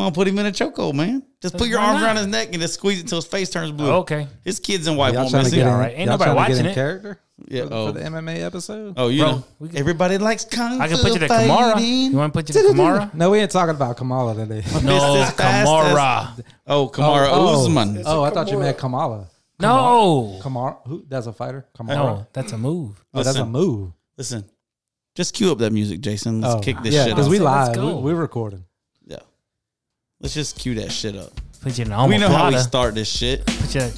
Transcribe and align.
I'm 0.00 0.06
gonna 0.06 0.14
put 0.14 0.28
him 0.28 0.38
in 0.38 0.46
a 0.46 0.50
chokehold, 0.52 0.94
man. 0.94 1.22
Just 1.42 1.56
put 1.58 1.68
your 1.68 1.78
why 1.78 1.86
arms 1.88 2.00
not? 2.00 2.06
around 2.06 2.16
his 2.16 2.26
neck 2.26 2.48
and 2.52 2.60
just 2.60 2.74
squeeze 2.74 2.98
it 2.98 3.02
until 3.02 3.18
his 3.18 3.26
face 3.26 3.50
turns 3.50 3.70
blue. 3.72 3.90
Okay. 3.92 4.26
His 4.44 4.58
kids 4.58 4.86
and 4.86 4.96
wife 4.96 5.14
won't 5.14 5.30
trying 5.30 5.42
miss 5.42 5.50
to 5.50 5.56
get 5.56 5.62
him. 5.62 5.68
in, 5.68 5.74
All 5.74 5.80
right. 5.80 5.90
Ain't 5.94 5.98
y'all 6.08 6.18
nobody 6.18 6.30
trying 6.32 6.36
to 6.36 6.40
get 6.40 6.50
watching 6.52 6.64
in 6.66 6.70
it. 6.70 6.74
character 6.74 7.20
Yeah, 7.48 7.64
for, 7.66 7.74
oh. 7.74 7.86
for 7.92 7.92
the 7.98 8.04
MMA 8.04 8.38
episode. 8.40 8.94
Oh, 8.96 9.08
you 9.08 9.22
Bro, 9.22 9.30
know, 9.32 9.44
we 9.58 9.68
can- 9.68 9.78
everybody 9.78 10.18
likes 10.18 10.44
kung 10.46 10.80
I 10.80 10.88
can 10.88 10.96
fu 10.96 11.02
put 11.04 11.12
you 11.12 11.18
to 11.20 11.26
Kamara. 11.28 11.72
fighting. 11.74 12.12
You 12.12 12.16
want 12.16 12.32
to 12.32 12.38
put 12.38 12.48
you 12.48 12.54
to 12.62 12.68
Kamara? 12.68 13.12
No, 13.14 13.30
we 13.30 13.38
ain't 13.40 13.50
talking 13.50 13.74
about 13.74 13.96
Kamala 13.98 14.34
today. 14.34 14.62
No, 14.82 14.98
Mr. 14.98 15.32
Fastest. 15.32 15.38
Kamara. 15.72 16.44
Oh, 16.66 16.82
oh, 16.84 16.88
Kamara 16.88 17.28
oh, 17.30 17.64
Usman. 17.64 18.02
Oh, 18.06 18.22
I 18.22 18.30
thought 18.30 18.50
you 18.50 18.58
meant 18.58 18.78
Kamala. 18.78 19.26
No. 19.58 20.38
Kamara, 20.42 20.78
who? 20.86 21.04
That's 21.08 21.26
a 21.26 21.32
fighter. 21.34 21.66
Kamara. 21.78 21.88
No, 21.94 22.26
that's 22.32 22.52
a 22.52 22.58
move. 22.58 23.04
Oh, 23.12 23.22
that's 23.22 23.36
a 23.36 23.40
Listen. 23.40 23.48
move. 23.52 23.92
Listen, 24.16 24.44
just 25.14 25.34
cue 25.34 25.52
up 25.52 25.58
that 25.58 25.72
music, 25.72 26.00
Jason. 26.00 26.40
Let's 26.40 26.54
Oh, 26.54 26.60
kick 26.60 26.76
this 26.82 26.94
yeah, 26.94 27.04
shit 27.04 27.12
because 27.14 27.26
off. 27.26 27.30
we 27.30 27.38
So 27.38 27.44
let's 27.44 27.68
live. 27.68 27.76
go. 27.76 27.98
We're 28.00 28.14
recording. 28.14 28.64
Yeah, 30.20 30.24
let's 30.24 30.34
just 30.34 30.58
cue 30.58 30.74
that 30.74 30.92
shit 30.92 31.16
up. 31.16 31.32
Put 31.62 31.78
you 31.78 31.86
in 31.86 32.08
we 32.08 32.18
know 32.18 32.28
how 32.28 32.50
we 32.50 32.58
start 32.58 32.94
this 32.94 33.08
shit. 33.08 33.46
Put 33.46 33.74
you. 33.74 33.90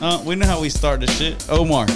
Uh, 0.00 0.20
we 0.26 0.34
know 0.34 0.46
how 0.46 0.60
we 0.60 0.68
start 0.68 0.98
this 0.98 1.16
shit. 1.16 1.48
Omar, 1.48 1.86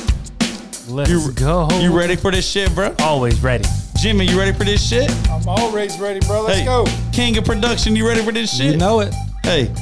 Let's 0.87 1.11
You- 1.11 1.33
go. 1.33 1.69
you 1.81 1.91
ready 1.91 2.15
for 2.15 2.31
this 2.31 2.49
shit, 2.49 2.73
bro? 2.73 2.95
Always 3.01 3.41
ready. 3.43 3.65
Jimmy, 3.97 4.27
you 4.29 4.39
ready 4.39 4.53
for 4.53 4.63
this 4.63 4.81
shit? 4.89 5.11
I'm 5.29 5.49
always 5.49 5.99
ready, 5.99 6.21
bro. 6.21 6.43
Let's 6.43 6.61
hey, 6.61 6.65
go. 6.67 6.87
King 7.13 7.37
of 7.37 7.45
Production, 7.45 7.97
you 7.97 8.07
ready 8.07 8.23
for 8.23 8.31
this 8.31 8.57
shit? 8.57 8.73
You 8.73 8.77
know 8.77 9.01
it. 9.01 9.13
Hey, 9.43 9.73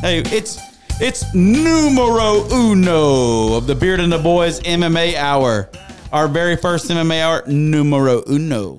hey, 0.00 0.20
it's 0.26 0.60
it's 1.00 1.24
numero 1.34 2.46
uno 2.52 3.56
of 3.56 3.66
the 3.66 3.74
Beard 3.74 3.98
and 3.98 4.12
the 4.12 4.18
Boyz 4.18 4.62
MMA 4.62 5.16
Hour. 5.16 5.68
Our 6.12 6.28
very 6.28 6.56
first 6.56 6.88
MMA 6.88 7.20
hour, 7.22 7.42
numero 7.48 8.22
uno. 8.28 8.78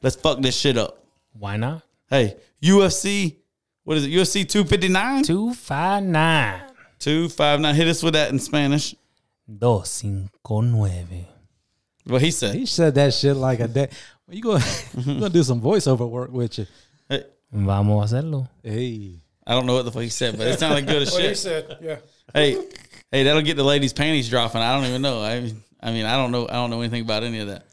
Let's 0.00 0.16
fuck 0.16 0.40
this 0.40 0.56
shit 0.56 0.78
up. 0.78 1.04
Why 1.38 1.58
not? 1.58 1.82
Hey, 2.08 2.36
UFC, 2.64 3.36
what 3.82 3.98
is 3.98 4.06
it? 4.06 4.10
UFC 4.10 4.48
259? 4.48 5.24
259. 5.24 6.60
259. 6.98 7.74
Hit 7.74 7.88
us 7.88 8.02
with 8.02 8.14
that 8.14 8.30
in 8.30 8.38
Spanish. 8.38 8.94
259. 9.60 11.26
What 12.06 12.22
he 12.22 12.30
said. 12.30 12.54
He 12.54 12.64
said 12.66 12.94
that 12.94 13.12
shit 13.12 13.36
like 13.36 13.60
a 13.60 13.68
day. 13.68 13.88
You 14.30 14.42
go, 14.42 14.56
you 14.96 15.20
gonna 15.20 15.28
do 15.28 15.42
some 15.42 15.60
voiceover 15.60 16.08
work 16.08 16.32
with 16.32 16.58
you. 16.58 16.66
Hey, 17.08 17.24
Vamos 17.52 18.12
a 18.12 18.16
hacerlo. 18.16 18.48
Hey, 18.62 19.16
I 19.46 19.52
don't 19.52 19.66
know 19.66 19.74
what 19.74 19.84
the 19.84 19.92
fuck 19.92 20.02
he 20.02 20.08
said, 20.08 20.38
but 20.38 20.46
it 20.46 20.58
sounded 20.58 20.86
good 20.86 21.02
as 21.02 21.14
shit. 21.14 21.20
What 21.22 21.28
he 21.28 21.34
said, 21.34 21.78
yeah. 21.82 21.96
Hey, 22.32 22.58
hey, 23.10 23.22
that'll 23.24 23.42
get 23.42 23.56
the 23.56 23.64
ladies' 23.64 23.92
panties 23.92 24.30
dropping. 24.30 24.62
I 24.62 24.74
don't 24.74 24.86
even 24.86 25.02
know. 25.02 25.20
I, 25.20 25.52
I 25.82 25.92
mean, 25.92 26.06
I 26.06 26.16
don't 26.16 26.32
know. 26.32 26.48
I 26.48 26.54
don't 26.54 26.70
know 26.70 26.80
anything 26.80 27.02
about 27.02 27.22
any 27.22 27.40
of 27.40 27.48
that. 27.48 27.66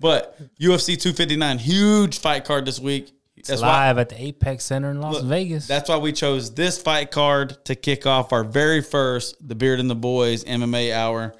But 0.00 0.38
UFC 0.58 1.00
259, 1.00 1.58
huge 1.58 2.18
fight 2.20 2.44
card 2.44 2.64
this 2.64 2.80
week. 2.80 3.12
That's 3.46 3.62
why. 3.62 3.88
Live 3.88 3.98
at 3.98 4.08
the 4.08 4.20
Apex 4.22 4.64
Center 4.64 4.90
in 4.90 5.00
Las 5.00 5.14
Look, 5.16 5.24
Vegas. 5.24 5.66
That's 5.66 5.88
why 5.88 5.98
we 5.98 6.12
chose 6.12 6.52
this 6.54 6.80
fight 6.80 7.10
card 7.10 7.64
to 7.66 7.74
kick 7.74 8.06
off 8.06 8.32
our 8.32 8.44
very 8.44 8.82
first 8.82 9.36
The 9.46 9.54
Beard 9.54 9.80
and 9.80 9.88
the 9.90 9.96
Boyz 9.96 10.44
MMA 10.44 10.92
hour. 10.92 11.34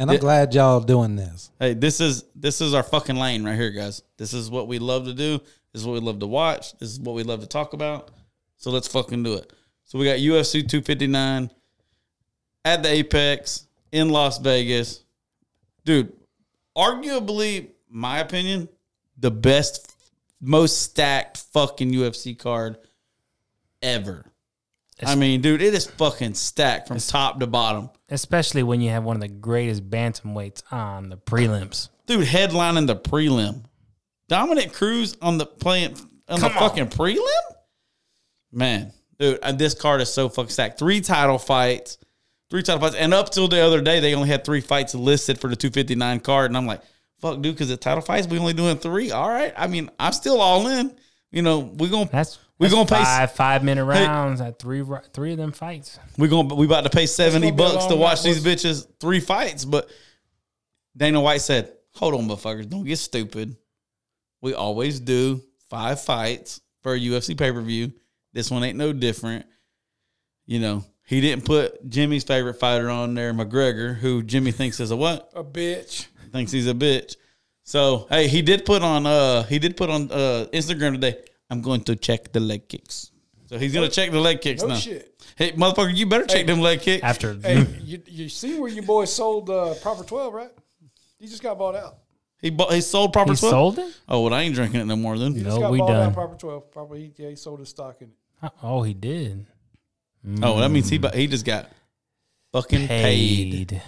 and 0.00 0.10
I'm 0.10 0.14
Yeah. 0.14 0.20
glad 0.20 0.54
y'all 0.54 0.78
doing 0.80 1.16
this. 1.16 1.50
Hey, 1.58 1.74
this 1.74 2.00
is 2.00 2.22
this 2.36 2.60
is 2.60 2.72
our 2.72 2.84
fucking 2.84 3.16
lane 3.16 3.42
right 3.44 3.56
here, 3.56 3.70
guys. 3.70 4.02
This 4.16 4.32
is 4.32 4.48
what 4.48 4.68
we 4.68 4.78
love 4.78 5.06
to 5.06 5.12
do. 5.14 5.38
This 5.72 5.82
is 5.82 5.86
what 5.86 5.94
we 5.94 6.00
love 6.00 6.20
to 6.20 6.26
watch. 6.28 6.78
This 6.78 6.90
is 6.90 7.00
what 7.00 7.16
we 7.16 7.24
love 7.24 7.40
to 7.40 7.46
talk 7.48 7.72
about. 7.72 8.10
So 8.56 8.70
let's 8.70 8.86
fucking 8.86 9.24
do 9.24 9.34
it. 9.34 9.52
So 9.84 9.98
we 9.98 10.04
got 10.04 10.18
UFC 10.20 10.62
259 10.62 11.50
at 12.64 12.82
the 12.84 12.90
Apex 12.90 13.66
in 13.90 14.10
Las 14.10 14.38
Vegas. 14.38 15.00
Dude, 15.84 16.12
arguably, 16.76 17.68
my 17.90 18.18
opinion, 18.20 18.68
the 19.18 19.30
best, 19.30 19.94
most 20.40 20.82
stacked 20.82 21.38
fucking 21.52 21.92
UFC 21.92 22.38
card 22.38 22.78
ever. 23.82 24.24
I 25.04 25.14
mean, 25.14 25.40
dude, 25.40 25.62
it 25.62 25.74
is 25.74 25.86
fucking 25.86 26.34
stacked 26.34 26.88
from 26.88 26.98
top 26.98 27.38
to 27.40 27.46
bottom. 27.46 27.90
Especially 28.08 28.62
when 28.64 28.80
you 28.80 28.90
have 28.90 29.04
one 29.04 29.16
of 29.16 29.20
the 29.22 29.28
greatest 29.28 29.88
bantamweights 29.88 30.62
on 30.72 31.08
the 31.08 31.16
prelims. 31.16 31.88
dude 32.06 32.26
headlining 32.26 32.86
the 32.86 32.96
prelim. 32.96 33.64
Dominick 34.28 34.72
Cruz 34.72 35.16
on 35.22 35.38
the 35.38 35.46
playing 35.46 35.96
on 36.28 36.40
the 36.40 36.50
fucking 36.50 36.88
prelim. 36.88 37.18
Man, 38.50 38.92
dude, 39.18 39.40
this 39.54 39.74
card 39.74 40.00
is 40.00 40.12
so 40.12 40.28
fucking 40.28 40.50
stacked. 40.50 40.78
Three 40.78 41.00
title 41.00 41.38
fights, 41.38 41.98
three 42.50 42.62
title 42.62 42.80
fights, 42.80 42.96
and 42.96 43.14
up 43.14 43.30
till 43.30 43.46
the 43.46 43.60
other 43.60 43.80
day, 43.80 44.00
they 44.00 44.14
only 44.14 44.28
had 44.28 44.44
three 44.44 44.60
fights 44.60 44.94
listed 44.94 45.40
for 45.40 45.48
the 45.48 45.56
259 45.56 46.20
card, 46.20 46.50
and 46.50 46.56
I'm 46.56 46.66
like, 46.66 46.82
fuck, 47.20 47.40
dude, 47.40 47.54
because 47.54 47.68
the 47.68 47.76
title 47.76 48.00
fights 48.02 48.26
we 48.26 48.38
only 48.38 48.52
doing 48.52 48.76
three. 48.76 49.10
All 49.10 49.28
right, 49.28 49.52
I 49.56 49.66
mean, 49.66 49.90
I'm 49.98 50.12
still 50.12 50.40
all 50.40 50.66
in. 50.66 50.94
You 51.30 51.42
know, 51.42 51.58
we 51.58 51.88
gonna 51.88 52.08
That's 52.10 52.38
we 52.58 52.64
that's 52.68 52.74
gonna 52.74 52.88
pay 52.88 53.04
five 53.04 53.32
five 53.32 53.62
minute 53.64 53.84
rounds 53.84 54.40
at 54.40 54.58
three 54.58 54.84
three 55.12 55.32
of 55.32 55.38
them 55.38 55.52
fights. 55.52 55.98
we 56.16 56.28
gonna 56.28 56.54
we 56.54 56.66
about 56.66 56.84
to 56.84 56.90
pay 56.90 57.06
70 57.06 57.50
gonna 57.50 57.56
be 57.56 57.62
a 57.62 57.66
bucks 57.74 57.86
to 57.86 57.96
watch 57.96 58.22
these 58.22 58.42
bitches 58.42 58.86
three 58.98 59.20
fights, 59.20 59.64
but 59.64 59.90
Dana 60.96 61.20
White 61.20 61.42
said, 61.42 61.72
"Hold 61.94 62.14
on, 62.14 62.28
motherfuckers, 62.28 62.68
don't 62.68 62.84
get 62.84 62.98
stupid. 62.98 63.56
We 64.40 64.54
always 64.54 65.00
do 65.00 65.42
five 65.68 66.00
fights 66.00 66.60
for 66.82 66.94
a 66.94 66.98
UFC 66.98 67.36
pay 67.36 67.52
per 67.52 67.60
view. 67.60 67.92
This 68.32 68.50
one 68.50 68.64
ain't 68.64 68.78
no 68.78 68.92
different. 68.92 69.46
You 70.46 70.60
know, 70.60 70.84
he 71.06 71.20
didn't 71.20 71.44
put 71.44 71.88
Jimmy's 71.88 72.24
favorite 72.24 72.54
fighter 72.54 72.88
on 72.88 73.14
there, 73.14 73.32
McGregor, 73.34 73.94
who 73.96 74.22
Jimmy 74.22 74.52
thinks 74.52 74.80
is 74.80 74.90
a 74.90 74.96
what? 74.96 75.30
A 75.34 75.44
bitch. 75.44 76.06
Thinks 76.32 76.52
he's 76.52 76.66
a 76.66 76.74
bitch. 76.74 77.16
So 77.64 78.06
hey, 78.10 78.28
he 78.28 78.42
did 78.42 78.64
put 78.64 78.82
on 78.82 79.06
uh 79.06 79.42
he 79.44 79.58
did 79.58 79.76
put 79.76 79.90
on 79.90 80.10
uh 80.10 80.46
Instagram 80.52 80.92
today. 80.92 81.16
I'm 81.50 81.60
going 81.62 81.82
to 81.84 81.96
check 81.96 82.32
the 82.32 82.40
leg 82.40 82.68
kicks. 82.68 83.10
So 83.46 83.58
he's 83.58 83.72
gonna 83.72 83.88
check 83.88 84.10
the 84.10 84.20
leg 84.20 84.40
kicks 84.42 84.62
No 84.62 84.68
now. 84.68 84.74
shit. 84.76 85.14
Hey, 85.36 85.52
motherfucker, 85.52 85.94
you 85.94 86.06
better 86.06 86.26
check 86.26 86.46
them 86.46 86.60
leg 86.60 86.80
kicks. 86.80 87.02
After 87.02 87.34
Hey, 87.34 87.66
you, 87.82 88.02
you 88.06 88.28
see 88.28 88.58
where 88.58 88.68
your 88.70 88.82
boy 88.84 89.04
sold 89.06 89.48
uh, 89.48 89.74
Proper 89.74 90.04
12, 90.04 90.34
right? 90.34 90.50
He 91.18 91.26
just 91.26 91.42
got 91.42 91.56
bought 91.58 91.74
out. 91.76 91.98
He 92.40 92.50
bought, 92.50 92.72
he 92.72 92.80
sold 92.80 93.12
proper 93.12 93.32
he 93.32 93.36
12? 93.38 93.50
sold 93.50 93.78
it? 93.78 93.94
Oh, 94.08 94.22
well, 94.22 94.34
I 94.34 94.42
ain't 94.42 94.54
drinking 94.54 94.80
it 94.80 94.84
no 94.84 94.96
more 94.96 95.16
then. 95.18 95.32
He 95.34 95.40
No, 95.42 95.48
just 95.50 95.60
got 95.60 95.72
we 95.72 95.78
bought 95.78 95.88
done. 95.88 96.06
out 96.08 96.14
Proper 96.14 96.36
12. 96.36 96.70
Proper, 96.70 96.94
he, 96.96 97.12
yeah, 97.16 97.30
he 97.30 97.36
sold 97.36 97.60
his 97.60 97.68
stock 97.70 98.00
in 98.02 98.08
it. 98.42 98.52
Oh, 98.62 98.82
he 98.82 98.94
did. 98.94 99.46
Oh, 100.42 100.60
that 100.60 100.68
means 100.70 100.88
he 100.88 100.98
bu- 100.98 101.10
he 101.16 101.26
just 101.26 101.44
got 101.46 101.70
fucking 102.52 102.86
paid. 102.86 103.68
Paid. 103.68 103.82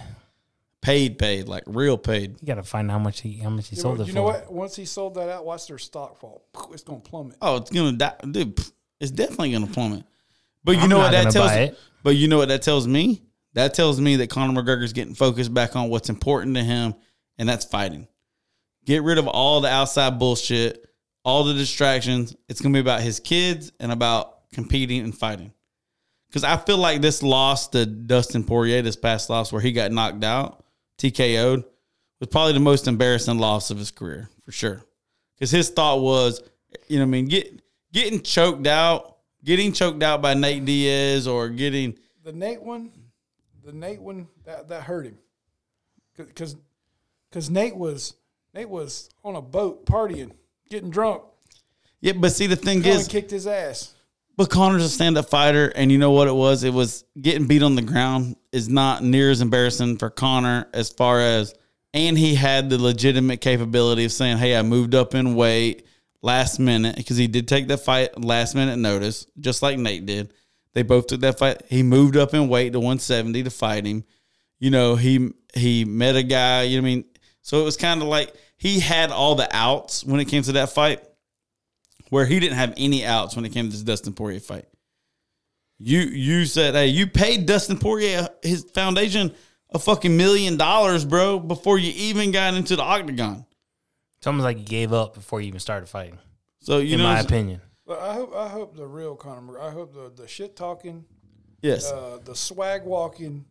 Paid, 0.81 1.17
paid, 1.17 1.47
like 1.47 1.63
real 1.67 1.97
paid. 1.97 2.37
You 2.41 2.47
got 2.47 2.55
to 2.55 2.63
find 2.63 2.89
out 2.89 2.93
how 2.93 2.99
much 2.99 3.21
he 3.21 3.37
how 3.37 3.49
much 3.49 3.67
he 3.69 3.75
You, 3.75 3.81
sold 3.81 3.97
know, 3.97 4.03
it 4.03 4.07
you 4.07 4.13
for. 4.13 4.17
know 4.19 4.23
what? 4.23 4.51
Once 4.51 4.75
he 4.75 4.85
sold 4.85 5.15
that 5.15 5.29
out, 5.29 5.45
watch 5.45 5.67
their 5.67 5.77
stock 5.77 6.19
fall. 6.19 6.43
It's 6.71 6.83
going 6.83 7.01
to 7.01 7.09
plummet. 7.09 7.37
Oh, 7.41 7.57
it's 7.57 7.69
gonna 7.71 7.93
die, 7.93 8.15
dude. 8.29 8.59
It's 8.99 9.11
definitely 9.11 9.51
gonna 9.51 9.67
plummet. 9.67 10.03
But 10.63 10.73
you 10.73 10.81
I'm 10.81 10.89
know 10.89 10.97
not 10.97 11.11
what 11.13 11.23
that 11.23 11.31
tells? 11.31 11.51
it. 11.51 11.77
But 12.03 12.15
you 12.15 12.27
know 12.27 12.37
what 12.37 12.49
that 12.49 12.61
tells 12.61 12.87
me? 12.87 13.23
That 13.53 13.73
tells 13.73 13.99
me 13.99 14.15
that 14.17 14.29
Conor 14.29 14.61
McGregor's 14.61 14.93
getting 14.93 15.13
focused 15.15 15.53
back 15.53 15.75
on 15.75 15.89
what's 15.89 16.09
important 16.09 16.55
to 16.55 16.63
him, 16.63 16.95
and 17.37 17.49
that's 17.49 17.65
fighting. 17.65 18.07
Get 18.85 19.03
rid 19.03 19.17
of 19.17 19.27
all 19.27 19.61
the 19.61 19.69
outside 19.69 20.17
bullshit, 20.19 20.85
all 21.25 21.43
the 21.43 21.53
distractions. 21.53 22.35
It's 22.47 22.61
gonna 22.61 22.73
be 22.73 22.79
about 22.79 23.01
his 23.01 23.19
kids 23.19 23.71
and 23.79 23.91
about 23.91 24.49
competing 24.53 25.01
and 25.01 25.17
fighting. 25.17 25.51
Because 26.27 26.43
I 26.43 26.57
feel 26.57 26.77
like 26.77 27.01
this 27.01 27.21
loss 27.23 27.67
to 27.69 27.85
Dustin 27.85 28.43
Poirier, 28.43 28.81
this 28.81 28.95
past 28.95 29.29
loss 29.29 29.51
where 29.51 29.61
he 29.61 29.71
got 29.73 29.91
knocked 29.91 30.23
out, 30.23 30.63
TKO'd, 31.01 31.63
was 32.19 32.29
probably 32.29 32.53
the 32.53 32.59
most 32.59 32.87
embarrassing 32.87 33.39
loss 33.39 33.71
of 33.71 33.77
his 33.77 33.91
career 33.91 34.29
for 34.45 34.51
sure. 34.51 34.83
Because 35.35 35.51
his 35.51 35.69
thought 35.69 35.99
was, 36.01 36.41
you 36.87 36.97
know, 36.97 37.03
what 37.03 37.07
I 37.07 37.11
mean, 37.11 37.25
get 37.25 37.61
getting 37.91 38.21
choked 38.21 38.67
out, 38.67 39.17
getting 39.43 39.73
choked 39.73 40.03
out 40.03 40.21
by 40.21 40.33
Nate 40.33 40.65
Diaz 40.65 41.27
or 41.27 41.49
getting 41.49 41.97
The 42.23 42.31
Nate 42.31 42.61
one, 42.61 42.91
the 43.65 43.73
Nate 43.73 44.01
one, 44.01 44.27
that, 44.45 44.67
that 44.69 44.83
hurt 44.83 45.05
him. 45.05 45.17
Because 46.15 46.55
because 47.29 47.49
Nate 47.49 47.75
was 47.75 48.13
Nate 48.53 48.69
was 48.69 49.09
on 49.23 49.35
a 49.35 49.41
boat 49.41 49.85
partying, 49.85 50.31
getting 50.69 50.91
drunk. 50.91 51.23
yeah. 52.01 52.13
But 52.13 52.33
see, 52.33 52.45
the 52.47 52.55
thing 52.55 52.83
Colin 52.83 52.99
is, 52.99 53.07
kicked 53.07 53.31
his 53.31 53.47
ass. 53.47 53.95
But 54.37 54.49
Conor's 54.49 54.83
a 54.83 54.89
stand 54.89 55.17
up 55.17 55.29
fighter, 55.29 55.67
and 55.67 55.91
you 55.91 55.97
know 55.97 56.11
what 56.11 56.27
it 56.27 56.33
was? 56.33 56.63
It 56.63 56.73
was 56.73 57.03
getting 57.19 57.47
beat 57.47 57.63
on 57.63 57.75
the 57.75 57.81
ground 57.81 58.37
is 58.51 58.69
not 58.69 59.03
near 59.03 59.29
as 59.29 59.41
embarrassing 59.41 59.97
for 59.97 60.09
Conor 60.09 60.67
as 60.73 60.89
far 60.89 61.19
as, 61.19 61.53
and 61.93 62.17
he 62.17 62.35
had 62.35 62.69
the 62.69 62.81
legitimate 62.81 63.41
capability 63.41 64.05
of 64.05 64.11
saying, 64.11 64.37
Hey, 64.37 64.55
I 64.55 64.61
moved 64.61 64.95
up 64.95 65.13
in 65.13 65.35
weight 65.35 65.85
last 66.21 66.59
minute 66.59 66.95
because 66.95 67.17
he 67.17 67.27
did 67.27 67.47
take 67.47 67.67
that 67.67 67.79
fight 67.79 68.19
last 68.23 68.55
minute 68.55 68.77
notice, 68.77 69.27
just 69.39 69.61
like 69.61 69.77
Nate 69.77 70.05
did. 70.05 70.33
They 70.73 70.83
both 70.83 71.07
took 71.07 71.21
that 71.21 71.37
fight. 71.37 71.63
He 71.67 71.83
moved 71.83 72.15
up 72.15 72.33
in 72.33 72.47
weight 72.47 72.73
to 72.73 72.79
170 72.79 73.43
to 73.43 73.49
fight 73.49 73.85
him. 73.85 74.05
You 74.59 74.69
know, 74.69 74.95
he 74.95 75.31
he 75.53 75.83
met 75.83 76.15
a 76.15 76.23
guy, 76.23 76.63
you 76.63 76.77
know 76.77 76.83
what 76.83 76.91
I 76.91 76.95
mean? 76.95 77.05
So 77.41 77.59
it 77.59 77.63
was 77.63 77.75
kind 77.75 78.01
of 78.01 78.07
like 78.07 78.33
he 78.55 78.79
had 78.79 79.11
all 79.11 79.35
the 79.35 79.49
outs 79.51 80.03
when 80.05 80.19
it 80.21 80.25
came 80.25 80.43
to 80.43 80.53
that 80.53 80.69
fight 80.69 81.03
where 82.11 82.25
he 82.25 82.39
didn't 82.41 82.57
have 82.57 82.73
any 82.75 83.05
outs 83.05 83.37
when 83.37 83.45
it 83.45 83.53
came 83.53 83.65
to 83.67 83.71
this 83.71 83.81
Dustin 83.81 84.11
Poirier 84.13 84.41
fight. 84.41 84.65
You 85.79 86.01
you 86.01 86.45
said, 86.45 86.75
hey, 86.75 86.87
you 86.87 87.07
paid 87.07 87.45
Dustin 87.47 87.77
Poirier 87.79 88.27
his 88.43 88.63
foundation 88.75 89.33
a 89.73 89.79
fucking 89.79 90.15
million 90.15 90.57
dollars, 90.57 91.05
bro, 91.05 91.39
before 91.39 91.79
you 91.79 91.91
even 91.95 92.31
got 92.31 92.53
into 92.53 92.75
the 92.75 92.83
octagon. 92.83 93.45
It's 94.19 94.27
almost 94.27 94.43
like 94.43 94.57
he 94.57 94.63
gave 94.63 94.91
up 94.93 95.13
before 95.15 95.39
you 95.41 95.47
even 95.47 95.61
started 95.61 95.87
fighting. 95.87 96.19
So 96.59 96.79
you 96.79 96.93
in 96.95 96.99
know, 96.99 97.05
my 97.05 97.21
opinion, 97.21 97.61
But 97.87 97.99
I 97.99 98.13
hope 98.13 98.35
I 98.35 98.49
hope 98.49 98.75
the 98.75 98.85
real 98.85 99.15
Conor 99.15 99.59
I 99.59 99.71
hope 99.71 99.93
the 99.93 100.11
the 100.21 100.27
shit 100.27 100.55
talking, 100.57 101.05
Yes. 101.61 101.89
uh, 101.91 102.19
the 102.23 102.35
swag 102.35 102.83
walking, 102.83 103.45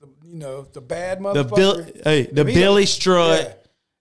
the 0.00 0.08
you 0.24 0.36
know 0.36 0.62
the 0.62 0.80
bad 0.80 1.18
the 1.18 1.22
motherfucker. 1.24 1.56
Bill, 1.56 1.84
hey, 2.04 2.22
the 2.22 2.44
Billy 2.44 2.86
Strut. 2.86 3.40
yeah. 3.42 3.52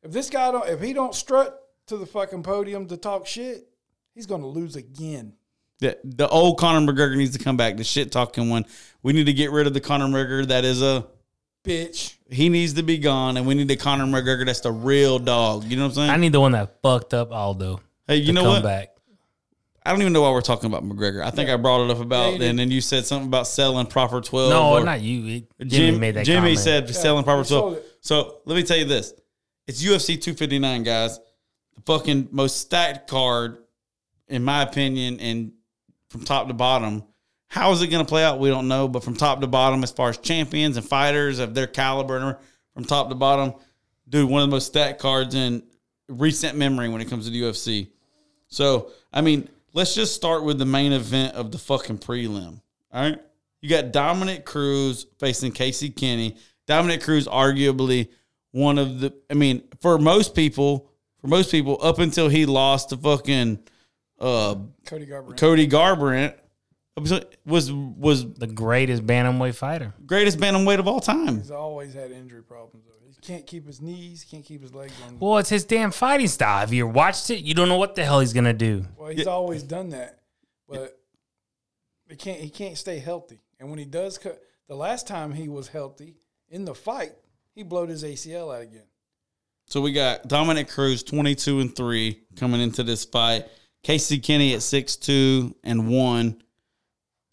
If 0.03 0.11
this 0.11 0.29
guy 0.29 0.51
don't, 0.51 0.69
if 0.69 0.79
he 0.79 0.93
don't 0.93 1.15
strut 1.15 1.59
to 1.87 1.97
the 1.97 2.05
fucking 2.05 2.43
podium 2.43 2.85
to 2.89 2.95
talk 2.97 3.25
shit, 3.25 3.67
he's 4.15 4.25
gonna 4.25 4.47
lose 4.47 4.75
again. 4.75 5.33
The, 5.79 5.97
the 6.03 6.27
old 6.29 6.57
Conor 6.57 6.91
McGregor 6.91 7.17
needs 7.17 7.37
to 7.37 7.43
come 7.43 7.57
back. 7.57 7.75
The 7.77 7.83
shit 7.83 8.11
talking 8.11 8.49
one. 8.49 8.65
We 9.03 9.11
need 9.13 9.25
to 9.25 9.33
get 9.33 9.51
rid 9.51 9.67
of 9.67 9.73
the 9.73 9.81
Conor 9.81 10.05
McGregor 10.07 10.47
that 10.47 10.63
is 10.65 10.81
a. 10.81 11.05
Bitch. 11.65 12.15
He 12.29 12.49
needs 12.49 12.73
to 12.73 12.83
be 12.83 12.99
gone, 12.99 13.37
and 13.37 13.47
we 13.47 13.55
need 13.55 13.67
the 13.67 13.75
Conor 13.75 14.05
McGregor 14.05 14.45
that's 14.45 14.59
the 14.61 14.71
real 14.71 15.17
dog. 15.19 15.63
You 15.63 15.77
know 15.77 15.83
what 15.83 15.89
I'm 15.89 15.95
saying? 15.95 16.09
I 16.11 16.17
need 16.17 16.31
the 16.31 16.39
one 16.39 16.51
that 16.51 16.79
fucked 16.83 17.13
up 17.13 17.31
Aldo. 17.31 17.81
hey, 18.07 18.17
you 18.17 18.27
to 18.27 18.33
know 18.33 18.43
come 18.43 18.49
what? 18.53 18.63
back. 18.63 18.89
I 19.83 19.91
don't 19.91 20.01
even 20.01 20.13
know 20.13 20.21
why 20.21 20.31
we're 20.31 20.41
talking 20.41 20.67
about 20.67 20.83
McGregor. 20.83 21.23
I 21.23 21.29
think 21.31 21.49
I 21.49 21.57
brought 21.57 21.85
it 21.85 21.91
up 21.91 21.99
about, 21.99 22.33
you 22.33 22.39
did. 22.39 22.49
and 22.49 22.57
then 22.59 22.71
you 22.71 22.81
said 22.81 23.05
something 23.05 23.27
about 23.27 23.47
selling 23.47 23.85
proper 23.87 24.21
twelve. 24.21 24.49
No, 24.51 24.73
or- 24.73 24.83
not 24.83 25.01
you. 25.01 25.43
It- 25.59 25.67
Jimmy 25.67 25.91
Jim- 25.91 25.99
made 25.99 26.15
that. 26.15 26.25
Jimmy 26.25 26.55
comment. 26.55 26.59
said 26.59 26.95
selling 26.95 27.23
proper 27.23 27.43
twelve. 27.43 27.79
So 27.99 28.41
let 28.45 28.55
me 28.55 28.63
tell 28.63 28.77
you 28.77 28.85
this: 28.85 29.13
it's 29.67 29.83
UFC 29.83 30.21
259, 30.21 30.83
guys. 30.83 31.19
The 31.75 31.81
fucking 31.85 32.29
most 32.31 32.57
stacked 32.61 33.09
card, 33.09 33.57
in 34.27 34.43
my 34.43 34.63
opinion, 34.63 35.19
and 35.19 35.51
from 36.09 36.23
top 36.23 36.47
to 36.47 36.53
bottom. 36.53 37.03
How 37.47 37.71
is 37.71 37.81
it 37.81 37.87
going 37.87 38.03
to 38.03 38.09
play 38.09 38.23
out? 38.23 38.39
We 38.39 38.49
don't 38.49 38.67
know, 38.67 38.87
but 38.87 39.03
from 39.03 39.15
top 39.15 39.41
to 39.41 39.47
bottom, 39.47 39.83
as 39.83 39.91
far 39.91 40.09
as 40.09 40.17
champions 40.17 40.77
and 40.77 40.85
fighters 40.85 41.39
of 41.39 41.53
their 41.53 41.67
caliber, 41.67 42.39
from 42.73 42.85
top 42.85 43.09
to 43.09 43.15
bottom, 43.15 43.53
dude, 44.09 44.29
one 44.29 44.41
of 44.41 44.49
the 44.49 44.55
most 44.55 44.67
stacked 44.67 44.99
cards 44.99 45.35
in 45.35 45.63
recent 46.09 46.57
memory 46.57 46.89
when 46.89 47.01
it 47.01 47.09
comes 47.09 47.25
to 47.25 47.31
the 47.31 47.41
UFC. 47.41 47.89
So, 48.47 48.91
I 49.13 49.21
mean, 49.21 49.47
let's 49.73 49.95
just 49.95 50.15
start 50.15 50.43
with 50.43 50.57
the 50.57 50.65
main 50.65 50.91
event 50.91 51.35
of 51.35 51.51
the 51.51 51.57
fucking 51.57 51.99
prelim. 51.99 52.61
All 52.91 53.01
right. 53.01 53.19
You 53.61 53.69
got 53.69 53.91
Dominick 53.91 54.45
Cruz 54.45 55.07
facing 55.17 55.51
Casey 55.51 55.89
Kenney. 55.89 56.37
Dominick 56.67 57.01
Cruz, 57.01 57.27
arguably 57.27 58.09
one 58.51 58.77
of 58.77 58.99
the, 58.99 59.13
I 59.29 59.33
mean, 59.33 59.63
for 59.81 59.97
most 59.97 60.35
people, 60.35 60.89
for 61.19 61.27
most 61.27 61.51
people, 61.51 61.77
up 61.81 61.99
until 61.99 62.29
he 62.29 62.45
lost 62.45 62.89
to 62.89 62.97
fucking 62.97 63.59
uh, 64.19 64.55
Cody 64.85 65.05
Garbrandt. 65.05 65.37
Cody 65.37 65.67
Garbrandt, 65.67 66.35
was 67.45 67.71
was 67.71 68.33
the 68.33 68.47
greatest 68.47 69.05
bantamweight 69.05 69.55
fighter. 69.55 69.93
greatest 70.05 70.37
bantamweight 70.37 70.79
of 70.79 70.87
all 70.87 70.99
time. 70.99 71.37
He's 71.37 71.51
always 71.51 71.93
had 71.93 72.11
injury 72.11 72.43
problems. 72.43 72.85
Though. 72.87 72.93
He 73.07 73.15
can't 73.21 73.45
keep 73.45 73.67
his 73.67 73.81
knees. 73.81 74.25
Can't 74.29 74.45
keep 74.45 74.61
his 74.61 74.73
legs 74.73 74.93
on. 75.07 75.19
Well, 75.19 75.37
it's 75.37 75.49
his 75.49 75.65
damn 75.65 75.91
fighting 75.91 76.27
style. 76.27 76.63
If 76.63 76.71
you 76.71 76.87
watched 76.87 77.29
it, 77.29 77.43
you 77.43 77.53
don't 77.53 77.69
know 77.69 77.77
what 77.77 77.95
the 77.95 78.05
hell 78.05 78.19
he's 78.19 78.33
gonna 78.33 78.53
do. 78.53 78.85
Well, 78.97 79.09
he's 79.09 79.27
always 79.27 79.63
done 79.63 79.89
that, 79.89 80.19
but 80.69 80.97
he 82.07 82.15
can't. 82.15 82.39
He 82.39 82.49
can't 82.49 82.77
stay 82.77 82.99
healthy. 82.99 83.41
And 83.59 83.69
when 83.69 83.79
he 83.79 83.85
does, 83.85 84.17
cut 84.17 84.41
the 84.67 84.75
last 84.75 85.07
time 85.07 85.33
he 85.33 85.49
was 85.49 85.67
healthy 85.67 86.15
in 86.49 86.65
the 86.65 86.75
fight, 86.75 87.13
he 87.53 87.63
blowed 87.63 87.89
his 87.89 88.03
ACL 88.03 88.55
out 88.55 88.61
again. 88.61 88.85
So 89.67 89.81
we 89.81 89.91
got 89.91 90.27
Dominick 90.27 90.69
Cruz, 90.69 91.01
22 91.01 91.59
and 91.59 91.75
3 91.75 92.21
coming 92.35 92.61
into 92.61 92.83
this 92.83 93.03
fight. 93.03 93.45
Casey 93.85 94.17
Kenney 94.17 94.55
at 94.55 94.63
six 94.63 94.95
two 94.95 95.55
and 95.63 95.87
1. 95.87 96.41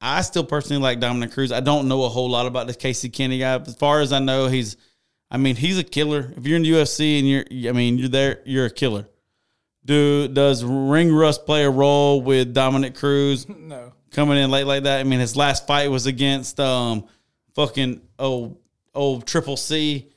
I 0.02 0.20
still 0.20 0.44
personally 0.44 0.82
like 0.82 1.00
Dominick 1.00 1.32
Cruz. 1.32 1.50
I 1.50 1.60
don't 1.60 1.88
know 1.88 2.04
a 2.04 2.10
whole 2.10 2.28
lot 2.28 2.44
about 2.44 2.66
this 2.66 2.76
Casey 2.76 3.08
Kenney 3.08 3.38
guy. 3.38 3.54
As 3.54 3.74
far 3.74 4.00
as 4.00 4.12
I 4.12 4.18
know, 4.18 4.48
he's 4.48 4.76
I 5.30 5.38
mean, 5.38 5.56
he's 5.56 5.78
a 5.78 5.82
killer. 5.82 6.30
If 6.36 6.46
you're 6.46 6.58
in 6.58 6.62
the 6.62 6.72
UFC 6.72 7.18
and 7.18 7.26
you're 7.26 7.70
I 7.70 7.72
mean, 7.72 7.96
you're 7.96 8.10
there, 8.10 8.40
you're 8.44 8.66
a 8.66 8.70
killer. 8.70 9.08
Do 9.86 10.28
does 10.28 10.62
ring 10.62 11.10
rust 11.10 11.46
play 11.46 11.64
a 11.64 11.70
role 11.70 12.20
with 12.20 12.52
Dominick 12.52 12.96
Cruz 12.96 13.48
No, 13.58 13.94
coming 14.10 14.36
in 14.36 14.50
late 14.50 14.66
like 14.66 14.82
that? 14.82 15.00
I 15.00 15.04
mean, 15.04 15.20
his 15.20 15.34
last 15.34 15.66
fight 15.66 15.90
was 15.90 16.04
against 16.04 16.60
um 16.60 17.06
fucking 17.54 18.02
old 18.18 18.58
old 18.94 19.26
Triple 19.26 19.56
C. 19.56 20.10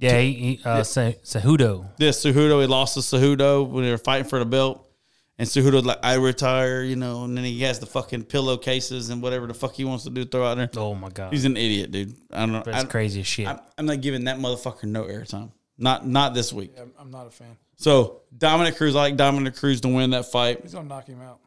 Yeah, 0.00 0.18
he, 0.18 0.32
he 0.32 0.60
uh, 0.66 0.82
Se- 0.82 1.16
Cejudo. 1.24 1.96
this 1.96 2.22
Cejudo, 2.22 2.60
he 2.60 2.66
lost 2.66 2.92
to 2.92 3.00
Cejudo 3.00 3.66
when 3.66 3.84
they 3.84 3.90
were 3.90 3.96
fighting 3.96 4.28
for 4.28 4.38
the 4.38 4.44
belt. 4.44 4.85
And 5.38 5.46
Cejudo's 5.46 5.84
like, 5.84 5.98
I 6.02 6.14
retire, 6.14 6.82
you 6.82 6.96
know, 6.96 7.24
and 7.24 7.36
then 7.36 7.44
he 7.44 7.60
has 7.62 7.78
the 7.78 7.86
fucking 7.86 8.24
pillowcases 8.24 9.10
and 9.10 9.20
whatever 9.20 9.46
the 9.46 9.52
fuck 9.52 9.74
he 9.74 9.84
wants 9.84 10.04
to 10.04 10.10
do 10.10 10.24
throw 10.24 10.46
out 10.46 10.56
there. 10.56 10.70
Oh 10.76 10.94
my 10.94 11.10
god, 11.10 11.32
He's 11.32 11.44
an 11.44 11.56
idiot, 11.58 11.90
dude. 11.90 12.14
I 12.32 12.40
don't 12.40 12.52
know. 12.52 12.62
that's 12.64 12.84
I, 12.84 12.86
crazy 12.86 13.20
as 13.20 13.26
shit. 13.26 13.46
I, 13.46 13.60
I'm 13.76 13.84
not 13.84 14.00
giving 14.00 14.24
that 14.24 14.38
motherfucker 14.38 14.84
no 14.84 15.04
airtime. 15.04 15.50
Not 15.78 16.06
not 16.06 16.32
this 16.32 16.52
week. 16.52 16.72
I'm, 16.80 16.92
I'm 16.98 17.10
not 17.10 17.26
a 17.26 17.30
fan. 17.30 17.56
So 17.76 18.22
Dominick 18.36 18.76
Cruz, 18.76 18.96
I 18.96 19.00
like 19.00 19.16
Dominick 19.16 19.56
Cruz 19.56 19.82
to 19.82 19.88
win 19.88 20.10
that 20.10 20.32
fight. 20.32 20.60
He's 20.62 20.72
gonna 20.72 20.88
knock 20.88 21.06
him 21.06 21.20
out. 21.20 21.40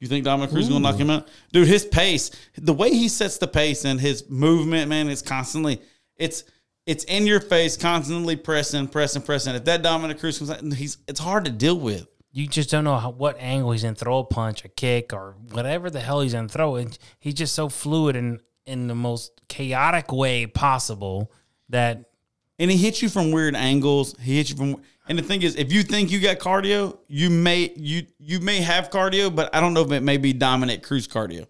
You 0.00 0.08
think 0.08 0.24
Dominick 0.24 0.50
Cruz 0.50 0.64
is 0.64 0.68
gonna 0.68 0.80
knock 0.80 0.96
him 0.96 1.10
out? 1.10 1.28
Dude, 1.52 1.68
his 1.68 1.84
pace, 1.84 2.32
the 2.56 2.72
way 2.72 2.90
he 2.90 3.08
sets 3.08 3.38
the 3.38 3.46
pace 3.46 3.84
and 3.84 4.00
his 4.00 4.28
movement, 4.28 4.88
man, 4.88 5.08
is 5.08 5.22
constantly 5.22 5.80
it's 6.16 6.42
it's 6.86 7.04
in 7.04 7.26
your 7.26 7.38
face, 7.38 7.76
constantly 7.76 8.34
pressing, 8.34 8.88
pressing, 8.88 9.22
pressing. 9.22 9.54
If 9.54 9.64
that 9.66 9.82
Dominick 9.82 10.18
Cruz 10.18 10.38
comes 10.38 10.50
out, 10.50 10.60
he's 10.72 10.98
it's 11.06 11.20
hard 11.20 11.44
to 11.44 11.52
deal 11.52 11.78
with. 11.78 12.08
You 12.32 12.46
just 12.46 12.70
don't 12.70 12.84
know 12.84 12.96
how, 12.96 13.10
what 13.10 13.36
angle 13.38 13.72
he's 13.72 13.84
in. 13.84 13.94
Throw 13.94 14.18
a 14.18 14.24
punch, 14.24 14.64
a 14.64 14.68
kick, 14.68 15.12
or 15.12 15.36
whatever 15.50 15.90
the 15.90 16.00
hell 16.00 16.22
he's 16.22 16.34
in. 16.34 16.48
Throw 16.48 16.76
it. 16.76 16.98
He's 17.20 17.34
just 17.34 17.54
so 17.54 17.68
fluid 17.68 18.16
and 18.16 18.40
in 18.64 18.86
the 18.86 18.94
most 18.94 19.40
chaotic 19.48 20.12
way 20.12 20.46
possible 20.46 21.32
that 21.68 22.04
and 22.58 22.70
he 22.70 22.76
hits 22.76 23.02
you 23.02 23.08
from 23.08 23.32
weird 23.32 23.56
angles. 23.56 24.14
He 24.20 24.36
hits 24.36 24.50
you 24.50 24.56
from, 24.56 24.82
and 25.08 25.18
the 25.18 25.22
thing 25.22 25.42
is, 25.42 25.56
if 25.56 25.72
you 25.72 25.82
think 25.82 26.12
you 26.12 26.20
got 26.20 26.38
cardio, 26.38 26.96
you 27.08 27.28
may 27.28 27.72
you 27.76 28.06
you 28.18 28.40
may 28.40 28.60
have 28.60 28.90
cardio, 28.90 29.34
but 29.34 29.54
I 29.54 29.60
don't 29.60 29.74
know 29.74 29.82
if 29.82 29.90
it 29.90 30.02
may 30.02 30.16
be 30.16 30.32
Dominick 30.32 30.82
Cruz 30.82 31.08
cardio. 31.08 31.46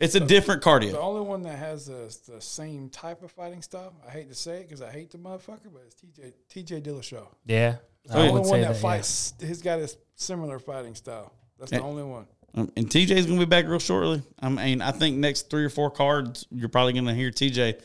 It's 0.00 0.14
a 0.14 0.20
different 0.20 0.62
cardio. 0.62 0.92
The 0.92 1.00
only 1.00 1.20
one 1.20 1.42
that 1.42 1.58
has 1.58 1.86
the, 1.86 2.16
the 2.32 2.40
same 2.40 2.88
type 2.88 3.22
of 3.22 3.30
fighting 3.30 3.60
style, 3.62 3.92
I 4.06 4.10
hate 4.10 4.28
to 4.30 4.34
say 4.34 4.60
it 4.60 4.68
because 4.68 4.80
I 4.82 4.90
hate 4.90 5.10
the 5.10 5.18
motherfucker, 5.18 5.68
but 5.72 5.82
it's 5.86 5.94
TJ 5.94 6.32
TJ 6.80 6.82
Dillashaw. 6.82 7.26
yeah, 7.46 7.76
The 8.06 8.14
I 8.14 8.18
only 8.20 8.32
would 8.32 8.38
one 8.40 8.44
say 8.48 8.60
that, 8.62 8.68
that. 8.68 8.74
yeah. 8.76 8.80
fights, 8.80 9.34
he's 9.38 9.60
got 9.62 9.78
a 9.78 9.94
similar 10.14 10.58
fighting 10.58 10.94
style. 10.94 11.32
That's 11.58 11.70
the 11.70 11.82
only 11.82 12.02
one. 12.02 12.26
Um, 12.54 12.72
and 12.76 12.88
TJ's 12.88 13.26
gonna 13.26 13.38
be 13.38 13.44
back 13.44 13.66
real 13.68 13.78
shortly. 13.78 14.22
I 14.40 14.48
mean, 14.48 14.80
I 14.82 14.90
think 14.90 15.18
next 15.18 15.50
three 15.50 15.64
or 15.64 15.70
four 15.70 15.90
cards, 15.90 16.46
you're 16.50 16.68
probably 16.70 16.94
gonna 16.94 17.14
hear 17.14 17.30
TJ 17.30 17.80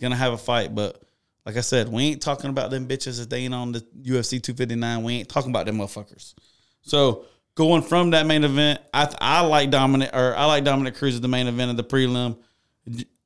gonna 0.00 0.16
have 0.16 0.32
a 0.32 0.38
fight. 0.38 0.74
But 0.74 1.02
like 1.44 1.56
I 1.56 1.60
said, 1.60 1.88
we 1.88 2.02
ain't 2.04 2.22
talking 2.22 2.50
about 2.50 2.70
them 2.70 2.88
bitches 2.88 3.20
if 3.20 3.28
they 3.28 3.40
ain't 3.44 3.54
on 3.54 3.72
the 3.72 3.80
UFC 4.02 4.42
259. 4.42 5.02
We 5.04 5.14
ain't 5.18 5.28
talking 5.28 5.50
about 5.50 5.66
them 5.66 5.76
motherfuckers. 5.78 6.34
So 6.82 7.26
going 7.58 7.82
from 7.82 8.10
that 8.10 8.24
main 8.24 8.44
event, 8.44 8.80
I 8.94 9.12
I 9.20 9.40
like 9.40 9.70
Dominick 9.70 10.10
or 10.14 10.34
I 10.36 10.44
like 10.46 10.62
Dominick 10.64 10.94
Cruz 10.94 11.14
as 11.14 11.20
the 11.20 11.26
main 11.28 11.48
event 11.48 11.72
of 11.72 11.76
the 11.76 11.82
prelim. 11.84 12.36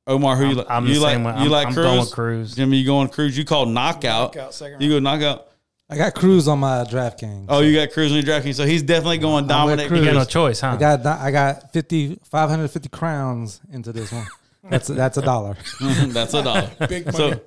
Omar, 0.06 0.36
who 0.36 0.44
you 0.44 0.48
I'm- 0.50 0.56
like? 0.56 0.66
I'm 0.70 0.86
you 0.86 0.94
the 0.94 1.00
like? 1.00 1.12
same 1.14 1.24
way. 1.24 1.32
You 1.32 1.38
I'm- 1.38 1.50
like 1.50 1.66
I'm 1.68 1.74
Cruz? 1.74 1.86
going 1.86 2.06
Cruz. 2.06 2.54
Jimmy, 2.56 2.78
you 2.78 2.86
going 2.86 3.08
Cruz? 3.08 3.36
You 3.38 3.44
called 3.44 3.68
knockout. 3.68 4.34
Knockout, 4.34 4.80
You 4.80 4.88
go 4.88 4.98
knockout. 4.98 5.48
I 5.90 5.96
got 5.98 6.14
Cruz 6.14 6.48
on 6.48 6.58
my 6.60 6.84
DraftKings. 6.84 7.46
Oh, 7.50 7.60
you 7.60 7.74
got 7.76 7.92
Cruz 7.92 8.10
on 8.10 8.16
your 8.16 8.24
DraftKings, 8.26 8.54
so 8.54 8.64
he's 8.64 8.82
definitely 8.82 9.18
going 9.18 9.46
Dominick. 9.46 9.88
Cruz. 9.88 10.00
You 10.00 10.06
got 10.06 10.14
no 10.14 10.24
choice, 10.24 10.60
huh? 10.60 10.68
I 10.70 10.76
got 10.76 11.06
I 11.06 11.30
got 11.30 11.72
50, 11.74 12.18
550 12.24 12.88
crowns 12.88 13.60
into 13.70 13.92
this 13.92 14.10
one. 14.10 14.26
That's 14.70 14.86
that's 14.88 15.18
a 15.18 15.22
dollar. 15.22 15.56
That's 15.80 16.32
a 16.34 16.42
dollar. 16.42 16.70
Big 16.88 17.04
money. 17.06 17.16
So 17.18 17.40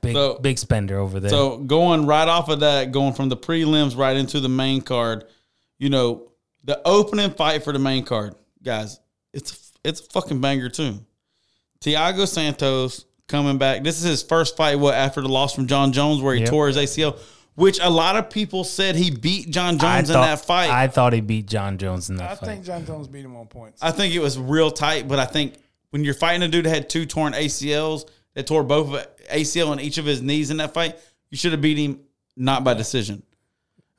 big 0.00 0.14
so- 0.14 0.38
big 0.40 0.58
spender 0.58 0.98
over 0.98 1.20
there. 1.20 1.30
So 1.30 1.58
going 1.58 2.06
right 2.06 2.26
off 2.26 2.48
of 2.48 2.60
that, 2.60 2.90
going 2.92 3.12
from 3.14 3.28
the 3.28 3.36
prelims 3.36 3.96
right 3.96 4.16
into 4.16 4.40
the 4.40 4.48
main 4.48 4.80
card, 4.82 5.24
you 5.78 5.88
know, 5.90 6.31
the 6.64 6.80
opening 6.86 7.30
fight 7.30 7.64
for 7.64 7.72
the 7.72 7.78
main 7.78 8.04
card, 8.04 8.34
guys, 8.62 9.00
it's 9.32 9.72
it's 9.84 10.00
a 10.00 10.04
fucking 10.04 10.40
banger 10.40 10.68
too. 10.68 10.98
Thiago 11.80 12.26
Santos 12.28 13.06
coming 13.28 13.58
back. 13.58 13.82
This 13.82 13.98
is 13.98 14.04
his 14.04 14.22
first 14.22 14.56
fight. 14.56 14.76
What 14.78 14.94
after 14.94 15.20
the 15.20 15.28
loss 15.28 15.54
from 15.54 15.66
Jon 15.66 15.92
Jones, 15.92 16.20
where 16.20 16.34
he 16.34 16.40
Yep. 16.42 16.50
tore 16.50 16.66
his 16.68 16.76
ACL, 16.76 17.18
which 17.54 17.80
a 17.80 17.90
lot 17.90 18.16
of 18.16 18.30
people 18.30 18.62
said 18.64 18.94
he 18.94 19.10
beat 19.10 19.50
Jon 19.50 19.74
I 19.80 19.98
Jones 19.98 20.10
in 20.10 20.14
thought, 20.14 20.26
that 20.26 20.44
fight. 20.44 20.70
I 20.70 20.86
thought 20.88 21.12
he 21.12 21.20
beat 21.20 21.46
Jon 21.46 21.78
Jones 21.78 22.08
in 22.10 22.16
that 22.16 22.30
I 22.30 22.34
fight. 22.36 22.48
I 22.48 22.52
think 22.52 22.64
Jon 22.64 22.86
Jones 22.86 23.08
beat 23.08 23.24
him 23.24 23.36
on 23.36 23.46
points. 23.46 23.82
I 23.82 23.90
think 23.90 24.14
it 24.14 24.20
was 24.20 24.38
real 24.38 24.70
tight, 24.70 25.08
but 25.08 25.18
I 25.18 25.24
think 25.24 25.54
when 25.90 26.04
you're 26.04 26.14
fighting 26.14 26.42
a 26.42 26.48
dude 26.48 26.64
that 26.66 26.70
had 26.70 26.88
two 26.88 27.04
torn 27.06 27.32
ACLs, 27.32 28.08
that 28.34 28.46
tore 28.46 28.62
both 28.62 28.94
of 28.94 29.06
ACL 29.30 29.72
and 29.72 29.80
each 29.80 29.98
of 29.98 30.04
his 30.06 30.22
knees 30.22 30.50
in 30.50 30.58
that 30.58 30.72
fight, 30.72 30.96
you 31.30 31.36
should 31.36 31.52
have 31.52 31.60
beat 31.60 31.76
him 31.78 32.00
not 32.36 32.64
by 32.64 32.72
decision. 32.74 33.22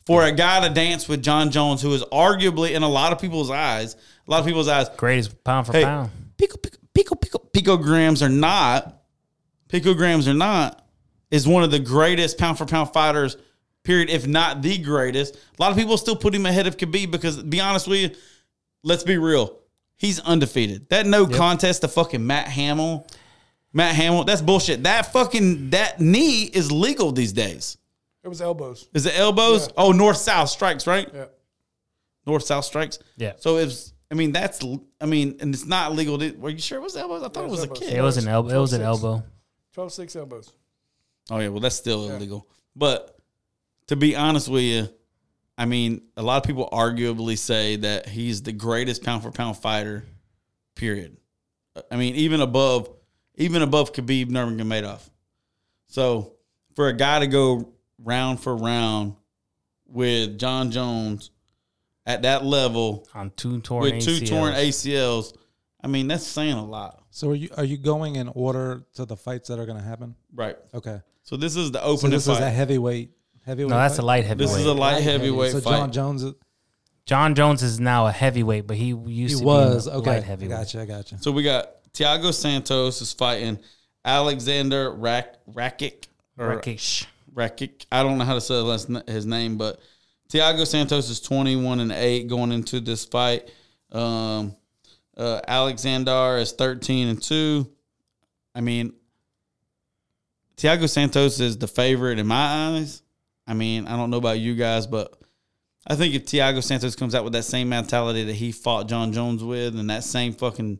For 0.06 0.24
a 0.24 0.32
guy 0.32 0.68
to 0.68 0.74
dance 0.74 1.08
with 1.08 1.24
Jon 1.24 1.50
Jones, 1.50 1.82
who 1.82 1.94
is 1.94 2.04
arguably 2.04 2.72
in 2.72 2.84
a 2.84 2.90
lot 2.90 3.14
of 3.14 3.20
people's 3.20 3.50
eyes, 3.50 3.96
a 4.28 4.32
lot 4.32 4.42
of 4.42 4.46
people's 4.46 4.68
eyes, 4.68 4.90
Greatest 4.98 5.44
pound 5.44 5.68
for 5.68 5.74
hey, 5.74 5.84
pound. 5.84 6.12
pico, 6.38 6.58
pico, 6.58 6.78
pico, 6.94 7.16
pico, 7.16 7.38
picograms 7.54 8.22
are 8.26 8.30
not, 8.30 9.02
picograms 9.70 10.28
are 10.28 10.34
not, 10.34 10.86
is 11.32 11.48
one 11.48 11.64
of 11.64 11.72
the 11.72 11.80
greatest 11.80 12.38
pound 12.38 12.58
for 12.58 12.66
pound 12.66 12.92
fighters, 12.92 13.38
period, 13.84 14.10
if 14.10 14.28
not 14.28 14.62
the 14.62 14.78
greatest. 14.78 15.36
A 15.36 15.62
lot 15.62 15.72
of 15.72 15.78
people 15.78 15.98
still 15.98 16.16
put 16.16 16.36
him 16.36 16.46
ahead 16.46 16.68
of 16.68 16.78
Khabib 16.78 17.12
because, 17.12 17.42
be 17.42 17.62
honest 17.62 17.88
with 17.88 18.00
you, 18.00 18.10
let's 18.84 19.04
be 19.04 19.18
real. 19.18 19.60
He's 19.96 20.20
undefeated. 20.20 20.90
That 20.90 21.06
no 21.06 21.26
contest 21.26 21.82
to 21.82 21.88
fucking 21.88 22.26
Matt 22.26 22.48
Hamill. 22.48 23.08
Matt 23.72 23.96
Hamill, 23.96 24.26
that's 24.26 24.42
bullshit. 24.42 24.84
That 24.84 25.12
fucking 25.14 25.70
that 25.70 26.00
knee 26.00 26.44
is 26.44 26.72
legal 26.72 27.12
these 27.12 27.32
days. 27.34 27.78
It 28.24 28.28
was 28.30 28.42
elbows. 28.42 28.88
Is 28.94 29.06
it 29.06 29.18
elbows? 29.18 29.68
Yeah. 29.68 29.74
Oh, 29.78 29.92
north 29.92 30.18
south 30.18 30.50
strikes, 30.50 30.88
right? 30.88 31.10
Yeah. 31.14 31.26
north 32.26 32.44
south 32.44 32.66
strikes. 32.66 33.00
Yeah. 33.18 33.34
So 33.38 33.58
it's 33.58 33.94
I 34.10 34.16
mean 34.16 34.32
that's 34.32 34.64
I 35.02 35.06
mean 35.06 35.38
and 35.42 35.54
it's 35.54 35.66
not 35.66 35.94
legal. 35.94 36.18
To, 36.20 36.32
were 36.38 36.50
you 36.50 36.60
sure 36.60 36.78
it 36.80 36.82
was 36.82 36.96
elbows? 36.96 37.24
I 37.24 37.28
thought 37.30 37.42
Yeah, 37.42 37.48
it 37.48 37.52
was 37.52 37.60
a 37.60 37.64
elbows. 37.64 37.80
kick. 37.80 37.92
It 37.94 38.02
was 38.02 38.18
an 38.18 38.28
elbow. 38.28 38.50
It 38.50 38.60
was 38.60 38.74
an 38.74 38.82
elbow. 38.82 39.24
12 39.74 39.92
6 39.92 40.16
elbows. 40.16 40.52
Oh 41.32 41.40
yeah, 41.40 41.50
well 41.50 41.60
that's 41.60 41.76
still 41.76 42.10
illegal. 42.10 42.48
But 42.76 43.18
to 43.88 43.96
be 43.96 44.16
honest 44.16 44.48
with 44.48 44.64
you, 44.64 44.88
I 45.58 45.66
mean, 45.66 46.02
a 46.18 46.24
lot 46.24 46.38
of 46.38 46.44
people 46.48 46.70
arguably 46.72 47.38
say 47.38 47.76
that 47.78 48.08
he's 48.08 48.42
the 48.42 48.52
greatest 48.54 49.04
pound 49.04 49.22
for 49.24 49.32
pound 49.32 49.58
fighter. 49.58 50.04
Period. 50.76 51.18
I 51.92 51.98
mean, 51.98 52.16
even 52.16 52.40
above, 52.42 52.90
even 53.36 53.62
above 53.62 53.94
Khabib 53.94 54.28
Nurmagomedov. 54.30 55.02
So 55.88 56.34
for 56.76 56.88
a 56.88 56.94
guy 56.94 57.20
to 57.20 57.28
go 57.28 57.73
round 58.04 58.40
for 58.40 58.56
round 58.56 59.16
with 59.88 60.38
Jon 60.40 60.72
Jones 60.72 61.32
at 62.06 62.24
that 62.24 62.44
level 62.46 63.08
On 63.14 63.32
two 63.36 63.62
torn 63.62 63.84
with 63.84 64.04
two 64.04 64.12
ACLs. 64.12 64.30
torn 64.30 64.54
ACLs, 64.54 65.34
I 65.82 65.88
mean 65.88 66.08
that's 66.08 66.26
saying 66.26 66.54
a 66.54 66.66
lot, 66.66 67.04
So 67.12 67.30
are 67.30 67.36
you 67.36 67.50
are 67.58 67.64
you 67.64 67.78
going 67.78 68.16
in 68.16 68.28
order 68.30 68.84
to 68.96 69.06
the 69.06 69.16
fights 69.18 69.50
that 69.50 69.60
are 69.60 69.66
going 69.66 69.78
to 69.78 69.84
happen? 69.84 70.16
right? 70.34 70.58
Okay. 70.74 71.00
So 71.24 71.38
this 71.38 71.56
is 71.56 71.72
the 71.72 71.80
So 71.80 71.86
opening 71.86 72.12
this 72.12 72.26
fight. 72.28 72.34
is 72.34 72.40
a 72.40 72.50
heavyweight 72.50 73.12
heavyweight. 73.46 73.70
No, 73.70 73.78
that's 73.78 73.98
a 74.00 74.02
light 74.02 74.26
heavyweight. 74.26 74.50
this 74.52 74.60
is 74.60 74.66
a 74.66 74.74
light 74.74 74.94
Light 74.96 75.04
heavyweight 75.04 75.52
So 75.54 75.62
fight. 75.62 75.78
Jon 75.78 75.92
Jones, 75.92 76.24
is- 76.24 76.34
Jon 77.06 77.36
Jones 77.36 77.62
is 77.64 77.80
now 77.82 78.08
a 78.08 78.12
heavyweight, 78.12 78.66
but 78.68 78.78
he 78.78 78.88
used 78.88 79.36
he 79.36 79.40
to 79.42 79.46
was 79.46 79.86
be 79.88 79.92
a 79.92 79.96
okay. 79.98 80.10
light 80.12 80.24
heavyweight. 80.24 80.58
gotcha. 80.58 80.82
I 80.82 80.86
gotcha. 80.86 81.18
So 81.22 81.32
we 81.32 81.44
got 81.44 81.70
Thiago 81.94 82.34
Santos 82.34 83.02
is 83.02 83.12
fighting 83.14 83.60
Alexander 84.06 84.92
Rak 84.94 85.36
Rakic 85.52 86.06
or 86.38 86.58
Rakic. 86.58 87.06
Rakic. 87.34 87.86
I 87.92 88.04
don't 88.04 88.18
know 88.18 88.26
how 88.26 88.36
to 88.36 88.42
say 88.42 89.02
his 89.08 89.26
name, 89.26 89.58
but 89.58 89.80
Thiago 90.30 90.66
Santos 90.66 91.10
is 91.10 91.20
twenty 91.20 91.56
one 91.56 91.80
and 91.80 91.92
eight 91.92 92.28
going 92.28 92.52
into 92.52 92.80
this 92.80 93.06
fight. 93.06 93.52
Um, 93.92 94.56
uh, 95.16 95.42
Alexander 95.48 96.38
is 96.38 96.52
thirteen 96.54 97.08
and 97.08 97.22
two. 97.22 97.70
I 98.56 98.62
mean, 98.62 98.94
Thiago 100.58 100.90
Santos 100.90 101.40
is 101.40 101.58
the 101.58 101.68
favorite 101.68 102.20
in 102.20 102.28
my 102.28 102.76
eyes. 102.78 103.02
I 103.46 103.54
mean, 103.54 103.88
I 103.88 103.98
don't 103.98 104.10
know 104.10 104.18
about 104.18 104.40
you 104.40 104.56
guys, 104.56 104.88
but 104.88 105.20
I 105.86 105.96
think 105.96 106.16
if 106.16 106.26
Thiago 106.26 106.64
Santos 106.64 106.96
comes 106.96 107.14
out 107.14 107.24
with 107.24 107.34
that 107.34 107.44
same 107.44 107.70
mentality 107.70 108.24
that 108.24 108.36
he 108.36 108.52
fought 108.52 108.88
Jon 108.88 109.12
Jones 109.12 109.44
with, 109.44 109.78
and 109.78 109.90
that 109.90 110.04
same 110.04 110.34
fucking, 110.34 110.80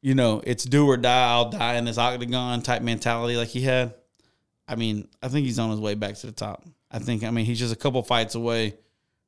you 0.00 0.14
know, 0.14 0.42
it's 0.46 0.64
do 0.64 0.86
or 0.86 0.96
die, 0.96 1.32
I'll 1.32 1.50
die 1.50 1.74
in 1.74 1.84
this 1.84 1.98
octagon 1.98 2.62
type 2.62 2.82
mentality 2.82 3.36
like 3.36 3.48
he 3.48 3.60
had. 3.60 3.94
I 4.70 4.76
mean, 4.76 5.08
I 5.20 5.26
think 5.28 5.46
he's 5.46 5.58
on 5.58 5.70
his 5.70 5.80
way 5.80 5.94
back 5.94 6.14
to 6.14 6.26
the 6.26 6.32
top. 6.32 6.64
I 6.92 7.00
think, 7.00 7.24
I 7.24 7.30
mean, 7.30 7.44
he's 7.44 7.58
just 7.58 7.72
a 7.72 7.76
couple 7.76 8.00
fights 8.04 8.36
away 8.36 8.76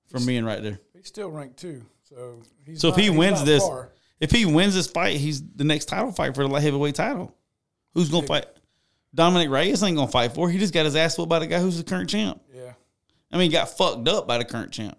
from 0.08 0.24
being 0.24 0.44
right 0.44 0.62
there. 0.62 0.78
He's 0.94 1.08
still 1.08 1.30
ranked 1.30 1.56
two. 1.58 1.84
So 2.08 2.42
he's 2.64 2.80
So 2.80 2.88
if 2.88 2.96
he 2.96 3.10
wins 3.10 3.42
this, 3.44 3.62
far. 3.66 3.90
if 4.20 4.30
he 4.30 4.44
wins 4.46 4.74
this 4.74 4.86
fight, 4.86 5.16
he's 5.16 5.42
the 5.42 5.64
next 5.64 5.86
title 5.86 6.12
fight 6.12 6.34
for 6.34 6.42
the 6.44 6.48
light 6.48 6.62
heavyweight 6.62 6.94
title. 6.94 7.34
Who's 7.94 8.08
gonna 8.08 8.26
fight? 8.26 8.46
Dominick 9.14 9.50
Reyes 9.50 9.82
ain't 9.82 9.96
gonna 9.96 10.10
fight 10.10 10.32
for. 10.32 10.48
it. 10.48 10.52
He 10.52 10.58
just 10.58 10.72
got 10.72 10.84
his 10.84 10.96
ass 10.96 11.18
whooped 11.18 11.28
by 11.28 11.38
the 11.40 11.46
guy 11.46 11.58
who's 11.60 11.76
the 11.76 11.84
current 11.84 12.08
champ. 12.08 12.40
Yeah. 12.54 12.72
I 13.32 13.36
mean, 13.36 13.50
he 13.50 13.56
got 13.56 13.76
fucked 13.76 14.06
up 14.08 14.26
by 14.28 14.38
the 14.38 14.44
current 14.44 14.70
champ. 14.72 14.96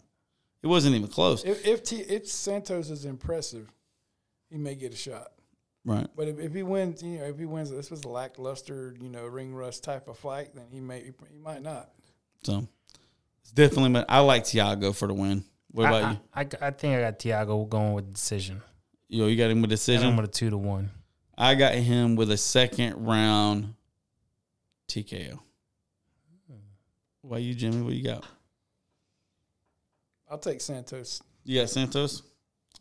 It 0.62 0.67
wasn't 0.67 0.95
even 0.95 1.09
close, 1.09 1.43
If 1.43 1.67
if, 1.67 1.83
T, 1.83 1.97
if 1.97 2.27
Santos 2.27 2.89
is 2.89 3.03
impressive, 3.05 3.69
he 4.50 4.57
may 4.57 4.75
get 4.75 4.93
a 4.93 4.95
shot. 4.95 5.32
Right? 5.85 6.07
But 6.15 6.29
if, 6.29 6.39
if 6.39 6.53
he 6.53 6.63
wins, 6.63 7.03
you 7.03 7.19
know, 7.19 7.25
if 7.25 7.37
he 7.37 7.45
wins, 7.45 7.69
this 7.69 7.91
was 7.91 8.03
a 8.03 8.09
lackluster, 8.09 8.95
you 9.01 9.09
know, 9.09 9.25
ring 9.25 9.53
rust 9.53 9.83
type 9.83 10.07
of 10.07 10.17
fight, 10.17 10.55
then 10.55 10.65
he 10.71 10.79
may 10.79 11.01
he 11.01 11.39
might 11.41 11.61
not. 11.61 11.89
So 12.43 12.67
it's 13.41 13.51
definitely. 13.51 14.05
I 14.07 14.19
like 14.19 14.43
Thiago 14.43 14.95
for 14.95 15.07
the 15.07 15.13
win. 15.13 15.43
What 15.71 15.87
about 15.87 16.03
I, 16.03 16.11
you? 16.11 16.17
I, 16.33 16.41
I, 16.41 16.67
I 16.67 16.71
think 16.71 16.95
I 16.95 17.01
got 17.01 17.19
Thiago 17.19 17.67
going 17.67 17.93
with 17.93 18.13
decision. 18.13 18.61
Yo, 19.09 19.27
you 19.27 19.35
got 19.35 19.51
him 19.51 19.61
with 19.61 19.65
And 19.65 19.65
I'm 19.65 19.69
decision. 19.69 20.15
with 20.15 20.25
a 20.25 20.31
two 20.31 20.49
to 20.49 20.57
one. 20.57 20.91
I 21.37 21.55
got 21.55 21.73
him 21.73 22.15
with 22.15 22.31
a 22.31 22.37
second 22.37 23.05
round 23.05 23.73
TKO. 24.87 25.39
Why 27.21 27.37
you, 27.37 27.53
Jimmy? 27.53 27.81
What 27.81 27.93
you 27.93 28.03
got? 28.03 28.25
I'll 30.29 30.37
take 30.37 30.61
Santos. 30.61 31.21
Yeah, 31.43 31.65
Santos. 31.65 32.21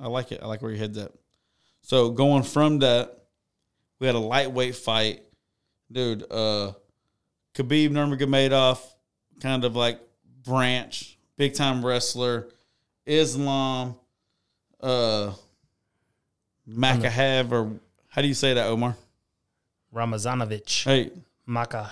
I 0.00 0.09
like 0.09 0.32
it. 0.32 0.40
I 0.42 0.47
like 0.47 0.62
where 0.62 0.71
your 0.71 0.80
head's 0.80 0.99
at. 0.99 1.12
So 1.83 2.11
going 2.11 2.43
from 2.43 2.79
that, 2.81 3.19
we 3.99 4.07
had 4.07 4.17
a 4.17 4.21
lightweight 4.21 4.77
fight, 4.77 5.23
dude. 5.91 6.25
Uh, 6.31 6.73
Khabib 7.55 7.91
Nurmagomedov, 7.91 8.81
kind 9.41 9.65
of 9.65 9.77
like 9.77 10.01
branch, 10.45 11.19
big 11.37 11.55
time 11.55 11.85
wrestler. 11.85 12.49
Islam, 13.05 13.97
uh, 14.81 15.33
Makahav, 16.69 17.51
or 17.51 17.73
how 18.09 18.23
do 18.23 18.29
you 18.29 18.35
say 18.35 18.55
that, 18.55 18.67
Omar? 18.67 18.97
Ramazanovich. 19.95 20.85
Hey, 20.85 21.11
Makhachev. 21.49 21.91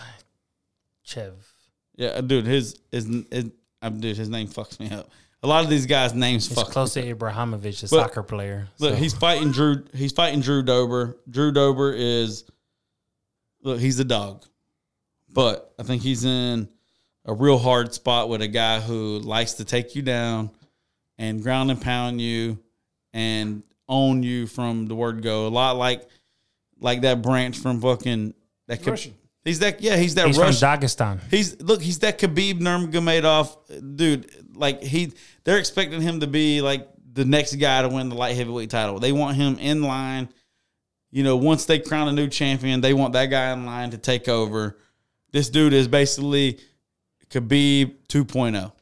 yeah, 1.97 2.20
dude. 2.20 2.47
His 2.47 2.78
his, 2.90 3.06
his 3.30 3.50
um, 3.82 4.00
dude. 4.00 4.16
His 4.16 4.28
name 4.28 4.47
fucks 4.47 4.78
me 4.78 4.90
up. 4.90 5.11
A 5.42 5.47
lot 5.47 5.64
of 5.64 5.70
these 5.70 5.87
guys' 5.87 6.12
names 6.12 6.47
It's 6.47 6.54
fuck. 6.54 6.70
close 6.70 6.92
to 6.94 7.02
Ibrahimovic, 7.02 7.80
the 7.80 7.87
But- 7.88 7.88
soccer 7.88 8.23
player. 8.23 8.68
Look, 8.78 8.92
So, 8.94 8.97
he's 8.97 9.14
fighting 9.14 9.52
Drew. 9.52 9.85
He's 9.94 10.12
fighting 10.12 10.40
Drew 10.40 10.62
Dober. 10.62 11.16
Drew 11.30 11.50
Dober 11.50 11.92
is 11.94 12.44
look. 13.62 13.80
He's 13.80 13.99
a 13.99 14.04
dog, 14.04 14.44
but 15.32 15.73
I 15.78 15.82
think 15.82 16.02
he's 16.02 16.25
in 16.25 16.68
a 17.25 17.32
real 17.32 17.59
hard 17.59 17.94
spot 17.94 18.28
with 18.28 18.42
a 18.42 18.49
guy 18.49 18.80
who 18.80 19.18
likes 19.20 19.54
to 19.54 19.64
take 19.64 19.94
you 19.94 20.02
down 20.02 20.50
and 21.18 21.42
ground 21.42 21.70
and 21.70 21.80
pound 21.80 22.20
you 22.20 22.59
and 23.14 23.62
own 23.88 24.23
you 24.23 24.47
from 24.47 24.87
the 24.88 24.94
word 24.94 25.23
go. 25.23 25.47
A 25.47 25.49
lot 25.49 25.76
like 25.76 26.06
like 26.80 27.00
that 27.02 27.23
branch 27.23 27.59
from 27.59 27.80
fucking 27.80 28.35
that. 28.66 28.80
Khabib- 28.82 28.87
Russian. 28.90 29.14
He's 29.44 29.61
that. 29.61 29.80
Yeah, 29.80 29.97
he's 29.97 30.14
that 30.16 30.26
he's 30.26 30.37
from 30.37 30.49
Dagestan. 30.49 31.20
He's 31.30 31.61
look, 31.61 31.80
he's 31.80 31.99
that 32.00 32.18
Khabib 32.18 32.61
Nurmagomedov 32.61 33.97
dude. 33.97 34.30
Like 34.54 34.82
he, 34.82 35.12
they're 35.44 35.59
expecting 35.59 36.00
him 36.02 36.20
to 36.20 36.26
be 36.26 36.61
like 36.61 36.88
the 37.12 37.25
next 37.25 37.54
guy 37.56 37.82
to 37.82 37.88
win 37.88 38.11
the 38.11 38.14
light 38.14 38.37
heavyweight 38.37 38.70
title. 38.70 38.99
They 38.99 39.12
want 39.12 39.37
him 39.37 39.59
in 39.59 39.82
line. 39.82 40.28
You 41.11 41.25
know, 41.25 41.37
once 41.37 41.64
they 41.64 41.78
crown 41.78 42.09
a 42.09 42.12
new 42.12 42.28
champion, 42.28 42.80
they 42.80 42.94
want 42.94 43.14
that 43.14 43.26
guy 43.26 43.52
in 43.52 43.66
line 43.66 43.90
to 43.90 43.99
take 43.99 44.28
over. 44.28 44.78
This 45.32 45.49
dude 45.49 45.73
is 45.73 45.88
basically 45.88 46.61
Khabib 47.30 47.97
2.0. 48.09 48.73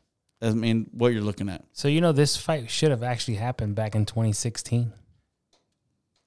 I 0.41 0.51
mean, 0.51 0.89
what 0.93 1.13
you're 1.13 1.23
looking 1.23 1.49
at. 1.49 1.65
So 1.73 1.89
you 1.89 2.01
know 2.01 2.13
this 2.13 2.37
fight 2.37 2.71
should 2.71 2.91
have 2.91 3.03
actually 3.03 3.37
happened 3.37 3.75
back 3.75 3.95
in 3.95 4.05
2016. 4.07 4.93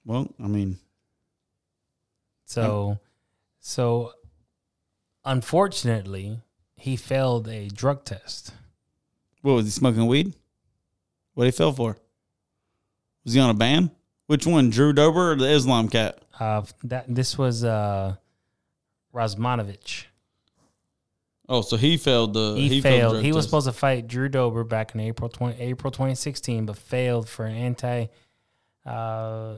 Well, 0.06 0.34
I 0.44 0.48
mean, 0.48 0.80
So, 2.46 3.00
so 3.60 4.14
unfortunately, 5.26 6.40
he 6.76 6.96
failed 6.96 7.48
a 7.48 7.68
drug 7.70 8.04
test. 8.06 8.54
what 9.42 9.54
was 9.54 9.66
he 9.66 9.72
smoking 9.72 10.08
weed? 10.08 10.34
What 11.34 11.46
he 11.46 11.52
fell 11.52 11.72
for? 11.74 11.98
Was 13.24 13.34
he 13.34 13.40
on 13.40 13.50
a 13.50 13.54
ban? 13.54 13.92
Which 14.28 14.48
one, 14.48 14.70
Drew 14.70 14.94
Dober 14.94 15.34
or 15.34 15.36
the 15.36 15.50
Islam 15.52 15.90
cat? 15.90 16.20
Uh, 16.40 16.64
that 16.84 17.06
this 17.14 17.38
was 17.38 17.64
uh, 17.64 18.16
Razmanovich. 19.14 20.06
Oh, 21.50 21.62
so 21.62 21.76
he 21.76 21.98
failed 21.98 22.34
the. 22.34 22.56
He, 22.56 22.82
failed 22.82 22.84
failed. 22.84 23.14
drug 23.14 23.24
He 23.26 23.32
was 23.34 23.44
test. 23.44 23.50
supposed 23.50 23.68
to 23.68 23.74
fight 23.74 24.08
Drew 24.08 24.30
Dober 24.30 24.64
back 24.64 24.96
in 24.96 25.02
April 25.02 25.30
20, 25.30 25.60
April 25.62 25.92
2016, 25.92 26.66
but 26.66 26.78
failed 26.78 27.28
for 27.28 27.46
an 27.46 27.56
anti 27.56 28.08
uh, 28.86 29.56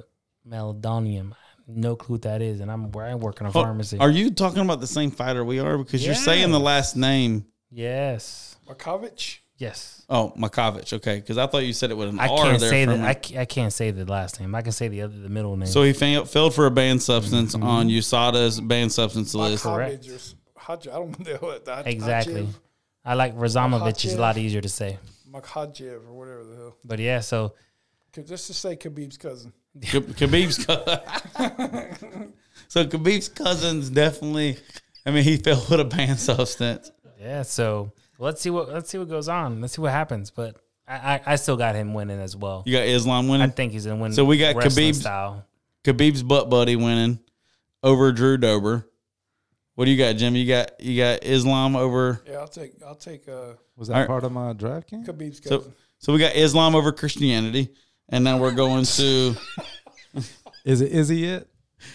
meldonium. 0.48 1.34
No 1.67 1.96
clue 1.96 2.15
what 2.15 2.24
that 2.24 2.41
is, 2.41 2.60
and 2.60 2.70
I'm 2.72 2.91
where 2.91 3.05
I 3.05 3.15
work 3.15 3.39
in 3.39 3.48
a 3.48 3.51
pharmacy. 3.51 3.98
Are 3.98 4.10
you 4.10 4.32
talking 4.32 4.62
about 4.62 4.82
the 4.82 4.88
same 4.88 5.12
fighter 5.12 5.46
we 5.46 5.60
are? 5.60 5.77
Because 5.77 6.05
you're 6.05 6.13
saying 6.15 6.51
the 6.51 6.60
last 6.60 6.96
name. 6.98 7.46
yes, 7.72 8.58
Makovich. 8.67 9.39
yes. 9.58 10.05
Oh, 10.10 10.34
Makovich. 10.38 10.93
Okay, 10.93 11.15
because 11.22 11.38
I 11.38 11.48
thought 11.48 11.60
you 11.65 11.74
said 11.74 11.91
it 11.91 11.96
with 11.98 12.10
an 12.10 12.20
I 12.20 12.27
R 12.27 12.38
can't 12.38 12.60
there. 12.60 12.70
say 12.70 12.86
for 12.86 12.91
a 12.91 12.98
that. 12.98 13.08
I, 13.08 13.13
ca- 13.13 13.39
I 13.39 13.46
can't 13.46 13.72
say 13.74 13.91
the 13.91 14.05
last 14.05 14.39
name. 14.39 14.53
I 14.55 14.62
can 14.62 14.72
say 14.74 14.88
the 14.89 15.01
other, 15.03 15.17
the 15.17 15.29
middle 15.29 15.55
name. 15.55 15.67
so 15.67 15.84
he 15.84 15.93
failed, 15.93 16.29
failed 16.29 16.53
for 16.53 16.65
a 16.65 16.72
banned 16.72 17.01
substance 17.01 17.55
Mm-hmm. 17.55 17.63
on 17.65 17.88
USADA's 17.88 18.60
banned 18.62 18.91
substance 18.91 19.34
list. 19.34 19.63
Correct. 19.63 20.03
Makovich 20.03 20.36
or 20.55 20.62
Hadj- 20.62 20.88
I 20.89 20.93
don't 21.00 21.20
know 21.25 21.36
what 21.48 21.65
that 21.65 21.88
exactly. 21.88 22.48
I 23.05 23.15
like 23.15 23.36
Razamovich. 23.38 24.05
is 24.05 24.13
a 24.15 24.22
lot 24.22 24.38
easier 24.38 24.62
to 24.62 24.70
say. 24.70 24.98
Makhachev 25.32 26.08
or 26.08 26.13
whatever 26.13 26.43
the 26.43 26.55
hell. 26.55 26.77
But 26.86 27.00
yeah, 27.00 27.20
so 27.22 27.53
Could- 28.13 28.27
Just 28.27 28.48
to 28.48 28.53
say 28.53 28.75
Khabib's 28.75 29.17
cousin. 29.17 29.51
K- 29.82 30.00
Khabib's 30.01 30.63
co- 30.65 30.84
so 32.67 32.86
Khabib's 32.86 33.29
cousins 33.29 33.89
definitely. 33.89 34.58
I 35.05 35.12
mean, 35.12 35.24
he 35.24 35.38
fell 35.38 35.65
with 35.70 35.79
a 35.79 35.86
banned 35.86 36.20
substance. 36.20 36.91
yeah, 37.20 37.41
so 37.41 37.91
let's 38.20 38.41
see 38.41 38.50
what 38.50 38.70
let's 38.70 38.89
see 38.89 38.98
what 38.98 39.10
goes 39.10 39.27
on. 39.27 39.62
Let's 39.62 39.74
see 39.75 39.82
what 39.82 39.91
happens. 39.91 40.32
But 40.32 40.58
I, 40.88 40.96
I, 41.15 41.22
I 41.25 41.36
still 41.38 41.58
got 41.58 41.75
him 41.75 41.93
winning 41.93 42.20
as 42.20 42.36
well. 42.36 42.63
You 42.65 42.74
got 42.74 42.86
Islam 42.86 43.27
winning. 43.27 43.48
I 43.48 43.50
think 43.50 43.72
he's 43.74 43.86
gonna 43.86 44.01
win. 44.01 44.13
So 44.13 44.25
we 44.25 44.38
got 44.38 44.55
wrestling 44.55 44.89
Khabib's- 44.93 45.00
style. 45.01 45.46
Khabib's 45.84 46.24
butt 46.24 46.50
buddy 46.50 46.75
winning 46.75 47.20
over 47.82 48.12
Drew 48.12 48.38
Dober. 48.38 48.88
What 49.75 49.86
do 49.86 49.91
you 49.91 49.98
got, 49.98 50.13
Jim? 50.17 50.36
You 50.36 50.48
got 50.48 50.79
you 50.79 51.01
got 51.01 51.24
Islam 51.24 51.75
over. 51.75 52.22
Yeah, 52.27 52.38
I'll 52.38 52.48
take 52.48 52.74
I'll 52.86 52.96
take 52.96 53.27
uh, 53.27 53.53
Was 53.75 53.88
that 53.88 53.96
Alright. 53.96 54.08
part 54.08 54.24
of 54.24 54.32
my 54.32 54.53
draft 54.53 54.89
game? 54.91 55.03
Khabib's 55.03 55.41
So 55.43 55.58
cousin. 55.58 55.74
So 55.98 56.13
we 56.13 56.20
got 56.20 56.36
Islam 56.36 56.75
over 56.75 56.91
Christianity, 56.91 57.70
and 58.10 58.24
now 58.24 58.38
we're 58.39 58.51
going 58.51 58.86
to. 58.86 59.36
Is 60.65 60.79
it 60.79 60.93
is 60.93 61.10
he 61.10 61.25
it? 61.25 61.48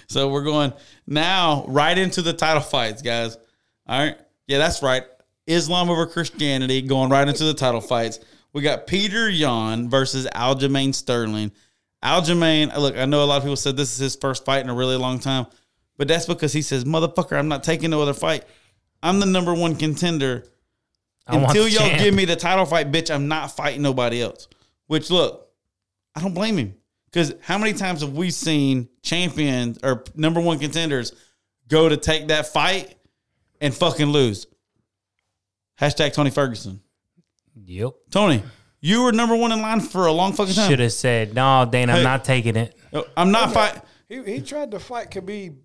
So 0.08 0.28
we're 0.28 0.42
going 0.42 0.74
now 1.06 1.64
right 1.68 1.96
into 1.96 2.20
the 2.20 2.34
title 2.34 2.60
fights, 2.60 3.00
guys. 3.00 3.38
All 3.86 3.98
right. 3.98 4.16
Yeah, 4.46 4.58
that's 4.58 4.82
right. 4.82 5.04
Islam 5.46 5.88
over 5.88 6.06
Christianity 6.06 6.82
going 6.82 7.08
right 7.10 7.26
into 7.26 7.44
the 7.44 7.54
title 7.54 7.80
fights. 7.80 8.20
We 8.52 8.62
got 8.62 8.86
Peter 8.86 9.28
Yan 9.30 9.88
versus 9.88 10.28
Aljamain 10.34 10.94
Sterling. 10.94 11.52
Aljamain, 12.04 12.76
look, 12.76 12.96
I 12.96 13.06
know 13.06 13.24
a 13.24 13.26
lot 13.26 13.38
of 13.38 13.42
people 13.42 13.56
said 13.56 13.76
this 13.76 13.92
is 13.92 13.98
his 13.98 14.16
first 14.16 14.44
fight 14.44 14.62
in 14.62 14.68
a 14.68 14.74
really 14.74 14.96
long 14.96 15.18
time, 15.18 15.46
but 15.96 16.06
that's 16.06 16.26
because 16.26 16.52
he 16.52 16.62
says, 16.62 16.84
"Motherfucker, 16.84 17.38
I'm 17.38 17.48
not 17.48 17.64
taking 17.64 17.90
no 17.90 18.02
other 18.02 18.14
fight. 18.14 18.44
I'm 19.02 19.20
the 19.20 19.26
number 19.26 19.54
one 19.54 19.74
contender. 19.74 20.44
I 21.26 21.36
Until 21.36 21.66
y'all 21.66 21.88
champ." 21.88 22.02
give 22.02 22.14
me 22.14 22.24
the 22.24 22.36
title 22.36 22.66
fight, 22.66 22.92
bitch, 22.92 23.12
I'm 23.12 23.28
not 23.28 23.50
fighting 23.50 23.82
nobody 23.82 24.22
else." 24.22 24.48
Which 24.86 25.10
look, 25.10 25.47
I 26.18 26.20
don't 26.20 26.34
blame 26.34 26.56
him 26.58 26.74
because 27.06 27.32
how 27.40 27.58
many 27.58 27.72
times 27.74 28.00
have 28.00 28.12
we 28.12 28.30
seen 28.32 28.88
champions 29.02 29.78
or 29.84 30.02
number 30.16 30.40
one 30.40 30.58
contenders 30.58 31.12
go 31.68 31.88
to 31.88 31.96
take 31.96 32.26
that 32.28 32.48
fight 32.48 32.96
and 33.60 33.72
fucking 33.72 34.06
lose? 34.08 34.48
Hashtag 35.80 36.12
Tony 36.12 36.30
Ferguson. 36.30 36.80
Yep. 37.66 37.92
Tony, 38.10 38.42
you 38.80 39.04
were 39.04 39.12
number 39.12 39.36
one 39.36 39.52
in 39.52 39.60
line 39.62 39.80
for 39.80 40.06
a 40.06 40.12
long 40.12 40.32
fucking 40.32 40.54
time. 40.54 40.68
Should 40.68 40.80
have 40.80 40.92
said, 40.92 41.34
no, 41.34 41.68
Dane, 41.70 41.88
I'm 41.88 41.98
Hey. 41.98 42.02
not 42.02 42.24
taking 42.24 42.56
it. 42.56 42.76
I'm 43.16 43.30
not 43.30 43.52
fighting. 43.52 43.82
He, 44.08 44.22
he 44.24 44.40
tried 44.40 44.72
to 44.72 44.80
fight 44.80 45.10
Khabib 45.12 45.56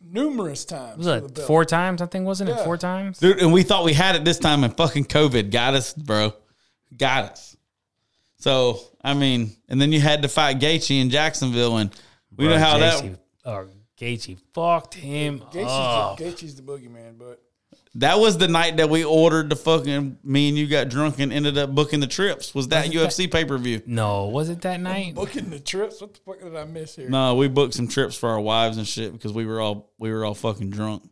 numerous 0.00 0.64
times. 0.64 0.98
Was 0.98 1.06
it 1.08 1.38
four 1.40 1.64
times? 1.64 2.00
I 2.00 2.06
think, 2.06 2.26
wasn't 2.26 2.50
it? 2.50 2.60
Four 2.60 2.76
times? 2.76 3.18
Dude, 3.18 3.40
and 3.40 3.52
we 3.52 3.64
thought 3.64 3.84
we 3.84 3.92
had 3.94 4.14
it 4.14 4.24
this 4.24 4.38
time, 4.38 4.62
and 4.62 4.76
fucking 4.76 5.06
COVID 5.06 5.50
got 5.50 5.74
us, 5.74 5.94
bro. 5.94 6.32
Got 6.96 7.32
us. 7.32 7.56
So, 8.40 8.80
I 9.04 9.14
mean, 9.14 9.52
and 9.68 9.80
then 9.80 9.92
you 9.92 10.00
had 10.00 10.22
to 10.22 10.28
fight 10.28 10.58
Gaethje 10.58 11.00
in 11.00 11.10
Jacksonville, 11.10 11.76
and 11.76 11.94
we 12.34 12.48
know 12.48 12.58
how 12.58 12.78
Gaethje, 12.78 13.16
that 13.44 13.50
or 13.50 13.68
Gaethje 13.98 14.38
fucked 14.54 14.94
him 14.94 15.40
Gaethje's, 15.40 15.66
up. 15.66 16.16
the, 16.16 16.24
Gaethje's 16.24 16.56
the 16.56 16.62
boogeyman, 16.62 17.18
but 17.18 17.42
that 17.96 18.18
was 18.18 18.38
the 18.38 18.48
night 18.48 18.78
that 18.78 18.88
we 18.88 19.04
ordered 19.04 19.50
the 19.50 19.56
fucking. 19.56 20.18
Me 20.24 20.48
and 20.48 20.56
you 20.56 20.66
got 20.66 20.88
drunk 20.88 21.18
and 21.18 21.32
ended 21.32 21.58
up 21.58 21.74
booking 21.74 22.00
the 22.00 22.06
trips. 22.06 22.54
Was 22.54 22.68
that 22.68 22.86
UFC 22.86 23.30
pay 23.30 23.44
per 23.44 23.58
view? 23.58 23.82
No, 23.84 24.28
was 24.28 24.48
it 24.48 24.62
that 24.62 24.80
night? 24.80 25.14
booking 25.14 25.50
the 25.50 25.60
trips. 25.60 26.00
What 26.00 26.14
the 26.14 26.20
fuck 26.20 26.40
did 26.40 26.56
I 26.56 26.64
miss 26.64 26.96
here? 26.96 27.10
No, 27.10 27.34
we 27.34 27.48
booked 27.48 27.74
some 27.74 27.88
trips 27.88 28.16
for 28.16 28.30
our 28.30 28.40
wives 28.40 28.78
and 28.78 28.86
shit 28.86 29.12
because 29.12 29.34
we 29.34 29.44
were 29.44 29.60
all 29.60 29.92
we 29.98 30.10
were 30.10 30.24
all 30.24 30.34
fucking 30.34 30.70
drunk. 30.70 31.02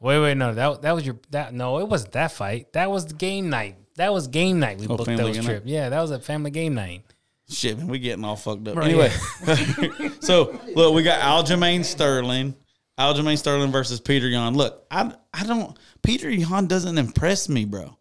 Wait, 0.00 0.20
wait, 0.20 0.36
no, 0.36 0.52
that 0.52 0.82
that 0.82 0.92
was 0.92 1.06
your 1.06 1.18
that. 1.30 1.54
No, 1.54 1.78
it 1.78 1.88
wasn't 1.88 2.12
that 2.12 2.32
fight. 2.32 2.74
That 2.74 2.90
was 2.90 3.06
the 3.06 3.14
game 3.14 3.48
night. 3.48 3.76
That 3.98 4.12
was 4.12 4.28
game 4.28 4.58
night. 4.60 4.78
We 4.78 4.86
Oh, 4.86 4.96
booked 4.96 5.06
family 5.06 5.24
those 5.24 5.36
game 5.36 5.44
trips. 5.44 5.66
Yeah, 5.66 5.88
that 5.90 6.00
was 6.00 6.10
a 6.10 6.18
family 6.18 6.50
game 6.50 6.74
night. 6.74 7.02
Shit, 7.50 7.78
man, 7.78 7.88
we 7.88 7.98
getting 7.98 8.24
all 8.24 8.36
fucked 8.36 8.66
up. 8.68 8.76
Right, 8.76 8.88
anyway, 8.90 9.10
so 10.20 10.58
look, 10.74 10.94
we 10.94 11.02
got 11.02 11.20
Aljamain 11.20 11.84
Sterling, 11.84 12.54
Aljamain 12.98 13.38
Sterling 13.38 13.72
versus 13.72 14.00
Peter 14.00 14.28
Yan. 14.28 14.54
Look, 14.54 14.86
I 14.90 15.12
I 15.32 15.44
don't 15.44 15.76
Peter 16.02 16.30
Yan 16.30 16.66
doesn't 16.66 16.96
impress 16.98 17.48
me, 17.48 17.64
bro. 17.64 17.96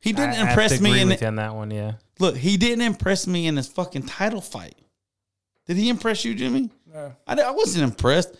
He 0.00 0.12
didn't 0.12 0.30
I 0.30 0.34
have 0.34 0.48
impress 0.50 0.76
to 0.76 0.82
me 0.82 0.90
agree 0.90 1.00
in 1.02 1.08
with 1.08 1.18
the, 1.18 1.24
you 1.24 1.28
on 1.28 1.36
that 1.36 1.54
one. 1.54 1.70
Yeah, 1.70 1.92
look. 2.18 2.36
He 2.36 2.56
didn't 2.56 2.82
impress 2.84 3.26
me 3.26 3.46
in 3.46 3.56
his 3.56 3.68
fucking 3.68 4.04
title 4.04 4.40
fight. 4.40 4.76
Did 5.66 5.76
he 5.76 5.88
impress 5.88 6.24
you, 6.24 6.34
Jimmy? 6.34 6.70
No, 6.92 7.14
I, 7.26 7.40
I 7.40 7.50
wasn't 7.50 7.84
impressed. 7.84 8.34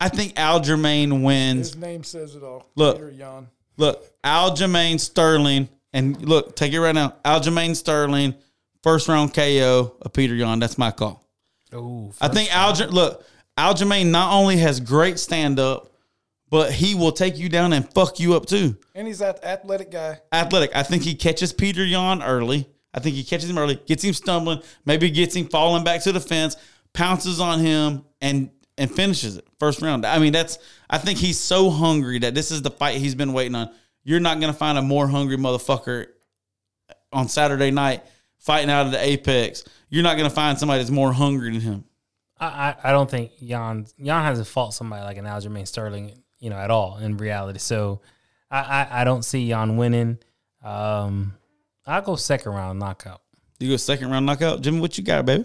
I 0.00 0.08
think 0.08 0.34
Aljamain 0.34 1.22
wins. 1.24 1.68
his 1.68 1.76
name 1.76 2.04
says 2.04 2.34
it 2.36 2.42
all. 2.42 2.66
Look. 2.74 2.96
Peter 2.96 3.10
Yan. 3.10 3.48
Look, 3.76 4.04
Aljamain 4.24 4.98
Sterling, 4.98 5.68
and 5.92 6.20
look, 6.22 6.56
take 6.56 6.72
it 6.72 6.80
right 6.80 6.94
now. 6.94 7.14
Aljamain 7.24 7.74
Sterling, 7.74 8.34
first 8.82 9.08
round 9.08 9.34
KO 9.34 9.96
of 10.00 10.12
Peter 10.12 10.34
Yan. 10.34 10.58
That's 10.58 10.78
my 10.78 10.90
call. 10.90 11.24
oh, 11.72 12.12
I 12.20 12.28
think 12.28 12.50
Alj 12.50 12.90
look, 12.90 13.24
Aljamain 13.56 14.06
not 14.06 14.32
only 14.32 14.56
has 14.58 14.80
great 14.80 15.18
stand 15.18 15.58
up, 15.58 15.92
but 16.50 16.72
he 16.72 16.94
will 16.94 17.12
take 17.12 17.38
you 17.38 17.48
down 17.48 17.72
and 17.72 17.92
fuck 17.92 18.20
you 18.20 18.34
up 18.34 18.46
too. 18.46 18.76
And 18.94 19.06
he's 19.06 19.18
that 19.18 19.44
athletic 19.44 19.90
guy. 19.90 20.20
Athletic. 20.32 20.74
I 20.74 20.82
think 20.82 21.02
he 21.02 21.14
catches 21.14 21.52
Peter 21.52 21.84
Yan 21.84 22.22
early. 22.22 22.68
I 22.94 23.00
think 23.00 23.16
he 23.16 23.24
catches 23.24 23.50
him 23.50 23.58
early, 23.58 23.76
gets 23.86 24.02
him 24.02 24.14
stumbling, 24.14 24.62
maybe 24.86 25.10
gets 25.10 25.36
him 25.36 25.46
falling 25.48 25.84
back 25.84 26.02
to 26.02 26.12
the 26.12 26.20
fence, 26.20 26.56
pounces 26.94 27.38
on 27.38 27.60
him, 27.60 28.04
and 28.20 28.50
and 28.78 28.90
finishes 28.90 29.36
it 29.36 29.46
first 29.58 29.82
round. 29.82 30.06
I 30.06 30.18
mean, 30.18 30.32
that's. 30.32 30.58
I 30.88 30.98
think 30.98 31.18
he's 31.18 31.38
so 31.38 31.68
hungry 31.68 32.18
that 32.20 32.34
this 32.34 32.50
is 32.50 32.62
the 32.62 32.70
fight 32.70 32.96
he's 32.96 33.14
been 33.14 33.32
waiting 33.32 33.54
on. 33.54 33.70
You're 34.08 34.20
not 34.20 34.40
gonna 34.40 34.54
find 34.54 34.78
a 34.78 34.82
more 34.82 35.06
hungry 35.06 35.36
motherfucker 35.36 36.06
on 37.12 37.28
Saturday 37.28 37.70
night 37.70 38.04
fighting 38.38 38.70
out 38.70 38.86
of 38.86 38.92
the 38.92 39.04
apex. 39.04 39.64
You're 39.90 40.02
not 40.02 40.16
gonna 40.16 40.30
find 40.30 40.58
somebody 40.58 40.78
that's 40.78 40.90
more 40.90 41.12
hungry 41.12 41.52
than 41.52 41.60
him. 41.60 41.84
I, 42.40 42.46
I 42.46 42.76
I 42.84 42.92
don't 42.92 43.10
think 43.10 43.32
Yan 43.38 43.86
Yan 43.98 44.24
hasn't 44.24 44.48
fought 44.48 44.72
somebody 44.72 45.02
like 45.02 45.18
an 45.18 45.26
Aljamain 45.26 45.68
Sterling, 45.68 46.22
you 46.38 46.48
know, 46.48 46.56
at 46.56 46.70
all 46.70 46.96
in 46.96 47.18
reality. 47.18 47.58
So 47.58 48.00
I 48.50 48.60
I, 48.60 49.00
I 49.02 49.04
don't 49.04 49.26
see 49.26 49.44
Yan 49.44 49.76
winning. 49.76 50.16
Um, 50.64 51.34
I'll 51.86 52.00
go 52.00 52.16
second 52.16 52.52
round 52.52 52.78
knockout. 52.78 53.20
You 53.58 53.68
go 53.68 53.76
second 53.76 54.10
round 54.10 54.24
knockout, 54.24 54.62
Jimmy. 54.62 54.80
What 54.80 54.96
you 54.96 55.04
got, 55.04 55.26
baby? 55.26 55.44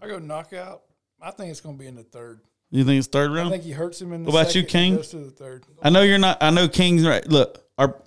I 0.00 0.08
go 0.08 0.18
knockout. 0.18 0.84
I 1.20 1.32
think 1.32 1.50
it's 1.50 1.60
going 1.60 1.76
to 1.76 1.78
be 1.78 1.86
in 1.86 1.96
the 1.96 2.02
third. 2.02 2.40
You 2.70 2.84
think 2.84 2.98
it's 2.98 3.08
third 3.08 3.30
round? 3.30 3.38
I 3.38 3.42
round? 3.42 3.50
think 3.52 3.64
he 3.64 3.72
hurts 3.72 4.00
him 4.00 4.12
in 4.12 4.22
the 4.22 4.30
What 4.30 4.40
about 4.42 4.54
you, 4.54 4.60
second, 4.62 4.78
he 4.80 4.84
King? 4.86 4.96
goes 4.96 5.08
to 5.10 5.16
the 5.18 5.30
third. 5.30 5.64
I 5.82 5.90
know 5.90 6.02
you're 6.02 6.18
not. 6.18 6.38
I 6.40 6.50
know 6.50 6.68
King's 6.68 7.04
right. 7.06 7.26
Look, 7.26 7.64
our 7.78 8.00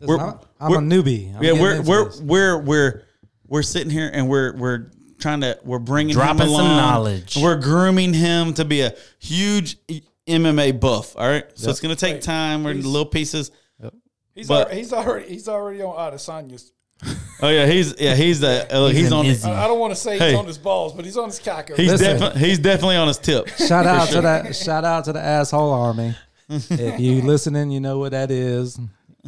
we're, 0.00 0.18
I'm, 0.18 0.38
I'm 0.60 0.66
a 0.68 0.70
we're- 0.70 0.82
newbie. 0.84 1.34
I'm 1.36 1.42
yeah, 1.42 1.50
getting 1.50 1.62
we're 1.62 1.74
into 1.76 1.90
we're 1.90 2.04
this. 2.04 2.20
we're 2.20 2.58
we're 2.58 3.02
we're 3.48 3.62
sitting 3.62 3.90
here 3.90 4.10
and 4.12 4.28
we're 4.28 4.54
we're 4.56 4.90
trying 5.18 5.40
to 5.40 5.58
we're 5.64 5.78
bringing 5.78 6.14
Dropping 6.14 6.42
him 6.42 6.48
some 6.48 6.60
along. 6.60 6.76
knowledge. 6.76 7.36
We're 7.40 7.60
grooming 7.60 8.14
him 8.14 8.54
to 8.54 8.64
be 8.64 8.82
a 8.82 8.94
huge 9.18 9.76
MMA 10.28 10.78
buff. 10.78 11.16
All 11.16 11.26
right, 11.28 11.44
so 11.54 11.70
it's 11.70 11.80
gonna 11.80 11.96
take 11.96 12.14
Wait, 12.14 12.22
time. 12.22 12.62
We're 12.64 12.74
he's- 12.74 12.84
little 12.84 13.06
pieces. 13.06 13.50
He's, 14.34 14.48
But- 14.48 14.66
already, 14.66 14.78
he's 14.80 14.92
already 14.92 15.28
he's 15.28 15.48
already 15.48 15.82
on 15.82 16.12
Adesanya's. 16.12 16.72
Oh 17.42 17.48
yeah, 17.50 17.66
he's 17.66 17.94
yeah 18.00 18.14
he's 18.14 18.40
the 18.40 18.66
uh, 18.72 18.86
He's 18.88 18.96
he's, 18.98 19.12
on 19.12 19.24
His, 19.24 19.44
I, 19.44 19.64
I 19.64 19.66
don't 19.68 19.78
want 19.78 19.92
to 19.92 20.00
say 20.00 20.18
Hey. 20.18 20.30
he's 20.30 20.38
on 20.38 20.46
his 20.46 20.56
balls, 20.58 20.94
but 20.94 21.04
he's 21.04 21.16
on 21.16 21.26
his 21.26 21.40
caco. 21.40 21.76
he's 21.76 21.90
Listen. 21.90 22.06
definitely 22.18 22.40
he's 22.40 22.58
definitely 22.58 22.96
on 22.96 23.08
his 23.08 23.18
tip. 23.18 23.48
Shout 23.58 23.86
out 23.86 24.08
to 24.08 24.20
that! 24.22 24.56
Shout 24.56 24.84
out 24.84 25.04
to 25.06 25.12
the 25.12 25.20
asshole 25.20 25.72
army. 25.72 26.14
if 26.48 27.00
you 27.00 27.20
listening, 27.22 27.70
you 27.70 27.80
know 27.80 27.98
what 27.98 28.12
that 28.12 28.30
is. 28.30 28.78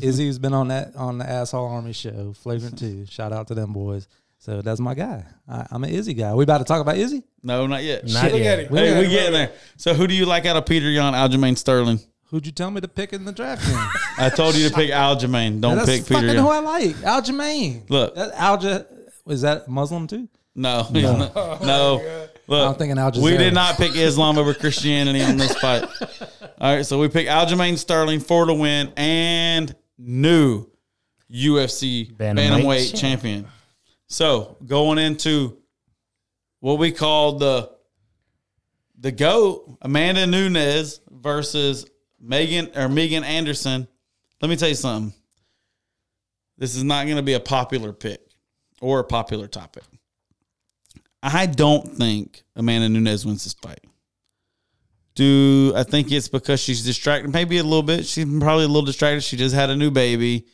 Izzy's 0.01 0.39
been 0.39 0.53
on 0.55 0.69
that 0.69 0.95
on 0.97 1.19
the 1.19 1.29
asshole 1.29 1.67
army 1.67 1.93
show, 1.93 2.33
Flagrant 2.35 2.79
Two. 2.79 3.05
Shout 3.07 3.33
out 3.33 3.49
to 3.49 3.55
them 3.55 3.73
boys. 3.73 4.09
So 4.39 4.63
that's 4.63 4.81
my 4.81 4.95
guy. 4.95 5.25
I, 5.49 5.67
I'm 5.71 5.83
an 5.85 5.91
Izzy 5.91 6.15
guy. 6.15 6.35
We 6.35 6.45
about 6.45 6.59
to 6.59 6.65
talk 6.65 6.81
about 6.81 6.97
Izzy. 6.97 7.25
No, 7.43 7.67
not 7.67 7.83
yet. 7.83 8.05
Not 8.05 8.23
Shit. 8.25 8.33
Look 8.33 8.41
yet. 8.43 8.59
at 8.61 8.67
him. 8.67 8.77
Hey, 8.77 8.91
Look 8.91 8.99
we 8.99 8.99
at 8.99 9.05
him. 9.05 9.11
getting 9.11 9.33
there. 9.33 9.53
So 9.77 9.93
who 9.95 10.07
do 10.07 10.15
you 10.15 10.25
like 10.27 10.47
out 10.47 10.57
of 10.57 10.67
Peter 10.67 10.89
Yan, 10.91 11.15
Aljamain 11.15 11.57
Sterling? 11.59 11.99
Who'd 12.31 12.45
you 12.45 12.53
tell 12.53 12.71
me 12.71 12.81
to 12.81 12.89
pick 12.89 13.13
in 13.13 13.25
the 13.25 13.33
draft 13.33 13.65
game? 13.67 13.79
I 14.19 14.31
told 14.31 14.57
you 14.57 14.69
to 14.69 14.75
pick 14.75 14.91
Aljamain. 14.91 15.61
Don't 15.61 15.77
that's 15.77 15.89
pick 15.89 16.03
Peter 16.03 16.15
fucking 16.15 16.35
Yan. 16.35 16.39
who 16.39 16.49
I 16.49 16.59
like. 16.59 16.97
Aljamain. 16.97 17.89
Look. 17.89 18.15
that 18.17 18.35
Alja 18.35 18.87
is 19.29 19.43
that 19.43 19.69
Muslim 19.69 20.07
too? 20.07 20.29
No, 20.55 20.85
he's 20.85 21.03
not. 21.05 21.35
no. 21.63 22.29
Look, 22.49 22.69
I'm 22.69 22.75
thinking 22.77 22.97
Al 22.97 23.11
we 23.21 23.37
did 23.37 23.55
not 23.55 23.77
pick 23.77 23.97
Islam 23.97 24.39
over 24.39 24.55
Christianity 24.55 25.21
on 25.21 25.37
this 25.37 25.57
fight. 25.59 25.83
All 26.61 26.77
right, 26.77 26.87
so 26.87 26.99
we 26.99 27.09
picked 27.09 27.29
Aljamain 27.29 27.77
Sterling 27.77 28.21
for 28.21 28.47
the 28.47 28.55
win 28.55 28.93
and 28.97 29.75
new 29.99 30.67
UFC 31.33 32.15
Bantamweight 32.15 32.37
bantamweight, 32.37 33.01
champion. 33.01 33.49
So 34.07 34.57
going 34.65 34.99
into 34.99 35.59
what 36.61 36.79
we 36.79 36.93
call 36.93 37.39
the 37.39 37.73
the 38.99 39.11
goat, 39.13 39.77
Amanda 39.83 40.27
Nunes 40.27 41.01
versus 41.11 41.87
Megan 42.21 42.71
or 42.75 42.89
Megan 42.89 43.25
Anderson. 43.25 43.87
Let 44.41 44.49
me 44.49 44.57
tell 44.57 44.69
you 44.69 44.75
something. 44.75 45.13
This 46.59 46.75
is 46.75 46.85
not 46.85 47.05
going 47.05 47.17
to 47.17 47.23
be 47.23 47.35
a 47.35 47.41
popular 47.41 47.93
pick 47.93 48.21
or 48.81 49.01
a 49.01 49.05
popular 49.05 49.47
topic. 49.47 49.85
I 51.23 51.47
don't 51.47 51.97
think 51.97 52.45
Amanda 52.55 52.89
Nunes 52.89 53.27
wins 53.27 53.45
this 53.45 53.55
fight. 53.55 53.85
Do 55.15 55.73
I 55.75 55.83
think 55.83 56.13
it's 56.13 56.29
because 56.29 56.61
she's 56.61 56.85
distracted? 56.85 57.33
Maybe 57.33 57.59
a 57.59 57.65
little 57.65 57.83
bit. 57.83 58.07
She's 58.07 58.27
probably 58.39 58.65
a 58.65 58.69
little 58.69 58.83
distracted. 58.83 59.23
She 59.23 59.37
just 59.37 59.55
had 59.55 59.71
a 59.71 59.77
new 59.77 59.91
baby. 59.91 60.47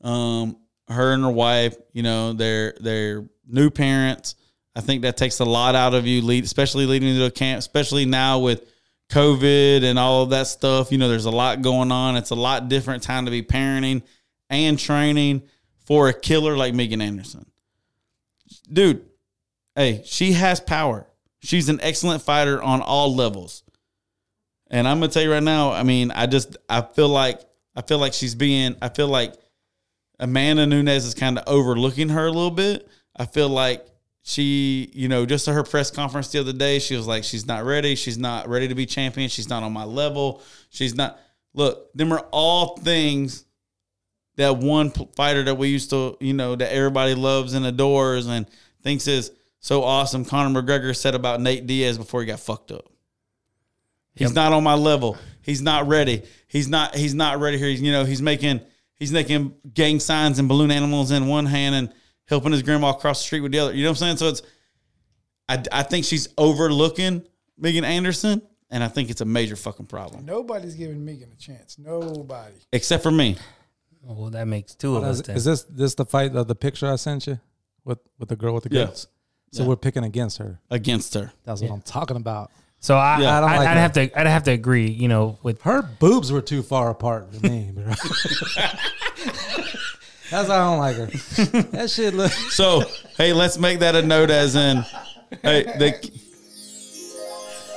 Um, 0.00 0.56
her 0.88 1.12
and 1.12 1.22
her 1.22 1.30
wife, 1.30 1.76
you 1.92 2.02
know, 2.02 2.32
they're 2.32 2.74
they're 2.80 3.26
new 3.46 3.70
parents. 3.70 4.36
I 4.74 4.80
think 4.80 5.02
that 5.02 5.16
takes 5.16 5.40
a 5.40 5.44
lot 5.44 5.74
out 5.74 5.94
of 5.94 6.06
you, 6.06 6.22
lead, 6.22 6.44
especially 6.44 6.86
leading 6.86 7.10
into 7.10 7.24
a 7.24 7.30
camp, 7.30 7.58
especially 7.58 8.06
now 8.06 8.38
with 8.38 8.64
COVID 9.10 9.82
and 9.82 9.98
all 9.98 10.22
of 10.22 10.30
that 10.30 10.46
stuff. 10.46 10.90
You 10.90 10.98
know, 10.98 11.08
there's 11.08 11.26
a 11.26 11.30
lot 11.30 11.62
going 11.62 11.92
on. 11.92 12.16
It's 12.16 12.30
a 12.30 12.36
lot 12.36 12.68
different 12.68 13.02
time 13.02 13.26
to 13.26 13.30
be 13.30 13.42
parenting 13.42 14.02
and 14.48 14.78
training 14.78 15.42
for 15.84 16.08
a 16.08 16.12
killer 16.12 16.56
like 16.56 16.74
Megan 16.74 17.00
Anderson. 17.00 17.46
Dude, 18.72 19.04
hey, 19.74 20.02
she 20.04 20.32
has 20.32 20.60
power. 20.60 21.06
She's 21.42 21.68
an 21.68 21.80
excellent 21.82 22.22
fighter 22.22 22.62
on 22.62 22.80
all 22.80 23.14
levels. 23.14 23.62
And 24.70 24.86
I'm 24.86 25.00
gonna 25.00 25.10
tell 25.10 25.22
you 25.22 25.32
right 25.32 25.42
now, 25.42 25.72
I 25.72 25.82
mean, 25.82 26.12
I 26.12 26.26
just 26.26 26.56
I 26.68 26.82
feel 26.82 27.08
like 27.08 27.40
I 27.74 27.82
feel 27.82 27.98
like 27.98 28.12
she's 28.12 28.34
being 28.36 28.76
I 28.80 28.88
feel 28.88 29.08
like 29.08 29.34
Amanda 30.20 30.66
Nunes 30.66 31.04
is 31.04 31.14
kind 31.14 31.38
of 31.38 31.44
overlooking 31.48 32.10
her 32.10 32.26
a 32.26 32.30
little 32.30 32.50
bit. 32.50 32.88
I 33.16 33.26
feel 33.26 33.48
like 33.48 33.89
she, 34.30 34.90
you 34.94 35.08
know, 35.08 35.26
just 35.26 35.48
at 35.48 35.54
her 35.54 35.64
press 35.64 35.90
conference 35.90 36.28
the 36.28 36.38
other 36.38 36.52
day, 36.52 36.78
she 36.78 36.94
was 36.94 37.06
like, 37.06 37.24
she's 37.24 37.46
not 37.46 37.64
ready. 37.64 37.96
She's 37.96 38.16
not 38.16 38.48
ready 38.48 38.68
to 38.68 38.74
be 38.76 38.86
champion. 38.86 39.28
She's 39.28 39.48
not 39.48 39.62
on 39.64 39.72
my 39.72 39.84
level. 39.84 40.42
She's 40.70 40.94
not. 40.94 41.18
Look, 41.52 41.92
them 41.94 42.12
are 42.12 42.24
all 42.30 42.76
things 42.76 43.44
that 44.36 44.56
one 44.58 44.90
fighter 45.16 45.42
that 45.42 45.56
we 45.56 45.68
used 45.68 45.90
to, 45.90 46.16
you 46.20 46.32
know, 46.32 46.54
that 46.54 46.72
everybody 46.72 47.14
loves 47.14 47.54
and 47.54 47.66
adores 47.66 48.26
and 48.28 48.46
thinks 48.82 49.08
is 49.08 49.32
so 49.58 49.82
awesome. 49.82 50.24
Conor 50.24 50.62
McGregor 50.62 50.94
said 50.96 51.16
about 51.16 51.40
Nate 51.40 51.66
Diaz 51.66 51.98
before 51.98 52.20
he 52.20 52.26
got 52.26 52.38
fucked 52.38 52.70
up. 52.70 52.86
He's 54.14 54.28
Yep. 54.28 54.34
not 54.34 54.52
on 54.52 54.62
my 54.62 54.74
level. 54.74 55.18
He's 55.42 55.60
not 55.60 55.88
ready. 55.88 56.22
He's 56.46 56.68
not. 56.68 56.94
He's 56.94 57.14
not 57.14 57.40
ready 57.40 57.58
here. 57.58 57.68
He's, 57.68 57.82
you 57.82 57.90
know, 57.90 58.04
he's 58.04 58.22
making 58.22 58.60
he's 58.94 59.12
making 59.12 59.54
gang 59.74 59.98
signs 59.98 60.38
and 60.38 60.48
balloon 60.48 60.70
animals 60.70 61.10
in 61.10 61.26
one 61.26 61.46
hand 61.46 61.74
and 61.74 61.92
helping 62.30 62.52
his 62.52 62.62
grandma 62.62 62.90
across 62.90 63.18
the 63.20 63.24
street 63.24 63.40
with 63.40 63.52
the 63.52 63.58
other. 63.58 63.74
You 63.74 63.82
know 63.84 63.90
what 63.90 64.00
I'm 64.00 64.16
saying? 64.16 64.16
So 64.16 64.28
it's. 64.28 64.42
I, 65.48 65.62
I 65.72 65.82
think 65.82 66.04
she's 66.06 66.28
overlooking 66.38 67.22
Megan 67.58 67.84
Anderson, 67.84 68.40
and 68.70 68.82
I 68.84 68.88
think 68.88 69.10
it's 69.10 69.20
a 69.20 69.24
major 69.24 69.56
fucking 69.56 69.86
problem, 69.86 70.24
Nobody's 70.24 70.76
giving 70.76 71.04
Megan 71.04 71.28
a 71.32 71.36
chance. 71.36 71.76
Nobody. 71.76 72.54
except 72.72 73.02
for 73.02 73.10
me. 73.10 73.36
Well, 74.02 74.30
that 74.30 74.46
makes 74.46 74.74
two 74.76 74.96
of 74.96 75.02
us. 75.04 75.20
Is, 75.20 75.28
is 75.28 75.44
this 75.44 75.62
this 75.64 75.94
the 75.96 76.06
fight 76.06 76.34
of 76.36 76.46
the 76.48 76.54
picture 76.54 76.90
I 76.90 76.96
sent 76.96 77.26
you 77.26 77.38
with 77.84 77.98
with 78.18 78.28
the 78.30 78.36
girl 78.36 78.54
with 78.54 78.64
the 78.64 78.70
Yeah. 78.74 78.84
goats? 78.86 79.08
So 79.52 79.62
Yeah. 79.64 79.68
we're 79.70 79.76
picking 79.76 80.04
against 80.04 80.38
her. 80.38 80.60
Against 80.70 81.12
her, 81.14 81.32
That's 81.44 81.60
what 81.60 81.70
I'm 81.72 81.82
talking 81.82 82.16
about. 82.16 82.52
so 82.78 82.96
I, 82.96 83.20
Yeah. 83.20 83.34
I, 83.34 83.38
I 83.38 83.40
don't 83.40 83.50
I 83.50 83.56
like 83.58 83.68
would 83.68 83.76
have 83.76 83.92
to, 83.94 84.20
I'd 84.20 84.26
have 84.28 84.44
to 84.44 84.52
agree. 84.52 84.88
You 84.88 85.08
know, 85.08 85.38
with 85.42 85.60
Her 85.62 85.82
boobs 85.82 86.30
were 86.30 86.40
too 86.40 86.62
far 86.62 86.88
apart 86.90 87.34
for 87.34 87.44
me, 87.46 87.72
bro. 87.74 87.92
That's 90.30 90.48
why 90.48 90.56
I 90.56 90.58
don't 90.58 90.78
like 90.78 90.96
her. 90.96 91.06
That 91.72 91.90
shit 91.90 92.14
look. 92.14 92.30
So 92.32 92.82
hey, 93.16 93.32
let's 93.32 93.58
make 93.58 93.80
that 93.80 93.94
a 93.96 94.02
note 94.02 94.30
as 94.30 94.54
in, 94.56 94.84
hey 95.42 95.64
the 95.64 96.10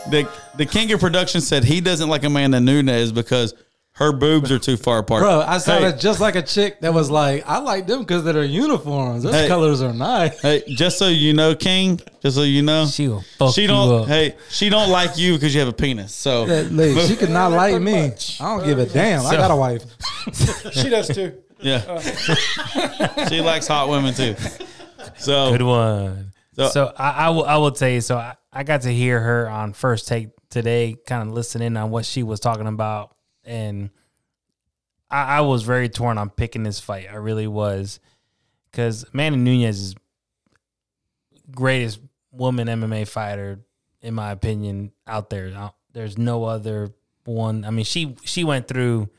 the 0.09 0.29
the 0.57 0.65
King 0.65 0.91
of 0.91 0.99
Production 0.99 1.41
said 1.41 1.63
he 1.63 1.81
doesn't 1.81 2.09
like 2.09 2.23
Amanda 2.23 2.59
Nunes 2.59 3.11
because 3.11 3.53
her 3.95 4.11
boobs 4.11 4.51
are 4.51 4.57
too 4.59 4.75
far 4.75 4.97
apart. 4.99 5.21
Bro, 5.21 5.41
I 5.41 5.59
sounded 5.59 5.93
Hey. 5.93 5.99
just 5.99 6.19
like 6.19 6.35
a 6.35 6.41
chick 6.41 6.81
that 6.81 6.91
was 6.95 7.11
like, 7.11 7.43
I 7.47 7.59
like 7.59 7.85
them 7.85 7.99
because 7.99 8.23
they're 8.23 8.43
uniforms. 8.43 9.21
Those 9.23 9.35
Hey. 9.35 9.47
colors 9.47 9.83
are 9.83 9.93
nice. 9.93 10.41
Hey, 10.41 10.63
just 10.67 10.97
so 10.97 11.09
you 11.09 11.33
know, 11.35 11.53
King, 11.53 11.99
just 12.19 12.35
so 12.35 12.41
you 12.41 12.63
know, 12.63 12.87
she 12.87 13.07
will 13.07 13.23
fuck 13.37 13.53
she 13.53 13.61
you 13.61 13.67
don't. 13.67 14.01
up. 14.01 14.07
Hey, 14.07 14.35
she 14.49 14.69
don't 14.69 14.89
like 14.89 15.15
you 15.19 15.33
because 15.35 15.53
you 15.53 15.59
have 15.59 15.69
a 15.69 15.73
penis. 15.73 16.11
So 16.13 16.47
That 16.47 16.71
lady, 16.71 16.99
she 17.07 17.15
could 17.15 17.29
not 17.29 17.51
like 17.61 17.79
me. 17.79 18.07
much. 18.09 18.41
I 18.41 18.57
don't 18.57 18.65
give 18.65 18.79
a 18.79 18.87
damn. 18.87 19.25
I 19.27 19.35
got 19.35 19.51
a 19.51 19.55
wife. 19.55 19.83
She 20.73 20.89
does 20.89 21.07
too. 21.09 21.37
Yeah, 21.63 21.83
oh. 21.87 23.25
she 23.29 23.41
likes 23.41 23.67
hot 23.67 23.89
women 23.89 24.13
too. 24.13 24.35
So 25.17 25.51
Good 25.51 25.61
one. 25.63 26.31
So- 26.55 26.69
So, 26.69 26.93
I, 26.97 27.09
I 27.09 27.29
will 27.29 27.45
I 27.45 27.57
will 27.57 27.71
tell 27.71 27.89
you. 27.89 28.01
So 28.01 28.17
I, 28.17 28.35
I 28.51 28.63
got 28.63 28.81
to 28.81 28.93
hear 28.93 29.19
her 29.19 29.49
on 29.49 29.73
first 29.73 30.07
take 30.07 30.29
today, 30.49 30.95
kind 31.07 31.27
of 31.27 31.33
listening 31.33 31.75
on 31.77 31.89
what 31.89 32.05
she 32.05 32.21
was 32.21 32.39
talking 32.39 32.67
about, 32.67 33.15
and 33.43 33.89
I, 35.09 35.37
I 35.37 35.41
was 35.41 35.63
very 35.63 35.89
torn 35.89 36.17
on 36.19 36.29
picking 36.29 36.61
this 36.63 36.79
fight. 36.79 37.07
I 37.11 37.15
really 37.15 37.47
was, 37.47 37.99
because 38.71 39.03
Amanda 39.13 39.39
Nunes 39.39 39.79
is 39.79 39.95
greatest 41.51 41.99
woman 42.31 42.67
MMA 42.67 43.07
fighter 43.07 43.59
in 44.01 44.13
my 44.13 44.31
opinion 44.31 44.91
out 45.07 45.29
there. 45.29 45.71
There's 45.93 46.17
no 46.17 46.43
other 46.43 46.89
one. 47.25 47.65
I 47.65 47.69
mean, 47.71 47.85
she 47.85 48.15
she 48.23 48.43
went 48.43 48.67
through 48.67 49.09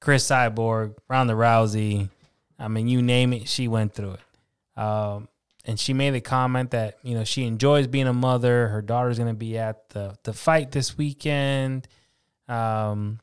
Cris 0.00 0.26
Cyborg, 0.26 0.96
Ronda 1.08 1.34
Rousey. 1.34 2.08
I 2.58 2.68
mean, 2.68 2.88
you 2.88 3.02
name 3.02 3.32
it, 3.32 3.48
she 3.48 3.68
went 3.68 3.94
through 3.94 4.14
it. 4.14 4.80
Um, 4.80 5.28
and 5.64 5.78
she 5.78 5.92
made 5.92 6.10
the 6.10 6.20
comment 6.20 6.70
that 6.70 6.98
you 7.02 7.14
know 7.14 7.24
she 7.24 7.44
enjoys 7.44 7.86
being 7.86 8.06
a 8.06 8.12
mother. 8.12 8.68
Her 8.68 8.82
daughter's 8.82 9.18
going 9.18 9.28
to 9.28 9.38
be 9.38 9.58
at 9.58 9.90
the 9.90 10.16
the 10.24 10.32
fight 10.32 10.72
this 10.72 10.96
weekend. 10.96 11.86
Um, 12.48 13.20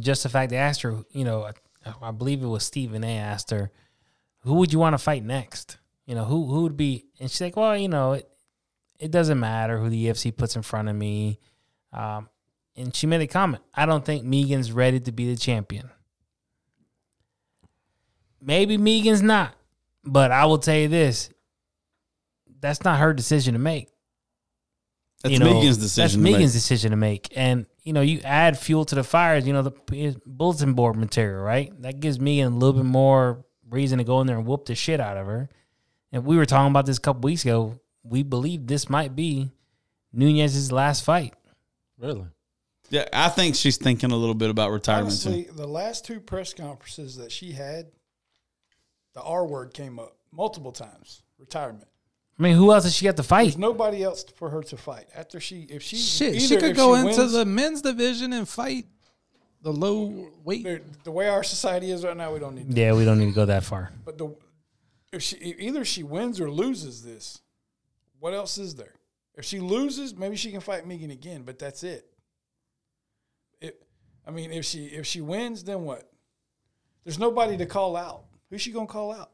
just 0.00 0.24
the 0.24 0.28
fact 0.28 0.50
they 0.50 0.56
asked 0.56 0.82
her, 0.82 1.04
you 1.12 1.24
know, 1.24 1.48
I, 1.84 1.94
I 2.02 2.10
believe 2.10 2.42
it 2.42 2.48
was 2.48 2.64
Stephen 2.64 3.04
A. 3.04 3.16
asked 3.16 3.50
her, 3.52 3.70
"Who 4.40 4.54
would 4.54 4.72
you 4.72 4.78
want 4.78 4.94
to 4.94 4.98
fight 4.98 5.24
next?" 5.24 5.78
You 6.04 6.14
know, 6.14 6.24
who 6.24 6.46
who 6.46 6.62
would 6.62 6.76
be? 6.76 7.06
And 7.20 7.30
she's 7.30 7.40
like, 7.40 7.56
"Well, 7.56 7.76
you 7.76 7.88
know, 7.88 8.14
it 8.14 8.28
it 8.98 9.10
doesn't 9.10 9.38
matter 9.38 9.78
who 9.78 9.88
the 9.88 10.06
UFC 10.06 10.36
puts 10.36 10.56
in 10.56 10.62
front 10.62 10.88
of 10.88 10.96
me." 10.96 11.38
Um, 11.92 12.28
and 12.76 12.94
she 12.94 13.06
made 13.06 13.20
a 13.20 13.26
comment. 13.26 13.62
I 13.74 13.86
don't 13.86 14.04
think 14.04 14.24
Megan's 14.24 14.72
ready 14.72 15.00
to 15.00 15.12
be 15.12 15.32
the 15.32 15.38
champion. 15.38 15.90
Maybe 18.40 18.76
Megan's 18.76 19.22
not, 19.22 19.54
but 20.04 20.30
I 20.30 20.44
will 20.44 20.58
tell 20.58 20.76
you 20.76 20.88
this: 20.88 21.30
that's 22.60 22.84
not 22.84 22.98
her 22.98 23.12
decision 23.12 23.54
to 23.54 23.58
make. 23.58 23.88
that's 25.22 25.32
You 25.32 25.38
know, 25.38 25.54
Megan's 25.54 25.78
decision. 25.78 26.02
That's 26.02 26.14
to 26.14 26.20
Megan's 26.20 26.54
make. 26.54 26.62
decision 26.62 26.90
to 26.90 26.96
make, 26.96 27.28
and 27.34 27.66
you 27.82 27.92
know, 27.92 28.02
you 28.02 28.20
add 28.24 28.58
fuel 28.58 28.84
to 28.84 28.94
the 28.94 29.04
fires. 29.04 29.46
You 29.46 29.52
know, 29.52 29.62
the 29.62 30.20
bulletin 30.26 30.74
board 30.74 30.96
material, 30.96 31.42
right? 31.42 31.72
That 31.82 32.00
gives 32.00 32.20
Megan 32.20 32.52
a 32.52 32.56
little 32.56 32.74
bit 32.74 32.84
more 32.84 33.44
reason 33.68 33.98
to 33.98 34.04
go 34.04 34.20
in 34.20 34.26
there 34.26 34.36
and 34.36 34.46
whoop 34.46 34.66
the 34.66 34.74
shit 34.74 35.00
out 35.00 35.16
of 35.16 35.26
her. 35.26 35.48
And 36.12 36.24
we 36.24 36.36
were 36.36 36.46
talking 36.46 36.70
about 36.70 36.86
this 36.86 36.98
a 36.98 37.00
couple 37.00 37.22
weeks 37.22 37.44
ago. 37.44 37.80
We 38.04 38.22
believe 38.22 38.66
this 38.66 38.88
might 38.88 39.16
be 39.16 39.50
Nunes's 40.12 40.70
last 40.70 41.04
fight. 41.04 41.34
Really? 41.98 42.26
Yeah, 42.90 43.08
I 43.12 43.28
think 43.28 43.54
she's 43.56 43.76
thinking 43.76 44.12
a 44.12 44.16
little 44.16 44.34
bit 44.34 44.50
about 44.50 44.70
retirement 44.70 45.20
too. 45.20 45.28
Honestly, 45.30 45.48
the 45.54 45.66
last 45.66 46.04
two 46.04 46.20
press 46.20 46.54
conferences 46.54 47.16
that 47.16 47.32
she 47.32 47.52
had, 47.52 47.86
the 49.14 49.22
R 49.22 49.44
word 49.46 49.74
came 49.74 49.98
up 49.98 50.16
multiple 50.32 50.72
times. 50.72 51.22
Retirement. 51.38 51.88
I 52.38 52.42
mean, 52.42 52.54
who 52.56 52.72
else 52.72 52.84
has 52.84 52.94
she 52.94 53.04
got 53.04 53.12
to 53.12 53.16
There's 53.22 53.26
fight? 53.28 53.58
nobody 53.58 54.02
else 54.02 54.24
for 54.36 54.50
her 54.50 54.62
to 54.64 54.76
fight 54.76 55.06
after 55.16 55.40
she. 55.40 55.62
If 55.70 55.82
she 55.82 55.96
Shit, 55.96 56.34
either 56.34 56.40
she 56.40 56.56
could 56.58 56.76
go 56.76 56.94
she 56.94 57.00
into 57.08 57.20
wins- 57.22 57.32
the 57.32 57.44
men's 57.44 57.82
division 57.82 58.32
and 58.34 58.48
fight 58.48 58.86
the 59.62 59.72
low 59.72 60.28
weight. 60.44 60.62
the, 60.64 60.80
the 61.04 61.10
way 61.10 61.28
our 61.28 61.42
society 61.42 61.90
is 61.90 62.04
right 62.04 62.16
now. 62.16 62.32
We 62.32 62.38
don't 62.38 62.54
need. 62.54 62.68
That. 62.70 62.76
Yeah, 62.76 62.92
we 62.94 63.04
don't 63.04 63.18
need 63.18 63.26
to 63.26 63.32
go 63.32 63.46
that 63.46 63.64
far. 63.64 63.90
But 64.04 64.18
the 64.18 64.34
if 65.12 65.22
she 65.22 65.36
either 65.38 65.84
she 65.84 66.02
wins 66.02 66.40
or 66.40 66.50
loses 66.50 67.02
this, 67.02 67.40
what 68.20 68.34
else 68.34 68.58
is 68.58 68.74
there? 68.74 68.92
If 69.34 69.44
she 69.44 69.58
loses, 69.60 70.14
maybe 70.14 70.36
she 70.36 70.50
can 70.50 70.60
fight 70.60 70.86
Megan 70.86 71.10
again, 71.10 71.42
but 71.42 71.58
that's 71.58 71.82
it. 71.82 72.06
It, 74.26 74.30
I 74.30 74.32
mean, 74.32 74.52
if 74.52 74.64
she 74.64 74.86
if 74.86 75.06
she 75.06 75.20
wins, 75.20 75.64
then 75.64 75.82
what? 75.82 76.08
There's 77.04 77.18
nobody 77.18 77.56
to 77.58 77.66
call 77.66 77.96
out. 77.96 78.24
Who's 78.50 78.60
she 78.62 78.72
gonna 78.72 78.86
call 78.86 79.12
out? 79.12 79.30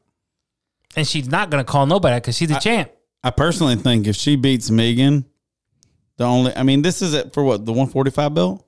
And 0.95 1.07
she's 1.07 1.27
not 1.27 1.49
gonna 1.49 1.63
call 1.63 1.85
nobody 1.85 2.17
because 2.17 2.37
she's 2.37 2.49
the 2.49 2.59
champ. 2.59 2.91
I 3.23 3.31
personally 3.31 3.75
think 3.75 4.05
if 4.07 4.15
she 4.15 4.35
beats 4.35 4.69
Megan, 4.69 5.25
the 6.17 6.25
only 6.25 6.55
I 6.55 6.63
mean, 6.63 6.81
this 6.81 7.01
is 7.01 7.13
it 7.13 7.33
for 7.33 7.43
what 7.43 7.65
the 7.65 7.73
one 7.73 7.87
forty 7.87 8.11
five 8.11 8.33
belt 8.33 8.65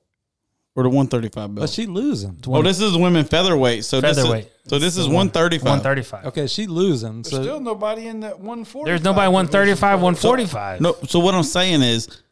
or 0.74 0.82
the 0.82 0.88
one 0.88 1.06
thirty 1.06 1.28
five 1.28 1.54
belt. 1.54 1.62
But 1.64 1.70
she 1.70 1.86
losing. 1.86 2.38
oh, 2.48 2.62
this 2.62 2.80
is 2.80 2.96
women 2.96 3.24
featherweight. 3.24 3.84
So 3.84 4.00
Featherweight. 4.00 4.44
This 4.44 4.52
is, 4.64 4.70
so 4.70 4.78
this 4.78 4.96
is 4.96 5.08
one 5.08 5.30
thirty 5.30 5.58
One 5.58 5.76
five. 5.76 5.82
thirty-five. 5.82 6.26
Okay, 6.26 6.46
she 6.48 6.66
losing. 6.66 7.22
There's 7.22 7.30
So 7.30 7.42
still 7.42 7.60
nobody 7.60 8.08
in 8.08 8.20
that 8.20 8.38
140. 8.40 8.90
There's 8.90 9.04
nobody 9.04 9.30
one 9.30 9.46
thirty-five, 9.46 10.02
one 10.02 10.14
forty-five. 10.16 10.80
No, 10.80 10.96
so 11.06 11.20
what 11.20 11.34
I'm 11.34 11.44
saying 11.44 11.82
is, 11.82 12.22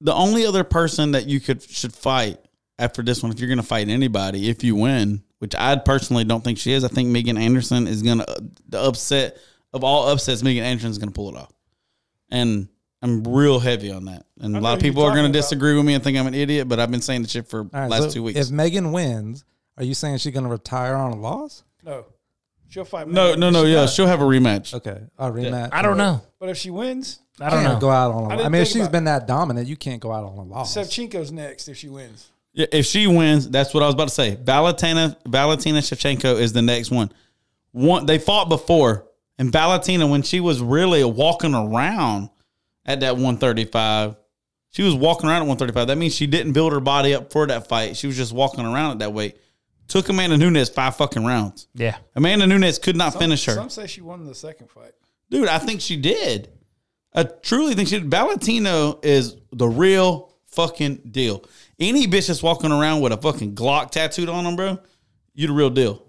the 0.00 0.14
only 0.14 0.46
other 0.46 0.62
person 0.64 1.12
that 1.12 1.26
you 1.26 1.40
could 1.40 1.62
should 1.62 1.92
fight 1.92 2.38
after 2.82 3.02
this 3.02 3.22
one, 3.22 3.32
if 3.32 3.38
you're 3.40 3.48
going 3.48 3.58
to 3.60 3.62
fight 3.66 3.88
anybody, 3.88 4.48
if 4.48 4.64
you 4.64 4.74
win, 4.76 5.22
which 5.38 5.54
I 5.56 5.76
personally 5.76 6.24
don't 6.24 6.42
think 6.42 6.58
she 6.58 6.72
is, 6.72 6.84
I 6.84 6.88
think 6.88 7.08
Megan 7.08 7.36
Anderson 7.36 7.86
is 7.86 8.02
going 8.02 8.18
to 8.18 8.44
the 8.68 8.80
upset 8.80 9.38
of 9.72 9.84
all 9.84 10.08
upsets. 10.08 10.42
Megan 10.42 10.64
Anderson 10.64 10.90
is 10.90 10.98
going 10.98 11.08
to 11.08 11.14
pull 11.14 11.28
it 11.30 11.36
off, 11.36 11.52
and 12.30 12.68
I'm 13.02 13.24
real 13.24 13.58
heavy 13.58 13.90
on 13.90 14.04
that. 14.06 14.24
And 14.40 14.56
a 14.56 14.60
lot 14.60 14.76
of 14.76 14.82
people 14.82 15.02
are 15.04 15.14
going 15.14 15.30
to 15.30 15.38
disagree 15.38 15.74
with 15.76 15.84
me 15.84 15.94
and 15.94 16.02
think 16.04 16.18
I'm 16.18 16.26
an 16.26 16.34
idiot, 16.34 16.68
but 16.68 16.78
I've 16.80 16.90
been 16.90 17.00
saying 17.02 17.22
the 17.22 17.28
shit 17.28 17.48
for 17.48 17.60
All 17.60 17.70
right, 17.72 17.90
last 17.90 18.04
so 18.04 18.10
two 18.10 18.22
weeks. 18.22 18.38
If 18.38 18.50
Megan 18.50 18.92
wins, 18.92 19.44
are 19.78 19.84
you 19.84 19.94
saying 19.94 20.18
she's 20.18 20.34
gonna 20.34 20.48
retire 20.48 20.94
on 20.94 21.12
a 21.12 21.16
loss? 21.16 21.64
No, 21.82 22.04
she'll 22.68 22.84
fight. 22.84 23.08
no, 23.08 23.26
Megan. 23.28 23.40
no, 23.40 23.50
no. 23.50 23.64
She 23.64 23.70
Yeah, 23.72 23.80
not. 23.80 23.90
she'll 23.90 24.06
have 24.06 24.20
a 24.20 24.24
rematch. 24.24 24.74
Okay, 24.74 25.00
a 25.18 25.30
rematch. 25.30 25.70
I 25.72 25.82
don't 25.82 25.96
know. 25.96 26.20
But 26.38 26.50
if 26.50 26.58
she 26.58 26.70
wins, 26.70 27.20
I 27.40 27.48
don't 27.50 27.64
know. 27.64 27.78
go 27.80 27.90
out 27.90 28.12
on. 28.12 28.24
I 28.24 28.24
A, 28.24 28.26
I, 28.26 28.36
didn't 28.36 28.52
mean, 28.52 28.62
if 28.62 28.68
she's 28.68 28.88
been 28.88 29.04
that 29.04 29.26
dominant, 29.26 29.66
you 29.68 29.76
can't 29.76 30.00
go 30.00 30.12
out 30.12 30.24
on 30.24 30.36
a 30.38 30.42
loss. 30.42 30.76
Sevchenko's 30.76 31.32
next. 31.32 31.68
If 31.68 31.76
she 31.78 31.88
wins, 31.88 32.28
Yeah, 32.28 32.31
if 32.54 32.86
she 32.86 33.06
wins, 33.06 33.48
that's 33.48 33.72
what 33.72 33.82
I 33.82 33.86
was 33.86 33.94
about 33.94 34.08
to 34.08 34.14
say. 34.14 34.36
Valentina 34.36 35.16
Valentina 35.26 35.78
Shevchenko 35.78 36.38
is 36.38 36.52
the 36.52 36.62
next 36.62 36.90
one. 36.90 37.12
One 37.72 38.06
they 38.06 38.18
fought 38.18 38.48
before, 38.48 39.08
and 39.38 39.50
Valentina 39.50 40.06
when 40.06 40.22
she 40.22 40.40
was 40.40 40.60
really 40.60 41.02
walking 41.04 41.54
around 41.54 42.30
at 42.84 43.00
that 43.00 43.14
135, 43.14 44.16
she 44.70 44.82
was 44.82 44.94
walking 44.94 45.28
around 45.28 45.42
at 45.42 45.48
135. 45.48 45.86
That 45.86 45.96
means 45.96 46.14
she 46.14 46.26
didn't 46.26 46.52
build 46.52 46.72
her 46.72 46.80
body 46.80 47.14
up 47.14 47.32
for 47.32 47.46
that 47.46 47.68
fight. 47.68 47.96
She 47.96 48.06
was 48.06 48.16
just 48.16 48.32
walking 48.32 48.64
around 48.64 48.92
at 48.92 48.98
that 49.00 49.12
weight. 49.12 49.38
Took 49.88 50.08
Amanda 50.08 50.36
Nunes 50.36 50.68
five 50.68 50.96
fucking 50.96 51.24
rounds. 51.24 51.68
Yeah. 51.74 51.96
Amanda 52.14 52.46
Nunes 52.46 52.78
could 52.78 52.96
not 52.96 53.12
some, 53.12 53.20
finish 53.20 53.44
her. 53.46 53.54
Some 53.54 53.68
say 53.70 53.86
she 53.86 54.00
won 54.00 54.24
the 54.24 54.34
second 54.34 54.70
fight. 54.70 54.92
Dude, 55.30 55.48
I 55.48 55.58
think 55.58 55.80
she 55.80 55.96
did. 55.96 56.50
I 57.14 57.24
truly 57.24 57.74
think 57.74 57.88
she 57.88 57.98
did. 57.98 58.10
Valentino 58.10 59.00
is 59.02 59.36
the 59.52 59.68
real 59.68 60.32
fucking 60.46 61.00
deal. 61.10 61.44
Any 61.78 62.06
bitch 62.06 62.28
that's 62.28 62.42
walking 62.42 62.70
around 62.72 63.00
with 63.00 63.12
a 63.12 63.16
fucking 63.16 63.54
Glock 63.54 63.90
tattooed 63.90 64.28
on 64.28 64.44
them, 64.44 64.56
bro, 64.56 64.78
you 65.34 65.46
the 65.46 65.52
real 65.52 65.70
deal. 65.70 66.04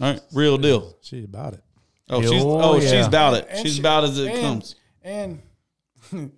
All 0.00 0.12
right, 0.12 0.20
real 0.32 0.58
deal. 0.58 0.96
She's 1.02 1.24
about 1.24 1.54
it. 1.54 1.62
Oh, 2.10 2.20
she's 2.20 2.42
Oh, 2.42 2.60
oh 2.60 2.76
yeah. 2.80 2.90
she's 2.90 3.06
about 3.06 3.34
it. 3.34 3.46
And 3.48 3.62
she's 3.66 3.74
she- 3.76 3.80
about 3.80 4.04
as 4.04 4.18
it 4.18 4.30
and- 4.32 4.40
comes. 4.40 4.74
And 5.02 5.40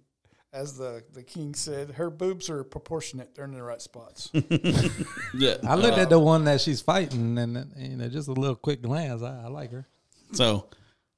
as 0.52 0.76
the 0.76 1.02
the 1.12 1.22
king 1.22 1.54
said, 1.54 1.92
her 1.92 2.10
boobs 2.10 2.48
are 2.50 2.62
proportionate. 2.64 3.34
They're 3.34 3.44
in 3.46 3.52
the 3.52 3.62
right 3.62 3.82
spots. 3.82 4.30
Yeah. 5.36 5.56
I 5.66 5.74
looked 5.74 5.98
at 5.98 6.06
uh, 6.06 6.10
the 6.10 6.18
one 6.20 6.44
that 6.44 6.60
she's 6.60 6.80
fighting, 6.80 7.36
and 7.38 7.72
you 7.76 7.96
know, 7.96 8.08
just 8.08 8.28
a 8.28 8.32
little 8.32 8.54
quick 8.56 8.82
glance. 8.82 9.22
I, 9.22 9.44
I 9.44 9.48
like 9.48 9.72
her. 9.72 9.88
So 10.32 10.68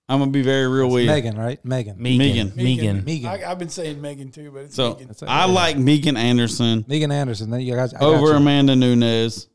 I'm 0.08 0.20
gonna 0.20 0.30
be 0.30 0.42
very 0.42 0.68
real 0.68 0.88
with 0.88 1.02
you. 1.02 1.08
Megan, 1.08 1.36
right? 1.36 1.62
Megan. 1.64 1.96
Megan. 2.00 2.52
Megan. 2.54 2.56
Megan. 2.56 3.04
Megan. 3.04 3.28
I, 3.28 3.50
I've 3.50 3.58
been 3.58 3.68
saying 3.68 4.00
Megan 4.00 4.30
too, 4.30 4.52
but 4.52 4.64
it's 4.64 4.76
So 4.76 4.90
Megan. 4.90 5.08
That's 5.08 5.22
it. 5.22 5.28
I 5.28 5.46
like 5.46 5.76
Megan 5.76 6.16
Anderson 6.16 6.84
Megan 6.86 7.10
Anderson. 7.10 7.50
Then 7.50 7.60
you 7.60 7.74
guys 7.74 7.92
I 7.92 7.98
got 7.98 8.06
over 8.06 8.28
you. 8.28 8.34
Amanda 8.34 8.76
Nunes 8.76 9.48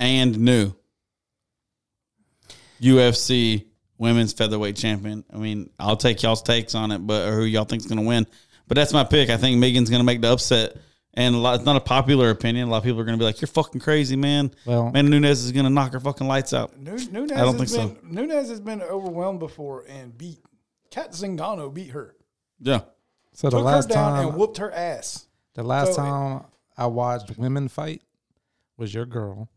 and 0.00 0.38
new 0.38 0.72
UFC 2.80 3.66
women's 3.98 4.32
featherweight 4.32 4.76
champion. 4.76 5.24
I 5.32 5.36
mean, 5.36 5.70
I'll 5.78 5.96
take 5.96 6.22
y'all's 6.22 6.42
takes 6.42 6.74
on 6.74 6.90
it, 6.90 6.98
but 6.98 7.28
or 7.28 7.36
who 7.36 7.44
y'all 7.44 7.64
think's 7.64 7.86
gonna 7.86 8.02
win. 8.02 8.26
But 8.68 8.76
that's 8.76 8.94
my 8.94 9.04
pick. 9.04 9.28
I 9.28 9.36
think 9.36 9.58
Megan's 9.58 9.90
gonna 9.90 10.04
make 10.04 10.22
the 10.22 10.32
upset. 10.32 10.76
And 11.18 11.34
a 11.34 11.38
lot, 11.38 11.54
it's 11.56 11.64
not 11.64 11.76
a 11.76 11.80
popular 11.80 12.28
opinion. 12.28 12.68
A 12.68 12.70
lot 12.70 12.78
of 12.78 12.84
people 12.84 13.00
are 13.00 13.04
going 13.04 13.18
to 13.18 13.22
be 13.22 13.24
like, 13.24 13.40
"You're 13.40 13.48
fucking 13.48 13.80
crazy, 13.80 14.16
man." 14.16 14.50
Well- 14.66 14.88
Amanda 14.88 15.10
Nunes 15.18 15.42
is 15.44 15.50
going 15.52 15.64
to 15.64 15.70
knock 15.70 15.92
her 15.94 16.00
fucking 16.00 16.26
lights 16.26 16.52
out. 16.52 16.78
Nu- 16.78 16.90
Nunes 17.10 17.32
I 17.32 17.36
don't 17.36 17.58
has 17.58 17.74
think 17.74 18.02
been, 18.02 18.14
Nunes 18.14 18.48
has 18.50 18.60
been 18.60 18.82
overwhelmed 18.82 19.38
before 19.40 19.84
and 19.88 20.16
beat 20.16 20.40
Cat 20.90 21.12
Zingano 21.12 21.72
beat 21.72 21.90
her. 21.92 22.14
Yeah, 22.60 22.80
So 23.32 23.48
the 23.50 23.56
Took 23.58 23.64
last 23.66 23.88
her 23.88 23.94
down 23.94 24.12
time, 24.16 24.28
and 24.28 24.36
whooped 24.38 24.58
her 24.58 24.70
ass. 24.72 25.26
the 25.54 25.62
last 25.62 25.94
so- 25.94 26.02
time 26.02 26.44
I 26.76 26.86
watched 26.86 27.36
women 27.38 27.68
fight 27.68 28.02
was 28.76 28.92
your 28.92 29.06
girl, 29.06 29.48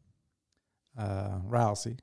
uh, 0.97 1.39
Rousey, 1.47 1.97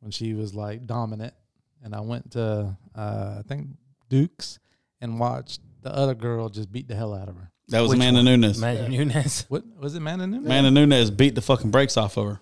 when 0.00 0.10
she 0.10 0.32
was 0.34 0.54
like 0.54 0.86
dominant, 0.86 1.34
and 1.82 1.94
I 1.94 2.00
went 2.00 2.30
to 2.32 2.76
uh, 2.94 3.36
I 3.38 3.42
think 3.46 3.68
Duke's 4.08 4.58
and 5.02 5.18
watched 5.20 5.60
the 5.82 5.94
other 5.94 6.14
girl 6.14 6.48
just 6.48 6.70
beat 6.72 6.88
the 6.88 6.94
hell 6.96 7.14
out 7.14 7.28
of 7.28 7.36
her. 7.36 7.50
That 7.70 7.80
was 7.80 7.90
Which 7.90 7.96
Amanda 7.98 8.18
one? 8.18 8.24
Nunes. 8.26 8.58
Amanda 8.58 8.88
Nunes. 8.88 9.46
What 9.48 9.64
was 9.78 9.94
it, 9.94 10.00
Man 10.00 10.18
Nunes? 10.18 10.44
Amanda 10.46 10.70
Nunes 10.70 11.10
beat 11.10 11.34
the 11.34 11.42
fucking 11.42 11.70
brakes 11.70 11.96
off 11.96 12.16
of 12.16 12.26
her. 12.26 12.40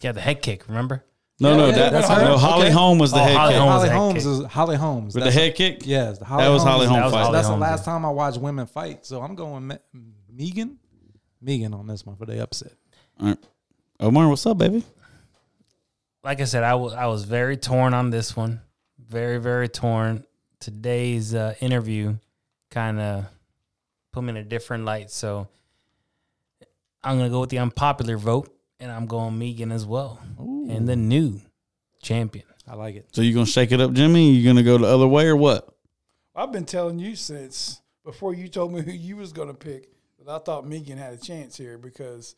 Yeah, 0.00 0.12
the 0.12 0.20
head 0.20 0.42
kick, 0.42 0.66
remember? 0.68 1.04
No, 1.40 1.50
Yeah, 1.50 1.56
no, 1.56 1.66
yeah, 1.66 1.72
that, 1.76 1.92
that's 1.92 2.08
no, 2.08 2.14
her. 2.14 2.36
Holly 2.36 2.62
Okay. 2.66 2.70
Holm 2.72 2.98
was 2.98 3.10
the 3.12 3.18
Oh, 3.18 3.22
head 3.24 3.36
Holly 3.36 3.52
kick. 3.54 3.60
Holm. 3.60 3.68
was 3.68 3.82
Holly 3.82 3.88
a 3.88 3.92
Holmes 3.98 4.14
kick. 4.24 4.32
is 4.46 4.52
Holly 4.52 4.76
Holmes. 4.76 5.14
With 5.14 5.24
the 5.24 5.30
That's- 5.30 5.44
head 5.46 5.54
kick? 5.56 5.82
Yes, 5.86 6.18
the 6.18 6.24
Holly 6.24 6.42
That 6.44 6.48
was 6.50 6.62
Holmes 6.62 6.72
Holly 6.72 6.84
is- 6.84 6.88
Holm 6.90 6.98
That 7.00 7.04
was 7.04 7.12
fight. 7.12 7.22
Holly 7.22 7.32
That's 7.32 7.48
the 7.48 7.56
last 7.56 7.80
yeah. 7.86 7.92
time 7.92 8.04
I 8.06 8.10
watched 8.10 8.38
women 8.38 8.66
fight. 8.66 9.06
So 9.06 9.20
I'm 9.22 9.34
going 9.36 9.66
Me- 9.68 9.76
Megan, 10.32 10.78
Megan 11.40 11.74
on 11.74 11.86
this 11.86 12.04
one 12.06 12.16
for 12.16 12.26
the 12.26 12.42
upset. 12.42 12.72
All 13.20 13.28
right. 13.28 13.38
Omar, 14.00 14.28
what's 14.28 14.46
up, 14.46 14.58
baby? 14.58 14.84
like 16.24 16.40
I 16.40 16.44
said, 16.44 16.62
I 16.64 16.74
wa- 16.74 16.92
I 16.94 17.06
was 17.06 17.24
very 17.24 17.56
torn 17.56 17.94
on 17.94 18.10
this 18.10 18.36
one. 18.36 18.60
Very, 18.98 19.38
very 19.38 19.68
torn. 19.68 20.24
Today's 20.60 21.34
uh, 21.34 21.54
interview 21.60 22.16
kind 22.70 22.98
of 23.00 23.24
put 24.18 24.24
me 24.24 24.30
in 24.30 24.36
a 24.36 24.42
different 24.42 24.84
light. 24.84 25.10
So 25.12 25.46
I'm 27.04 27.18
going 27.18 27.30
to 27.30 27.32
go 27.32 27.40
with 27.40 27.50
the 27.50 27.60
unpopular 27.60 28.16
vote, 28.16 28.52
and 28.80 28.90
I'm 28.90 29.06
going 29.06 29.38
Megan 29.38 29.70
as 29.70 29.86
well. 29.86 30.20
And 30.38 30.88
the 30.88 30.96
new 30.96 31.40
champion. 32.02 32.44
I 32.66 32.74
like 32.74 32.96
it. 32.96 33.08
So 33.12 33.22
you 33.22 33.32
gonna 33.32 33.46
shake 33.46 33.72
it 33.72 33.80
up, 33.80 33.92
Jimmy? 33.92 34.30
You 34.30 34.46
gonna 34.46 34.62
go 34.62 34.76
the 34.76 34.86
other 34.86 35.08
way 35.08 35.26
or 35.26 35.36
what? 35.36 35.68
I've 36.36 36.52
been 36.52 36.66
telling 36.66 36.98
you 36.98 37.16
since 37.16 37.80
before 38.04 38.34
you 38.34 38.48
told 38.48 38.74
me 38.74 38.82
who 38.82 38.90
you 38.90 39.16
was 39.16 39.32
going 39.32 39.48
to 39.48 39.54
pick 39.54 39.88
that 40.18 40.28
I 40.30 40.38
thought 40.38 40.66
Megan 40.66 40.98
had 40.98 41.14
a 41.14 41.16
chance 41.16 41.56
here 41.56 41.78
because 41.78 42.34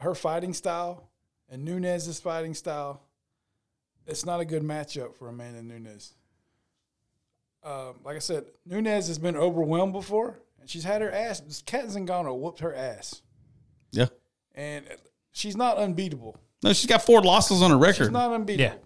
her 0.00 0.14
fighting 0.14 0.52
style 0.52 1.08
and 1.48 1.64
Nunes's 1.64 2.20
fighting 2.20 2.54
style, 2.54 3.02
it's 4.06 4.26
not 4.26 4.40
a 4.40 4.44
good 4.44 4.62
matchup 4.62 5.14
for 5.14 5.28
Amanda 5.28 5.62
Nunes. 5.62 6.14
Uh, 7.62 7.92
like 8.04 8.16
I 8.16 8.20
said, 8.20 8.44
Nunes 8.64 9.08
has 9.08 9.18
been 9.18 9.36
overwhelmed 9.36 9.92
before, 9.92 10.38
and 10.66 10.70
she's 10.72 10.82
had 10.82 11.00
her 11.00 11.12
ass. 11.12 11.62
Cat 11.64 11.84
Zingano 11.86 12.36
whooped 12.36 12.58
her 12.58 12.74
ass, 12.74 13.22
Yeah. 13.92 14.06
and 14.56 14.84
she's 15.30 15.56
not 15.56 15.76
unbeatable. 15.78 16.36
No, 16.64 16.72
she's 16.72 16.86
got 16.90 17.02
four 17.02 17.22
losses 17.22 17.62
on 17.62 17.70
her 17.70 17.76
She's 17.76 18.00
record. 18.00 18.12
not 18.12 18.32
unbeatable. 18.32 18.74
Yeah. 18.74 18.80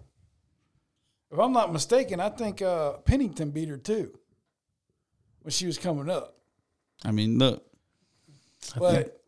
If 1.31 1.39
I'm 1.39 1.53
not 1.53 1.73
mistaken, 1.73 2.19
I 2.19 2.29
think 2.29 2.61
uh, 2.61 2.97
Pennington 2.97 3.49
beat 3.49 3.69
her 3.69 3.77
too 3.77 4.13
when 5.41 5.51
she 5.51 5.65
was 5.65 5.79
coming 5.79 6.07
up. 6.07 6.37
I 7.03 7.09
mean, 7.09 7.39
look, 7.39 7.65
But 8.77 9.19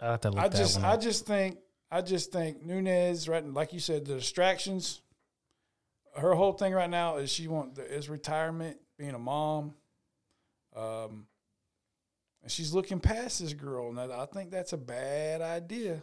I 0.00 0.10
have 0.10 0.20
to 0.20 0.30
look 0.32 0.38
I 0.38 0.48
just, 0.48 0.82
I 0.84 0.96
just 0.98 1.24
think, 1.26 1.56
I 1.90 2.02
just 2.02 2.30
think 2.30 2.62
Nunes, 2.62 3.26
right? 3.26 3.42
Like 3.46 3.72
you 3.72 3.80
said, 3.80 4.04
the 4.04 4.16
distractions. 4.16 5.00
Her 6.14 6.34
whole 6.34 6.52
thing 6.52 6.74
right 6.74 6.90
now 6.90 7.16
is 7.16 7.30
she 7.30 7.48
want 7.48 7.78
is 7.78 8.10
retirement, 8.10 8.76
being 8.98 9.14
a 9.14 9.18
mom, 9.18 9.72
um, 10.76 10.82
and 10.82 11.24
she's 12.50 12.72
looking 12.74 13.00
past 13.00 13.40
this 13.40 13.52
girl, 13.54 13.88
and 13.90 13.98
I 14.00 14.22
I 14.22 14.26
think 14.26 14.50
that's 14.50 14.72
a 14.72 14.76
bad 14.78 15.40
idea 15.42 16.02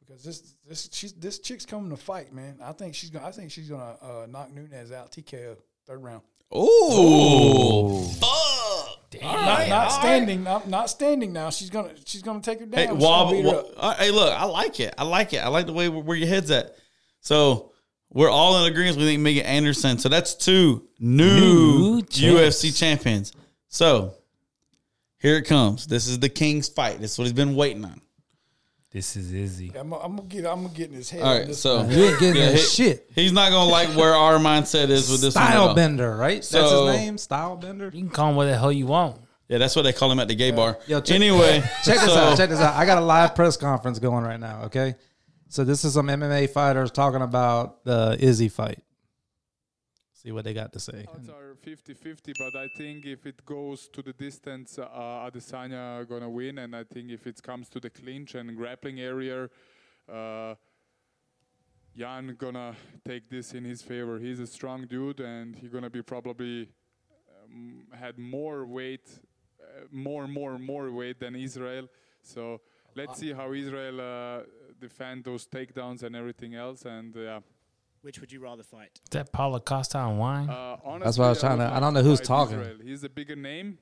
because 0.00 0.22
this 0.24 0.54
this 0.68 0.88
she's 0.92 1.12
this 1.14 1.38
chick's 1.38 1.64
coming 1.66 1.90
to 1.90 1.96
fight, 1.96 2.32
man. 2.32 2.58
I 2.62 2.72
think 2.72 2.94
she's 2.94 3.10
gonna, 3.10 3.26
I 3.26 3.30
think 3.32 3.50
she's 3.50 3.68
gonna 3.68 3.96
uh, 4.02 4.26
knock 4.28 4.52
Nunes 4.52 4.92
out 4.92 5.12
TKO 5.12 5.56
third 5.86 6.02
round. 6.02 6.22
ooh, 6.54 8.04
not 9.22 9.68
not 9.68 9.88
standing, 9.92 10.42
not, 10.44 10.68
not 10.68 10.90
standing 10.90 11.32
now. 11.32 11.50
She's 11.50 11.70
gonna 11.70 11.92
she's 12.04 12.22
gonna 12.22 12.40
take 12.40 12.60
her 12.60 12.66
down. 12.66 12.78
Hey, 12.78 12.86
She's 12.86 13.02
gonna 13.02 13.24
wob, 13.24 13.30
beat 13.32 13.42
her 13.44 13.48
wo- 13.50 13.58
up. 13.58 13.74
uh, 13.76 13.94
hey, 13.94 14.10
look, 14.10 14.32
I 14.32 14.44
like 14.44 14.80
it. 14.80 14.94
I 14.98 15.04
like 15.04 15.32
it. 15.32 15.38
I 15.38 15.48
like 15.48 15.66
the 15.66 15.72
way 15.72 15.88
where 15.88 16.16
your 16.16 16.28
head's 16.28 16.50
at. 16.50 16.76
So 17.20 17.72
we're 18.12 18.30
all 18.30 18.64
in 18.64 18.70
agreement. 18.72 18.96
We 18.98 19.04
think 19.04 19.20
Megan 19.20 19.46
Anderson. 19.46 19.98
So 19.98 20.08
that's 20.08 20.34
two 20.34 20.88
new, 20.98 21.96
New 21.96 22.02
UFC 22.02 22.76
champions. 22.76 23.32
So 23.68 24.14
here 25.20 25.36
it 25.36 25.42
comes. 25.42 25.86
This 25.86 26.06
is 26.08 26.18
the 26.18 26.28
King's 26.28 26.68
fight. 26.68 27.00
This 27.00 27.12
is 27.12 27.18
what 27.18 27.24
he's 27.24 27.32
been 27.32 27.54
waiting 27.54 27.84
on. 27.84 28.00
This 28.92 29.14
is 29.14 29.32
Izzy. 29.32 29.70
I'm, 29.78 29.92
I'm 29.92 30.16
gonna 30.16 30.22
get 30.28 30.44
I'm 30.46 30.62
gonna 30.64 30.74
get 30.74 30.88
in 30.90 30.96
his 30.96 31.08
head. 31.08 31.22
All 31.22 31.38
right, 31.38 31.46
this 31.46 31.60
so 31.60 31.76
one. 31.82 31.90
You 31.92 32.04
ain't 32.06 32.18
getting 32.18 32.42
Yeah, 32.42 32.48
that 32.50 32.56
he- 32.56 32.62
shit. 32.62 33.08
He's 33.14 33.30
not 33.30 33.50
gonna 33.50 33.70
like 33.70 33.88
where 33.90 34.14
our 34.14 34.38
mindset 34.38 34.88
is 34.88 35.08
with 35.08 35.20
this 35.20 35.36
one 35.36 35.44
at 35.44 35.50
Style 35.50 35.68
all. 35.68 35.74
Bender, 35.76 36.16
right? 36.16 36.38
That's 36.42 36.52
his 36.72 36.84
name. 36.86 37.16
Style 37.16 37.56
Bender. 37.56 37.84
You 37.86 38.00
can 38.02 38.10
call 38.10 38.30
him 38.30 38.36
what 38.36 38.46
the 38.46 38.58
hell 38.58 38.72
you 38.72 38.86
want. 38.86 39.20
Yeah, 39.48 39.58
that's 39.58 39.76
what 39.76 39.82
they 39.82 39.92
call 39.92 40.10
him 40.10 40.18
at 40.18 40.26
the 40.28 40.34
gay 40.34 40.50
bar. 40.50 40.76
Yo, 40.88 41.00
check- 41.00 41.14
anyway, 41.14 41.60
Check 41.84 41.98
this 42.00 42.04
so- 42.06 42.14
out. 42.16 42.36
Check 42.36 42.50
this 42.50 42.58
out. 42.60 42.74
I 42.74 42.84
got 42.84 42.98
a 42.98 43.00
live 43.04 43.36
press 43.36 43.56
conference 43.56 44.00
going 44.00 44.24
right 44.24 44.40
now. 44.40 44.62
Okay, 44.64 44.96
so 45.48 45.62
this 45.62 45.84
is 45.84 45.94
some 45.94 46.08
MMA 46.08 46.50
fighters 46.50 46.90
talking 46.90 47.22
about 47.22 47.84
the 47.84 48.16
Izzy 48.18 48.48
fight. 48.48 48.82
See 50.22 50.32
what 50.32 50.44
they 50.44 50.52
got 50.52 50.70
to 50.74 50.80
say. 50.80 51.06
Odds 51.08 51.30
are 51.30 51.56
50-50, 51.64 52.34
but 52.38 52.54
I 52.54 52.68
think 52.76 53.06
if 53.06 53.24
it 53.24 53.42
goes 53.46 53.88
to 53.88 54.02
the 54.02 54.12
distance, 54.12 54.78
uh, 54.78 54.86
Adesanya 54.86 56.06
gonna 56.06 56.28
win, 56.28 56.58
and 56.58 56.76
I 56.76 56.84
think 56.84 57.10
if 57.10 57.26
it 57.26 57.42
comes 57.42 57.70
to 57.70 57.80
the 57.80 57.88
clinch 57.88 58.34
and 58.34 58.54
grappling 58.54 59.00
area, 59.00 59.48
uh, 60.12 60.56
Yan 61.94 62.36
gonna 62.38 62.76
take 63.02 63.30
this 63.30 63.54
in 63.54 63.64
his 63.64 63.80
favor. 63.80 64.18
He's 64.18 64.40
a 64.40 64.46
strong 64.46 64.86
dude, 64.86 65.20
and 65.20 65.56
he 65.56 65.68
gonna 65.68 65.88
be 65.88 66.02
probably 66.02 66.68
um, 67.42 67.86
had 67.98 68.18
more 68.18 68.66
weight, 68.66 69.08
uh, 69.58 69.86
more, 69.90 70.28
more, 70.28 70.58
more 70.58 70.92
weight 70.92 71.18
than 71.18 71.34
Israel. 71.34 71.88
So 72.22 72.60
let's 72.94 73.18
see 73.18 73.32
how 73.32 73.54
Israel 73.54 73.98
uh, 74.02 74.42
defend 74.78 75.24
those 75.24 75.46
takedowns 75.46 76.02
and 76.02 76.14
everything 76.14 76.56
else, 76.56 76.84
and 76.84 77.16
uh, 77.16 77.20
yeah. 77.20 77.40
Which 78.02 78.20
would 78.20 78.32
you 78.32 78.40
rather 78.40 78.62
fight? 78.62 78.98
Is 79.04 79.10
that 79.10 79.30
Paulo 79.32 79.60
Costa 79.60 79.98
on 79.98 80.16
wine? 80.16 80.48
Uh, 80.48 80.76
honestly, 80.84 81.04
That's 81.04 81.18
what 81.18 81.26
I 81.26 81.28
was 81.30 81.40
trying 81.40 81.58
to. 81.58 81.72
I 81.72 81.80
don't 81.80 81.92
know 81.92 82.02
who's 82.02 82.20
talking. 82.20 82.58
Israel. 82.58 82.78
He's 82.82 83.04
a 83.04 83.08
bigger 83.08 83.36
name. 83.36 83.78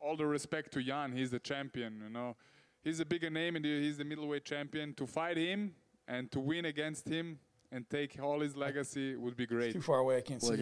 All 0.00 0.16
the 0.16 0.26
respect 0.26 0.72
to 0.74 0.82
Yan, 0.82 1.12
he's 1.12 1.32
the 1.32 1.40
champion. 1.40 2.00
You 2.04 2.10
know, 2.10 2.36
he's 2.84 3.00
a 3.00 3.04
bigger 3.04 3.28
name 3.28 3.56
and 3.56 3.64
he's 3.64 3.98
the 3.98 4.04
middleweight 4.04 4.44
champion. 4.44 4.94
To 4.94 5.06
fight 5.06 5.36
him 5.36 5.74
and 6.06 6.30
to 6.30 6.38
win 6.38 6.66
against 6.66 7.08
him 7.08 7.40
and 7.72 7.88
take 7.90 8.18
all 8.22 8.40
his 8.40 8.56
legacy 8.56 9.16
would 9.16 9.36
be 9.36 9.46
great. 9.46 9.72
Too 9.72 9.80
far 9.80 9.98
away, 9.98 10.18
I 10.18 10.20
can't 10.20 10.40
see 10.40 10.52
I 10.52 10.56
think 10.56 10.60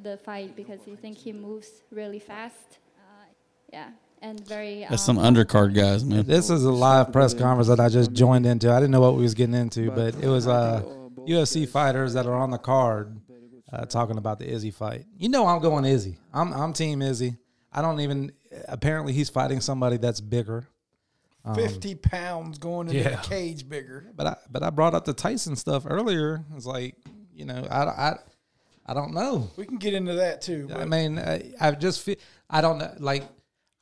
the 0.00 0.16
fight 0.16 0.54
because 0.54 0.80
you 0.86 0.96
think 0.96 1.18
he 1.18 1.32
moves 1.32 1.82
really 1.90 2.20
fast. 2.20 2.78
Uh, 2.96 3.26
yeah, 3.72 3.90
and 4.24 4.46
very. 4.46 4.86
That's 4.88 5.02
some 5.02 5.18
um, 5.18 5.34
undercard 5.34 5.74
guys, 5.74 6.04
man. 6.04 6.24
This 6.26 6.50
is 6.50 6.64
a 6.64 6.72
live 6.72 7.12
press 7.12 7.34
conference 7.34 7.68
that 7.68 7.80
I 7.80 7.88
just 7.88 8.12
joined 8.12 8.46
into. 8.46 8.70
I 8.72 8.76
didn't 8.76 8.90
know 8.92 9.00
what 9.00 9.14
we 9.16 9.22
was 9.22 9.34
getting 9.34 9.54
into, 9.54 9.90
but 9.90 10.14
it 10.16 10.28
was 10.28 10.46
uh, 10.46 10.82
UFC 11.28 11.68
fighters 11.68 12.14
that 12.14 12.26
are 12.26 12.34
on 12.34 12.50
the 12.50 12.58
card 12.58 13.16
uh, 13.72 13.84
talking 13.86 14.18
about 14.18 14.38
the 14.38 14.48
Izzy 14.50 14.70
fight. 14.70 15.04
You 15.16 15.28
know, 15.28 15.46
I'm 15.46 15.60
going 15.60 15.84
Izzy. 15.84 16.18
I'm 16.32 16.52
I'm 16.52 16.72
Team 16.72 17.02
Izzy. 17.02 17.36
I 17.72 17.82
don't 17.82 18.00
even. 18.00 18.32
Apparently, 18.68 19.12
he's 19.12 19.28
fighting 19.28 19.60
somebody 19.60 19.96
that's 19.96 20.20
bigger. 20.20 20.66
Um, 21.44 21.56
Fifty 21.56 21.94
pounds 21.94 22.56
going 22.58 22.88
into 22.88 23.00
Yeah. 23.00 23.16
the 23.20 23.28
cage 23.28 23.68
bigger. 23.68 24.10
But 24.16 24.26
I 24.26 24.36
but 24.50 24.62
I 24.62 24.70
brought 24.70 24.94
up 24.94 25.04
the 25.04 25.12
Tyson 25.12 25.56
stuff 25.56 25.84
earlier. 25.86 26.42
It's 26.56 26.66
like 26.66 26.96
you 27.34 27.44
know 27.44 27.66
I 27.70 27.84
I 27.84 28.18
I 28.86 28.94
don't 28.94 29.12
know. 29.12 29.50
We 29.56 29.66
can 29.66 29.76
get 29.78 29.92
into 29.94 30.14
that 30.14 30.40
too. 30.42 30.68
I 30.74 30.84
mean, 30.84 31.18
I, 31.18 31.52
I 31.60 31.72
just 31.72 32.02
feel 32.02 32.16
I 32.48 32.60
don't 32.60 32.78
know. 32.78 32.92
Like 32.98 33.24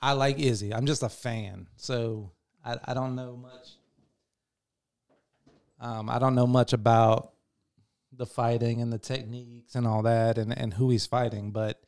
I 0.02 0.12
like 0.12 0.38
Izzy. 0.38 0.74
I'm 0.74 0.86
just 0.86 1.02
a 1.02 1.08
fan, 1.08 1.68
so 1.76 2.32
I 2.64 2.76
I 2.84 2.94
don't 2.94 3.14
know 3.14 3.36
much. 3.36 3.68
Um, 5.80 6.10
I 6.10 6.18
don't 6.18 6.34
know 6.34 6.46
much 6.46 6.72
about 6.72 7.32
the 8.12 8.26
fighting 8.26 8.82
and 8.82 8.92
the 8.92 8.98
techniques 8.98 9.74
and 9.74 9.86
all 9.86 10.02
that, 10.02 10.38
and 10.38 10.56
and 10.56 10.74
who 10.74 10.90
he's 10.90 11.06
fighting, 11.06 11.52
but 11.52 11.80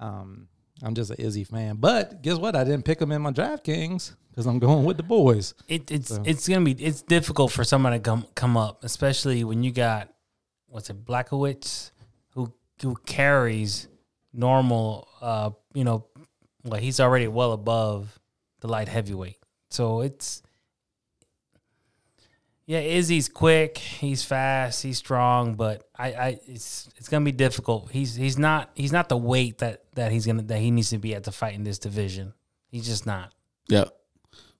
um, 0.00 0.48
I'm 0.82 0.94
just 0.94 1.10
an 1.10 1.16
Izzy 1.18 1.44
fan. 1.44 1.76
But 1.76 2.22
guess 2.22 2.38
what? 2.38 2.56
I 2.56 2.64
didn't 2.64 2.84
pick 2.84 3.00
him 3.00 3.12
in 3.12 3.22
my 3.22 3.32
DraftKings 3.32 4.16
because 4.30 4.46
I'm 4.46 4.58
going 4.58 4.84
with 4.84 4.96
the 4.96 5.02
boys. 5.02 5.54
It, 5.68 5.90
it's 5.90 6.10
it's 6.24 6.48
gonna 6.48 6.64
be 6.64 6.72
it's 6.72 7.02
difficult 7.02 7.52
for 7.52 7.64
somebody 7.64 7.98
to 7.98 8.02
come 8.02 8.26
come 8.34 8.56
up, 8.56 8.84
especially 8.84 9.44
when 9.44 9.62
you 9.62 9.72
got 9.72 10.12
what's 10.66 10.90
it 10.90 11.04
Blachowicz 11.04 11.90
who 12.30 12.52
who 12.82 12.96
carries 13.06 13.88
normal. 14.32 15.08
Uh, 15.20 15.50
you 15.74 15.84
know, 15.84 16.06
well 16.64 16.80
he's 16.80 17.00
already 17.00 17.28
well 17.28 17.52
above 17.52 18.18
the 18.60 18.68
light 18.68 18.88
heavyweight, 18.88 19.38
so 19.70 20.00
it's 20.00 20.42
yeah. 22.66 22.80
Izzy's 22.80 23.28
quick, 23.28 23.78
he's 23.78 24.22
fast, 24.22 24.82
he's 24.82 24.98
strong, 24.98 25.54
but 25.54 25.88
I, 25.98 26.12
I 26.12 26.40
it's 26.46 26.88
it's 26.96 27.08
gonna 27.08 27.24
be 27.24 27.32
difficult. 27.32 27.90
He's 27.90 28.14
he's 28.14 28.38
not 28.38 28.70
he's 28.74 28.92
not 28.92 29.08
the 29.08 29.16
weight 29.16 29.58
that 29.58 29.84
that 29.94 30.12
he's 30.12 30.24
gonna 30.24 30.42
that 30.42 30.58
he 30.58 30.70
needs 30.70 30.90
to 30.90 30.98
be 30.98 31.14
at 31.14 31.24
to 31.24 31.32
fight 31.32 31.54
in 31.54 31.64
this 31.64 31.78
division. 31.78 32.32
He's 32.70 32.86
just 32.86 33.06
not. 33.06 33.32
Yeah. 33.68 33.86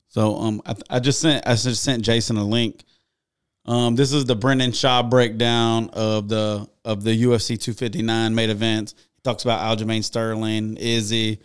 So 0.08 0.36
um, 0.38 0.60
I, 0.66 0.74
I 0.90 0.98
just 0.98 1.20
sent 1.20 1.46
I 1.46 1.54
just 1.54 1.82
sent 1.82 2.02
Jason 2.02 2.36
a 2.36 2.44
link. 2.44 2.84
Um, 3.64 3.94
this 3.94 4.12
is 4.12 4.24
the 4.24 4.34
Brendan 4.34 4.72
Schaub 4.72 5.08
breakdown 5.08 5.90
of 5.92 6.28
the 6.28 6.68
of 6.84 7.04
the 7.04 7.10
UFC 7.22 7.60
259 7.60 8.34
main 8.34 8.50
events. 8.50 8.94
He 8.98 9.20
talks 9.22 9.44
about 9.44 9.60
Aljamain 9.60 10.02
Sterling, 10.02 10.76
Izzy, 10.78 11.38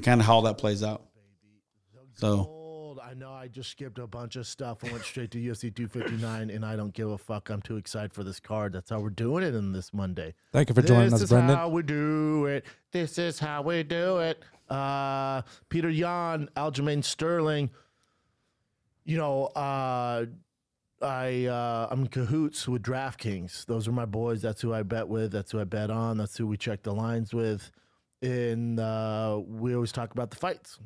and 0.00 0.04
kind 0.04 0.20
of 0.20 0.26
how 0.26 0.40
that 0.42 0.58
plays 0.58 0.82
out. 0.82 1.02
So 2.14 2.98
I 3.02 3.14
know 3.14 3.32
I 3.32 3.48
just 3.48 3.70
skipped 3.70 3.98
a 3.98 4.06
bunch 4.06 4.36
of 4.36 4.46
stuff 4.46 4.82
and 4.82 4.92
went 4.92 5.04
straight 5.04 5.30
to 5.32 5.38
UFC 5.38 5.74
259, 5.74 6.50
and 6.50 6.64
I 6.64 6.76
don't 6.76 6.92
give 6.92 7.10
a 7.10 7.18
fuck. 7.18 7.50
I'm 7.50 7.62
too 7.62 7.76
excited 7.76 8.12
for 8.12 8.24
this 8.24 8.40
card. 8.40 8.72
That's 8.72 8.90
how 8.90 9.00
we're 9.00 9.10
doing 9.10 9.44
it 9.44 9.54
in 9.54 9.72
this 9.72 9.92
Monday. 9.92 10.34
Thank 10.52 10.68
you 10.68 10.74
for 10.74 10.82
joining 10.82 11.10
this 11.10 11.22
us, 11.22 11.28
Brendan. 11.28 11.48
This 11.48 11.54
is 11.54 11.58
how 11.58 11.68
we 11.68 11.82
do 11.82 12.46
it. 12.46 12.64
This 12.92 13.18
is 13.18 13.38
how 13.38 13.62
we 13.62 13.82
do 13.82 14.18
it. 14.18 14.42
Uh, 14.68 15.42
Peter 15.68 15.90
Yan, 15.90 16.48
Aljamain 16.56 17.02
Sterling. 17.02 17.70
You 19.04 19.16
know, 19.16 19.46
uh, 19.46 20.26
I 21.02 21.46
uh, 21.46 21.88
I'm 21.90 22.02
in 22.02 22.08
cahoots 22.08 22.68
with 22.68 22.82
DraftKings. 22.82 23.66
Those 23.66 23.88
are 23.88 23.92
my 23.92 24.04
boys. 24.04 24.42
That's 24.42 24.60
who 24.60 24.72
I 24.72 24.82
bet 24.82 25.08
with. 25.08 25.32
That's 25.32 25.52
who 25.52 25.60
I 25.60 25.64
bet 25.64 25.90
on. 25.90 26.18
That's 26.18 26.36
who 26.36 26.46
we 26.46 26.56
check 26.56 26.82
the 26.82 26.94
lines 26.94 27.32
with. 27.32 27.70
And 28.22 28.78
uh, 28.78 29.40
we 29.46 29.74
always 29.74 29.92
talk 29.92 30.12
about 30.12 30.30
the 30.30 30.36
fights. 30.36 30.78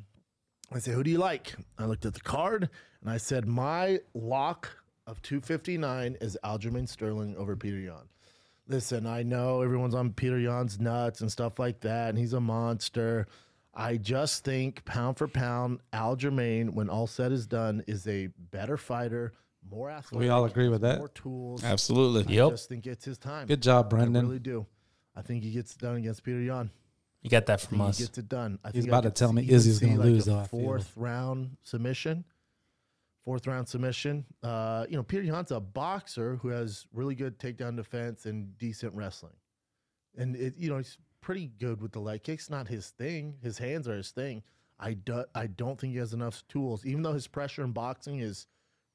I 0.73 0.79
say, 0.79 0.91
who 0.91 1.03
do 1.03 1.11
you 1.11 1.17
like? 1.17 1.55
I 1.77 1.85
looked 1.85 2.05
at 2.05 2.13
the 2.13 2.19
card 2.21 2.69
and 3.01 3.09
I 3.09 3.17
said, 3.17 3.47
my 3.47 3.99
lock 4.13 4.69
of 5.05 5.21
259 5.21 6.17
is 6.21 6.37
Aljamain 6.43 6.87
Sterling 6.87 7.35
over 7.37 7.55
Peter 7.55 7.77
Yan. 7.79 8.09
Listen, 8.67 9.05
I 9.05 9.21
know 9.21 9.61
everyone's 9.61 9.93
on 9.93 10.11
Peter 10.13 10.39
Yan's 10.39 10.79
nuts 10.79 11.21
and 11.21 11.31
stuff 11.31 11.59
like 11.59 11.81
that, 11.81 12.09
and 12.09 12.17
he's 12.17 12.33
a 12.33 12.39
monster. 12.39 13.27
I 13.75 13.97
just 13.97 14.43
think 14.43 14.83
pound 14.85 15.17
for 15.19 15.27
pound, 15.27 15.81
Aljamain, 15.93 16.71
when 16.71 16.89
all 16.89 17.05
said 17.05 17.31
is 17.31 17.45
done, 17.45 17.83
is 17.85 18.07
a 18.07 18.29
better 18.49 18.75
fighter, 18.75 19.33
more 19.69 19.91
athletic. 19.91 20.19
We 20.19 20.29
all 20.29 20.45
agree 20.45 20.67
with 20.69 20.81
that. 20.81 20.97
More 20.97 21.09
tools. 21.09 21.63
absolutely. 21.63 22.23
I 22.33 22.37
Yep. 22.43 22.49
just 22.53 22.69
think 22.69 22.87
it's 22.87 23.05
his 23.05 23.19
time. 23.19 23.45
Good 23.45 23.61
job, 23.61 23.85
I 23.85 23.89
Brendan. 23.89 24.25
really 24.25 24.39
do. 24.39 24.65
I 25.15 25.21
think 25.21 25.43
he 25.43 25.51
gets 25.51 25.73
it 25.75 25.77
done 25.81 25.97
against 25.97 26.23
Peter 26.23 26.41
Yan. 26.41 26.71
You 27.25 27.31
got 27.31 27.47
that 27.47 27.59
from 27.59 27.81
us. 27.81 27.97
he 27.97 28.03
gets 28.03 28.19
it 28.19 28.29
done. 28.29 28.59
I 28.63 28.67
He's 28.67 28.83
think 28.83 28.87
about 28.89 29.03
I 29.05 29.09
to 29.09 29.13
tell 29.15 29.33
me 29.33 29.41
even 29.41 29.55
Izzy's 29.55 29.79
see 29.79 29.87
gonna 29.87 29.97
like 29.97 30.05
lose, 30.05 30.27
a 30.27 30.29
though, 30.29 30.39
I 30.41 30.43
feel. 30.43 30.59
Fourth 30.59 30.93
round 30.95 31.57
submission. 31.63 32.23
Fourth 33.23 33.47
round 33.47 33.67
submission. 33.67 34.25
Uh, 34.43 34.85
you 34.87 34.95
know, 34.95 35.01
Peter 35.01 35.23
Yan's 35.23 35.49
a 35.49 35.59
boxer 35.59 36.35
who 36.35 36.49
has 36.49 36.85
really 36.93 37.15
good 37.15 37.39
takedown 37.39 37.75
defense 37.75 38.27
and 38.27 38.55
decent 38.59 38.93
wrestling, 38.93 39.33
and 40.15 40.35
it, 40.35 40.53
you 40.55 40.69
know 40.69 40.77
he's 40.77 40.99
pretty 41.19 41.47
good 41.59 41.81
with 41.81 41.93
the 41.93 41.99
leg 41.99 42.21
kicks. 42.21 42.47
Not 42.51 42.67
his 42.67 42.89
thing. 42.89 43.33
His 43.41 43.57
hands 43.57 43.87
are 43.87 43.97
his 43.97 44.11
thing. 44.11 44.43
I 44.79 44.93
do, 44.93 45.23
I 45.33 45.47
don't 45.47 45.79
think 45.79 45.93
he 45.93 45.97
has 45.99 46.13
enough 46.13 46.43
tools. 46.47 46.85
Even 46.85 47.01
though 47.01 47.13
his 47.13 47.25
pressure 47.25 47.63
in 47.63 47.71
boxing 47.71 48.19
is 48.19 48.45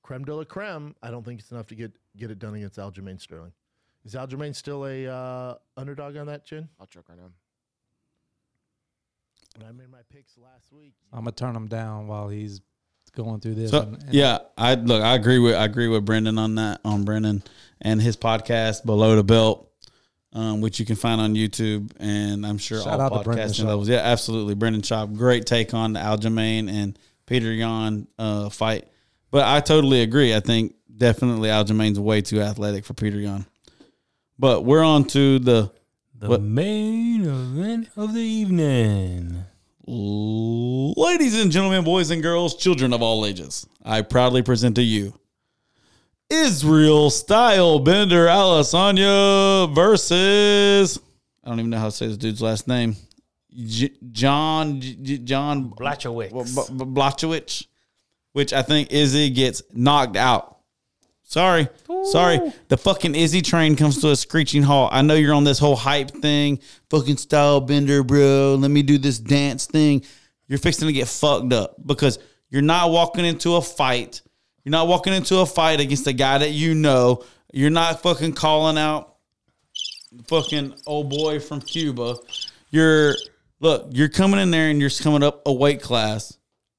creme 0.05 0.25
de 0.25 0.33
la 0.33 0.45
creme, 0.45 0.95
I 1.03 1.11
don't 1.11 1.25
think 1.25 1.41
it's 1.41 1.51
enough 1.51 1.67
to 1.67 1.75
get 1.75 1.91
get 2.17 2.31
it 2.31 2.39
done 2.39 2.55
against 2.55 2.79
Aljamain 2.79 3.21
Sterling. 3.21 3.53
Is 4.05 4.15
Aljamain 4.15 4.55
still 4.55 4.87
a 4.87 5.07
uh, 5.09 5.55
underdog 5.77 6.17
on 6.17 6.29
that 6.29 6.45
chin? 6.45 6.69
I'll 6.79 6.87
check 6.87 7.09
right 7.09 7.19
now. 7.19 7.31
When 9.61 9.69
I 9.69 9.73
made 9.73 9.91
my 9.91 9.99
picks 10.11 10.39
last 10.39 10.73
week, 10.73 10.95
I'm 11.13 11.21
gonna 11.21 11.33
turn 11.33 11.55
him 11.55 11.67
down 11.69 12.07
while 12.07 12.31
he's 12.31 12.63
going 13.15 13.41
through 13.41 13.57
this. 13.57 13.71
So 13.73 13.83
and- 13.83 14.03
and- 14.03 14.15
yeah, 14.15 14.39
I 14.57 14.75
look. 14.75 15.03
I 15.03 15.15
agree 15.15 15.39
with 15.39 15.55
I 15.55 15.65
agree 15.65 15.87
with 15.89 16.05
Brendan 16.07 16.39
on 16.39 16.55
that 16.55 16.81
on 16.83 17.05
Brendan 17.05 17.43
and 17.83 18.01
his 18.01 18.17
podcast 18.17 18.87
Below 18.87 19.17
the 19.17 19.23
Belt, 19.25 19.71
um, 20.33 20.63
which 20.63 20.81
you 20.81 20.87
can 20.87 20.97
find 20.97 21.21
on 21.21 21.35
YouTube 21.35 21.93
and 22.01 22.47
I'm 22.47 22.57
sure 22.57 22.81
Shout 22.83 23.01
all 23.01 23.19
out 23.19 23.27
podcasting 23.27 23.65
Schaub. 23.65 23.67
levels. 23.67 23.89
Yeah, 23.91 23.99
absolutely. 23.99 24.55
Brendan 24.55 24.81
Schaub, 24.81 25.15
great 25.15 25.45
take 25.45 25.75
on 25.75 25.93
the 25.93 26.01
Aljamain 26.01 26.71
and 26.71 26.99
Peter 27.27 27.53
Yan 27.53 28.07
uh, 28.19 28.49
fight. 28.49 28.89
But 29.31 29.45
I 29.47 29.61
totally 29.61 30.01
agree. 30.01 30.35
I 30.35 30.41
think 30.41 30.75
definitely 30.97 31.51
Aljamain's 31.51 32.01
way 32.01 32.23
too 32.23 32.41
athletic 32.41 32.87
for 32.87 32.95
Peter 32.95 33.19
Yan. 33.19 33.45
But 34.39 34.65
we're 34.65 34.83
on 34.83 35.05
to 35.09 35.39
the 35.39 35.71
The 36.19 36.29
What? 36.29 36.43
main 36.43 37.25
event 37.25 37.89
of 37.97 38.15
the 38.15 38.21
evening. 38.21 39.45
Ladies 39.93 41.43
and 41.43 41.51
gentlemen, 41.51 41.83
boys 41.83 42.13
and 42.13 42.23
girls, 42.23 42.55
children 42.55 42.93
of 42.93 43.03
all 43.03 43.27
ages, 43.27 43.67
I 43.85 44.03
proudly 44.03 44.41
present 44.41 44.77
to 44.77 44.83
you 44.83 45.15
Israel 46.31 47.11
Style 47.11 47.81
Bender 47.81 48.27
Adesanya 48.27 49.75
versus 49.75 51.01
I 51.43 51.49
don't 51.49 51.59
even 51.59 51.71
know 51.71 51.79
how 51.79 51.87
to 51.87 51.91
say 51.91 52.07
this 52.07 52.19
dude's 52.19 52.41
last 52.41 52.69
name. 52.69 52.95
J- 53.53 53.91
John 54.13 54.81
J- 54.81 55.19
John 55.19 55.71
Blachowicz. 55.71 56.31
Blachowicz, 56.31 57.67
which 58.33 58.53
I 58.53 58.63
think 58.63 58.93
Izzy 58.93 59.29
gets 59.31 59.61
knocked 59.73 60.17
out. 60.17 60.60
Sorry, 61.31 61.69
sorry. 62.11 62.41
The 62.67 62.77
fucking 62.77 63.15
Izzy 63.15 63.41
train 63.41 63.77
comes 63.77 64.01
to 64.01 64.11
a 64.11 64.17
screeching 64.17 64.65
halt. 64.65 64.91
I 64.93 65.03
know 65.03 65.15
you're 65.15 65.33
on 65.33 65.45
this 65.45 65.61
whole 65.61 65.77
hype 65.77 66.11
thing, 66.11 66.59
fucking 66.91 67.19
style 67.19 67.61
bender, 67.61 68.03
bro. 68.03 68.57
Let 68.59 68.73
me 68.73 68.83
do 68.83 68.99
this 68.99 69.21
dance 69.21 69.67
thing. 69.67 70.03
You're 70.49 70.59
fixing 70.59 70.89
to 70.89 70.93
get 70.93 71.07
fucked 71.07 71.53
up 71.53 71.77
because 71.87 72.19
you're 72.49 72.63
not 72.63 72.91
walking 72.91 73.25
into 73.25 73.55
a 73.55 73.63
fight. 73.63 74.23
You're 74.65 74.73
not 74.73 74.89
walking 74.89 75.13
into 75.13 75.39
a 75.39 75.47
fight 75.47 75.79
against 75.79 76.05
a 76.09 76.13
guy 76.13 76.39
that 76.39 76.51
you 76.51 76.75
know. 76.75 77.23
You're 77.53 77.71
not 77.71 78.03
fucking 78.03 78.33
calling 78.33 78.77
out 78.77 79.15
fucking 80.27 80.75
old 80.85 81.11
boy 81.11 81.39
from 81.39 81.61
Cuba. 81.61 82.17
You're 82.71 83.15
look, 83.61 83.87
you're 83.93 84.09
coming 84.09 84.41
in 84.41 84.51
there 84.51 84.69
and 84.69 84.81
you're 84.81 84.91
coming 84.91 85.23
up 85.23 85.43
a 85.47 85.53
weight 85.53 85.81
class. 85.81 86.37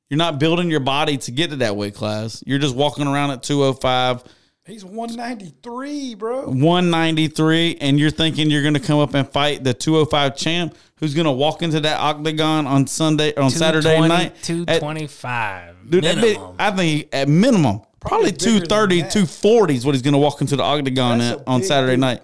You're 0.10 0.18
not 0.18 0.42
building 0.42 0.70
your 0.70 0.82
body 0.82 1.16
to 1.20 1.32
get 1.32 1.52
to 1.52 1.56
that 1.58 1.78
weight 1.78 1.96
class. 1.96 2.44
You're 2.46 2.60
just 2.60 2.76
walking 2.76 3.08
around 3.08 3.32
at 3.32 3.44
205, 3.44 4.26
He's 4.66 4.86
193, 4.86 6.16
bro. 6.16 6.46
193, 6.46 7.78
and 7.82 8.00
you're 8.00 8.12
thinking 8.12 8.52
you're 8.52 8.62
going 8.62 8.76
to 8.76 8.80
come 8.80 9.00
up 9.00 9.16
and 9.16 9.28
fight 9.28 9.64
the 9.64 9.74
205 9.74 10.36
champ 10.38 10.78
who's 10.98 11.16
going 11.16 11.26
to 11.26 11.32
walk 11.32 11.64
into 11.64 11.80
that 11.80 12.00
octagon 12.00 12.68
on 12.68 12.86
Sunday 12.86 13.34
on 13.36 13.50
Saturday 13.50 13.96
220, 13.96 14.08
night. 14.08 14.32
at- 14.38 14.44
225. 14.44 15.90
Dude, 15.90 16.04
that 16.04 16.22
bit. 16.22 16.38
I 16.60 16.70
think 16.72 17.10
at 17.12 17.28
minimum, 17.28 17.82
probably, 18.00 18.32
Probably 18.32 18.32
230, 18.34 19.00
240 19.02 19.76
is 19.76 19.86
what 19.86 19.96
he's 19.96 20.04
going 20.04 20.14
to 20.14 20.20
walk 20.20 20.42
into 20.42 20.56
the 20.56 20.64
octagon 20.64 21.22
at, 21.22 21.42
on 21.48 21.64
Saturday 21.64 21.94
dude. 21.94 22.00
night. 22.02 22.22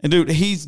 And 0.00 0.10
dude, 0.10 0.30
he's 0.30 0.64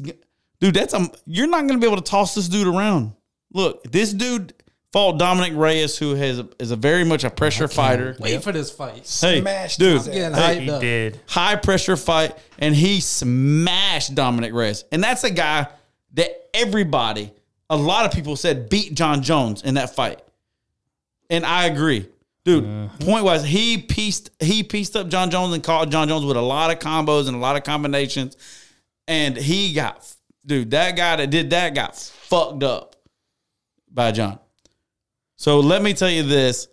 dude, 0.60 0.74
that's 0.74 0.92
a 0.92 1.08
you're 1.26 1.46
not 1.46 1.60
going 1.60 1.68
to 1.70 1.78
be 1.78 1.86
able 1.86 2.02
to 2.02 2.10
toss 2.10 2.34
this 2.34 2.48
dude 2.48 2.66
around. 2.66 3.12
Look, 3.54 3.82
this 3.84 4.12
dude 4.12 4.52
fought 4.92 5.18
Dominick 5.18 5.52
Reyes, 5.54 5.98
who 5.98 6.14
has 6.14 6.38
a, 6.38 6.48
is 6.58 6.70
a 6.70 6.76
very 6.76 7.04
much 7.04 7.24
a 7.24 7.30
pressure 7.30 7.68
fighter. 7.68 8.16
Wait 8.18 8.42
for 8.42 8.52
this 8.52 8.70
fight. 8.70 8.96
Hey, 9.20 9.40
Smashed 9.40 9.78
dude. 9.78 10.04
Getting 10.04 10.34
Hey, 10.34 10.56
hyped 10.56 10.60
he 10.60 10.70
up. 10.70 10.80
did. 10.80 11.20
high 11.26 11.56
pressure 11.56 11.96
fight, 11.96 12.36
and 12.58 12.74
he 12.74 13.00
smashed 13.00 14.14
Dominick 14.14 14.52
Reyes. 14.52 14.84
And 14.92 15.02
that's 15.02 15.24
a 15.24 15.30
guy 15.30 15.66
that 16.14 16.30
everybody, 16.54 17.32
a 17.68 17.76
lot 17.76 18.06
of 18.06 18.12
people 18.12 18.34
said 18.36 18.68
beat 18.70 18.94
Jon 18.94 19.22
Jones 19.22 19.62
in 19.62 19.74
that 19.74 19.94
fight. 19.94 20.20
And 21.30 21.44
I 21.44 21.66
agree. 21.66 22.08
Dude, 22.44 22.90
point 23.00 23.24
wise, 23.26 23.44
he 23.44 23.76
pieced 23.76 24.30
he 24.40 24.62
pieced 24.62 24.96
up 24.96 25.08
Jon 25.08 25.30
Jones 25.30 25.52
and 25.52 25.62
caught 25.62 25.90
Jon 25.90 26.08
Jones 26.08 26.24
with 26.24 26.38
a 26.38 26.40
lot 26.40 26.70
of 26.70 26.78
combos 26.78 27.26
and 27.26 27.36
a 27.36 27.38
lot 27.38 27.56
of 27.56 27.62
combinations. 27.64 28.38
And 29.06 29.36
he 29.36 29.74
got 29.74 30.10
dude, 30.46 30.70
that 30.70 30.96
guy 30.96 31.16
that 31.16 31.28
did 31.28 31.50
that 31.50 31.74
got 31.74 31.94
fucked 31.94 32.62
up 32.62 32.96
by 33.92 34.12
Jon. 34.12 34.38
So 35.38 35.60
let 35.60 35.82
me 35.82 35.94
tell 35.94 36.10
you 36.10 36.24
this. 36.24 36.66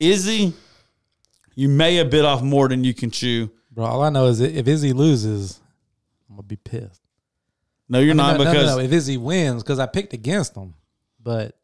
Izzy, 0.00 0.52
you 1.54 1.68
may 1.68 1.94
have 1.96 2.10
bit 2.10 2.24
off 2.24 2.42
more 2.42 2.68
than 2.68 2.82
you 2.82 2.92
can 2.92 3.12
chew. 3.12 3.48
Bro, 3.70 3.84
all 3.86 4.02
I 4.02 4.10
know 4.10 4.26
is 4.26 4.40
if 4.40 4.66
Izzy 4.66 4.92
loses, 4.92 5.60
I'm 6.28 6.34
gonna 6.36 6.42
be 6.42 6.56
pissed. 6.56 7.00
No, 7.88 8.00
you're 8.00 8.08
I 8.08 8.14
mean, 8.14 8.16
not 8.16 8.38
no, 8.38 8.44
no, 8.44 8.50
because 8.52 8.76
no, 8.76 8.82
If 8.82 8.92
Izzy 8.92 9.16
wins, 9.18 9.62
because 9.62 9.78
I 9.78 9.86
picked 9.86 10.14
against 10.14 10.56
him, 10.56 10.74
but 11.22 11.56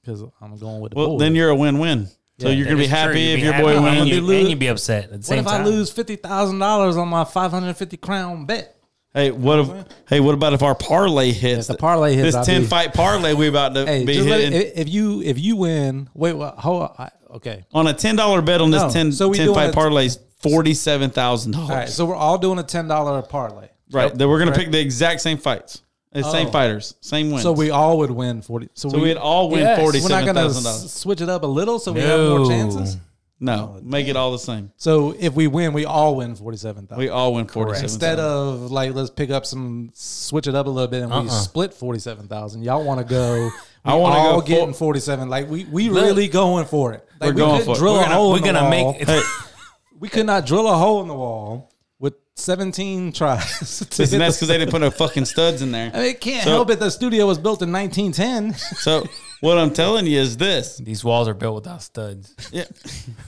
because 0.00 0.22
I'm 0.40 0.56
going 0.58 0.80
with 0.80 0.92
the 0.92 0.98
well, 0.98 1.08
boys. 1.10 1.20
then 1.20 1.36
you're 1.36 1.50
a 1.50 1.54
win-win. 1.54 2.08
So 2.40 2.48
you're 2.50 2.64
gonna 2.64 2.76
be 2.78 2.82
is 2.84 2.88
true. 2.88 2.96
happy 2.98 3.30
if 3.32 3.36
be 3.36 3.42
your 3.44 3.52
happy 3.52 3.62
boy 3.62 3.76
and 3.76 3.84
wins. 3.84 4.10
you- 4.10 4.30
and 4.32 4.48
you'd 4.48 4.58
be 4.58 4.66
upset 4.66 5.04
at 5.04 5.10
the 5.10 5.16
What 5.18 5.24
same 5.26 5.38
if 5.38 5.46
time. 5.46 5.60
I 5.62 5.64
lose 5.64 5.92
fifty 5.92 6.16
thousand 6.16 6.58
dollars 6.58 6.96
on 6.96 7.06
my 7.06 7.22
five 7.24 7.52
hundred 7.52 7.74
fifty 7.76 7.96
crown 7.96 8.44
bet? 8.46 8.76
Hey, 9.14 9.30
what 9.30 9.60
if? 9.60 9.68
Hey, 10.08 10.18
what 10.20 10.34
about 10.34 10.54
if 10.54 10.62
our 10.64 10.74
parlay 10.74 11.30
hits? 11.30 11.70
If 11.70 11.76
the 11.76 11.80
parlay 11.80 12.14
hits, 12.14 12.24
this 12.28 12.34
I'll 12.34 12.44
ten 12.44 12.62
be- 12.62 12.66
fight 12.66 12.92
parlay 12.94 13.32
we 13.32 13.46
about 13.46 13.72
to 13.74 13.86
Hey, 13.86 14.04
be 14.04 14.16
hitting 14.16 14.52
it, 14.52 14.72
if 14.74 14.88
you 14.88 15.22
if 15.22 15.38
you 15.38 15.54
win, 15.54 16.10
wait, 16.14 16.32
what? 16.32 16.56
Hold 16.58 16.82
on. 16.82 16.94
I, 16.98 17.10
okay. 17.36 17.64
on 17.72 17.86
a 17.86 17.94
ten 17.94 18.16
dollar 18.16 18.42
bet 18.42 18.60
on 18.60 18.72
this 18.72 18.82
No, 18.82 18.90
10, 18.90 19.12
so 19.12 19.28
we 19.28 19.38
10 19.38 19.54
fight 19.54 19.72
parlay, 19.72 20.08
forty 20.40 20.74
seven 20.74 21.10
thousand 21.10 21.52
dollars. 21.52 21.70
All 21.70 21.76
right. 21.76 21.88
So 21.88 22.06
we're 22.06 22.16
all 22.16 22.38
doing 22.38 22.58
a 22.58 22.64
ten 22.64 22.88
dollar 22.88 23.22
parlay. 23.22 23.68
Right. 23.92 24.12
Then 24.12 24.28
we're 24.28 24.40
gonna 24.40 24.50
Right. 24.50 24.60
pick 24.60 24.72
the 24.72 24.80
exact 24.80 25.20
same 25.20 25.38
fights, 25.38 25.82
the 26.10 26.24
same 26.24 26.48
Oh. 26.48 26.50
fighters, 26.50 26.94
same 27.00 27.30
wins. 27.30 27.42
So 27.44 27.52
we 27.52 27.70
all 27.70 27.98
would 27.98 28.10
win 28.10 28.42
forty. 28.42 28.68
So, 28.74 28.88
so 28.88 28.98
we'd 28.98 29.16
all 29.16 29.48
win 29.48 29.60
Yes, 29.60 29.78
forty 29.78 30.00
We're 30.00 30.08
not 30.08 30.24
gonna 30.26 30.40
dollars. 30.48 30.92
switch 30.92 31.20
it 31.20 31.28
up 31.28 31.44
a 31.44 31.46
little 31.46 31.78
so 31.78 31.92
we 31.92 32.00
have 32.00 32.18
more 32.18 32.48
chances. 32.48 32.96
No, 33.40 33.76
oh, 33.76 33.80
make 33.82 34.06
it 34.08 34.16
all 34.16 34.30
the 34.32 34.38
same. 34.38 34.70
So 34.76 35.14
if 35.18 35.34
we 35.34 35.48
win, 35.48 35.72
we 35.72 35.84
all 35.84 36.16
win 36.16 36.34
forty 36.36 36.56
seven 36.56 36.86
thousand. 36.86 37.02
We 37.04 37.08
all 37.10 37.34
win 37.34 37.46
forty 37.46 37.72
seven. 37.72 37.84
Instead 37.84 38.18
of 38.20 38.70
like, 38.70 38.94
let's 38.94 39.10
pick 39.10 39.30
up 39.30 39.44
some, 39.44 39.90
switch 39.92 40.46
it 40.46 40.54
up 40.54 40.66
a 40.66 40.70
little 40.70 40.88
bit, 40.88 41.02
and 41.02 41.10
we 41.10 41.16
Uh-uh. 41.18 41.28
split 41.28 41.74
forty 41.74 41.98
seven 41.98 42.28
thousand. 42.28 42.62
Y'all 42.62 42.84
want 42.84 43.00
to 43.00 43.04
go? 43.06 43.50
I 43.84 43.92
I 43.92 43.94
wanna 43.96 44.14
go 44.16 44.20
all 44.20 44.40
getting 44.40 44.72
forty 44.72 45.00
seven. 45.00 45.28
Like 45.28 45.50
we 45.50 45.64
we 45.64 45.90
really 45.90 46.28
going 46.28 46.64
for 46.64 46.92
it. 46.94 47.06
Like, 47.20 47.28
We're 47.30 47.34
we 47.34 47.40
going 47.40 47.50
couldn't 47.60 47.66
for 47.66 47.72
it. 47.76 47.78
Drill 47.80 47.92
we're 47.94 48.00
a 48.00 48.02
gonna, 48.04 48.14
hole 48.14 48.30
we're 48.32 48.38
the 48.38 48.44
gonna 48.46 48.60
wall. 48.62 48.92
make 48.92 49.02
it. 49.02 49.08
Hey, 49.08 49.20
We 49.98 50.08
could 50.08 50.26
not 50.26 50.46
drill 50.46 50.68
a 50.68 50.76
hole 50.76 51.02
in 51.02 51.08
the 51.08 51.14
wall 51.14 51.70
with 51.98 52.14
seventeen 52.36 53.12
tries. 53.12 53.78
to 53.90 54.02
listen, 54.02 54.18
that's 54.20 54.36
because 54.36 54.48
they 54.48 54.58
didn't 54.58 54.70
put 54.70 54.80
no 54.80 54.90
fucking 54.90 55.24
studs 55.24 55.60
in 55.60 55.70
there. 55.72 55.90
I 55.92 55.98
mean, 55.98 56.06
it 56.10 56.20
can't 56.20 56.44
So- 56.44 56.50
help 56.50 56.70
it. 56.70 56.78
The 56.78 56.90
studio 56.90 57.26
was 57.26 57.36
built 57.38 57.62
in 57.62 57.70
nineteen 57.72 58.12
ten. 58.12 58.54
So 58.54 59.06
what 59.44 59.58
I'm 59.58 59.72
telling 59.72 60.06
you 60.06 60.18
is 60.18 60.38
this. 60.38 60.78
These 60.78 61.04
walls 61.04 61.28
are 61.28 61.34
built 61.34 61.54
without 61.56 61.82
studs. 61.82 62.34
Yeah. 62.50 62.64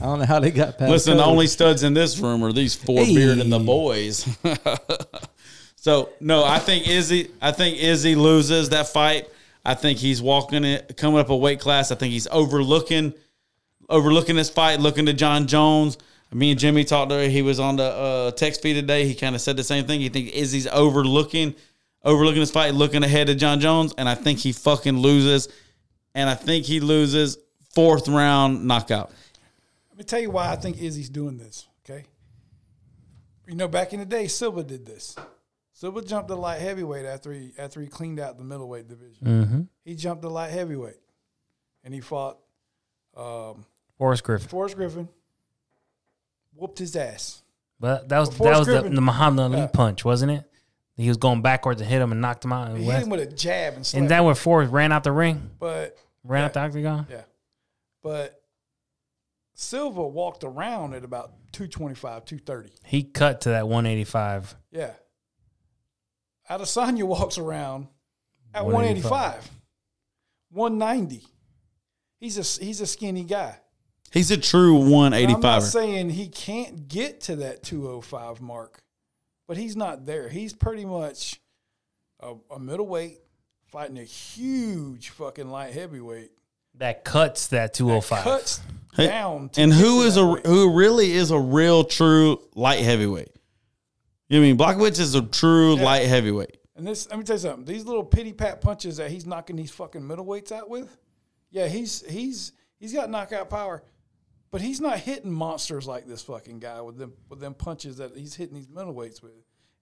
I 0.01 0.05
don't 0.05 0.19
know 0.19 0.25
how 0.25 0.39
they 0.39 0.49
got 0.49 0.77
past. 0.79 0.89
Listen, 0.89 1.17
the 1.17 1.23
only 1.23 1.45
studs 1.45 1.83
in 1.83 1.93
this 1.93 2.17
room 2.17 2.43
are 2.43 2.51
these 2.51 2.73
four 2.75 3.05
Hey. 3.05 3.13
beard 3.13 3.37
and 3.37 3.53
the 3.53 3.59
boys. 3.59 4.27
so 5.75 6.09
no, 6.19 6.43
I 6.43 6.57
think 6.59 6.87
Izzy. 6.87 7.29
I 7.39 7.51
think 7.51 7.77
Izzy 7.77 8.15
loses 8.15 8.69
that 8.69 8.87
fight. 8.87 9.29
I 9.63 9.75
think 9.75 9.99
he's 9.99 10.21
walking 10.21 10.63
it, 10.63 10.97
coming 10.97 11.19
up 11.19 11.29
a 11.29 11.35
weight 11.35 11.59
class. 11.59 11.91
I 11.91 11.95
think 11.95 12.13
he's 12.13 12.27
overlooking, 12.27 13.13
overlooking 13.87 14.35
this 14.35 14.49
fight, 14.49 14.79
looking 14.79 15.05
to 15.05 15.13
Jon 15.13 15.45
Jones. 15.45 15.97
Me 16.33 16.51
and 16.51 16.59
Jimmy 16.59 16.83
talked 16.83 17.11
to. 17.11 17.29
He 17.29 17.41
was 17.43 17.59
on 17.59 17.75
the 17.75 17.83
uh, 17.83 18.31
text 18.31 18.61
feed 18.63 18.73
today. 18.73 19.05
He 19.05 19.13
kind 19.13 19.35
of 19.35 19.41
said 19.41 19.55
the 19.55 19.63
same 19.63 19.85
thing. 19.85 20.01
He 20.01 20.09
think 20.09 20.33
Izzy's 20.33 20.67
overlooking, 20.67 21.53
overlooking 22.03 22.39
this 22.41 22.51
fight, 22.51 22.73
looking 22.73 23.03
ahead 23.03 23.27
to 23.27 23.35
Jon 23.35 23.59
Jones, 23.59 23.93
and 23.97 24.09
I 24.09 24.15
think 24.15 24.39
he 24.39 24.51
fucking 24.51 24.97
loses. 24.97 25.47
And 26.17 26.27
I 26.29 26.33
think 26.33 26.65
he 26.65 26.79
loses 26.79 27.37
fourth 27.75 28.07
round 28.07 28.65
knockout. 28.65 29.11
Let 29.91 29.97
me 29.99 30.03
tell 30.03 30.19
you 30.19 30.31
why 30.31 30.49
I 30.51 30.55
think 30.55 30.81
Izzy's 30.81 31.09
doing 31.09 31.37
this. 31.37 31.67
Okay. 31.87 32.05
You 33.47 33.53
know, 33.55 33.67
back 33.67 33.93
in 33.93 33.99
the 33.99 34.05
day, 34.05 34.27
Silva 34.27 34.63
did 34.63 34.83
this. 34.85 35.15
Silva 35.73 36.01
jumped 36.01 36.29
to 36.29 36.35
light 36.35 36.59
heavyweight 36.59 37.05
after 37.05 37.31
he 37.31 37.51
after 37.57 37.79
he 37.81 37.87
cleaned 37.87 38.19
out 38.19 38.37
the 38.39 38.43
middleweight 38.43 38.87
division. 38.87 39.27
Mm-hmm. 39.27 39.61
He 39.85 39.93
jumped 39.95 40.23
to 40.23 40.29
light 40.29 40.49
heavyweight, 40.49 40.99
and 41.83 41.93
he 41.93 41.99
fought 42.01 42.39
um, 43.15 43.63
Forrest 43.99 44.23
Griffin. 44.23 44.47
Forrest 44.49 44.75
Griffin. 44.75 45.07
Whooped 46.55 46.79
his 46.79 46.95
ass. 46.95 47.43
But 47.79 48.09
that 48.09 48.17
was 48.17 48.29
Forrest 48.35 48.41
that 48.53 48.57
was 48.59 48.67
the, 48.67 48.73
Griffin- 48.79 48.95
the 48.95 49.01
Muhammad 49.01 49.39
Ali 49.39 49.57
Yeah. 49.59 49.67
punch, 49.67 50.03
wasn't 50.03 50.31
it? 50.31 50.43
He 50.95 51.07
was 51.07 51.17
going 51.17 51.43
backwards 51.43 51.79
and 51.79 51.87
hit 51.87 52.01
him 52.01 52.11
and 52.11 52.19
knocked 52.21 52.43
him 52.43 52.51
out. 52.51 52.69
And, 52.69 52.79
He 52.79 52.85
hit 52.85 53.03
him 53.03 53.09
with 53.09 53.19
a 53.19 53.27
jab 53.27 53.75
and 53.75 53.85
slapped. 53.85 54.01
and 54.01 54.09
that 54.09 54.23
where 54.25 54.33
Forrest 54.33 54.71
ran 54.73 54.91
out 54.91 55.03
the 55.03 55.11
ring, 55.11 55.51
but 55.59 55.95
ran 56.27 56.41
Yeah. 56.41 56.45
out 56.45 56.53
the 56.53 56.59
octagon. 56.61 57.07
yeah, 57.09 57.21
but 58.03 58.41
Silva 59.55 60.05
walked 60.07 60.43
around 60.43 60.93
at 60.93 61.03
about 61.03 61.31
225, 61.53 62.25
230. 62.25 62.71
He 62.85 63.03
cut 63.03 63.41
to 63.41 63.49
that 63.49 63.67
185. 63.67 64.55
Yeah. 64.71 64.93
Adesanya 66.49 67.03
walks 67.07 67.37
around 67.37 67.87
at 68.53 68.65
185. 68.65 69.11
185, 69.11 69.51
190. 70.51 71.25
He's 72.19 72.37
a 72.37 72.63
he's 72.63 72.81
a 72.81 72.87
skinny 72.87 73.23
guy. 73.23 73.57
He's 74.11 74.31
a 74.31 74.37
true 74.37 74.75
185. 74.75 75.35
I'm 75.35 75.41
not 75.41 75.63
saying 75.63 76.09
he 76.11 76.29
can't 76.29 76.87
get 76.87 77.21
to 77.21 77.37
that 77.37 77.61
205 77.63 78.39
mark, 78.41 78.81
but 79.47 79.57
he's 79.57 79.75
not 79.75 80.05
there. 80.05 80.29
He's 80.29 80.53
pretty 80.53 80.85
much 80.85 81.41
a, 82.21 82.35
a 82.49 82.57
middleweight 82.59 83.19
fighting 83.67 83.97
a 83.99 84.03
huge 84.03 85.09
fucking 85.09 85.49
light 85.49 85.73
heavyweight. 85.73 86.31
That 86.75 87.03
cuts 87.03 87.47
that 87.47 87.73
205. 87.73 88.23
Cuts 88.23 88.61
Hey, 88.95 89.07
down. 89.07 89.49
to 89.49 89.61
And 89.61 89.71
get 89.71 89.79
who 89.81 90.01
to 90.01 90.07
is 90.07 90.15
that 90.15 90.21
a 90.21 90.25
weight. 90.27 90.45
who 90.45 90.73
really 90.77 91.11
is 91.11 91.31
a 91.31 91.39
real 91.39 91.83
true 91.83 92.39
light 92.55 92.79
heavyweight? 92.83 93.29
You 94.29 94.39
know 94.39 94.47
what 94.57 94.67
I 94.69 94.75
mean 94.75 94.79
Blachowicz 94.87 94.99
is 94.99 95.15
a 95.15 95.21
true 95.21 95.75
Yeah. 95.77 95.83
light 95.85 96.05
heavyweight. 96.07 96.57
And 96.75 96.85
this, 96.85 97.09
let 97.09 97.17
me 97.17 97.23
tell 97.25 97.35
you 97.35 97.39
something. 97.41 97.65
These 97.65 97.85
little 97.85 98.03
pity 98.03 98.33
pat 98.33 98.61
punches 98.61 98.97
that 98.97 99.09
he's 99.09 99.25
knocking 99.25 99.55
these 99.55 99.71
fucking 99.71 100.01
middleweights 100.01 100.51
out 100.51 100.69
with, 100.69 100.95
yeah, 101.49 101.67
he's 101.67 102.03
he's 102.07 102.51
he's 102.79 102.93
got 102.93 103.09
knockout 103.09 103.49
power, 103.49 103.83
but 104.51 104.61
he's 104.61 104.79
not 104.79 104.99
hitting 104.99 105.31
monsters 105.31 105.87
like 105.87 106.05
this 106.05 106.21
fucking 106.21 106.59
guy 106.59 106.81
with 106.81 106.97
them 106.97 107.13
with 107.29 107.39
them 107.39 107.55
punches 107.55 107.97
that 107.97 108.15
he's 108.15 108.35
hitting 108.35 108.53
these 108.55 108.67
middleweights 108.67 109.23
with. 109.23 109.31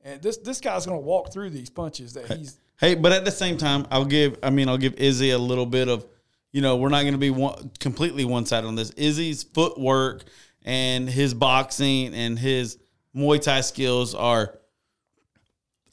And 0.06 0.22
this 0.22 0.38
this 0.38 0.62
guy's 0.62 0.86
gonna 0.86 1.00
walk 1.00 1.34
through 1.34 1.50
these 1.50 1.70
punches 1.70 2.14
that 2.14 2.32
he's 2.32 2.60
Hey, 2.78 2.96
but 2.96 3.12
at 3.12 3.26
the 3.26 3.32
same 3.32 3.58
time, 3.58 3.88
I'll 3.92 4.06
give 4.06 4.38
I 4.44 4.50
mean 4.50 4.70
I'll 4.70 4.78
give 4.78 4.96
Izzy 4.96 5.32
a 5.32 5.38
little 5.38 5.66
bit 5.66 5.88
of 5.88 6.06
you 6.52 6.62
know 6.62 6.76
we're 6.78 6.90
not 6.90 7.02
going 7.02 7.14
to 7.14 7.20
be 7.20 7.30
one, 7.30 7.72
completely 7.80 8.26
one 8.26 8.46
sided 8.46 8.68
on 8.68 8.76
this. 8.76 8.92
Izzy's 8.92 9.44
footwork 9.44 10.24
and 10.64 11.10
his 11.10 11.34
boxing 11.34 12.14
and 12.14 12.38
his 12.38 12.78
Muay 13.16 13.42
Thai 13.42 13.62
skills 13.62 14.14
are 14.14 14.60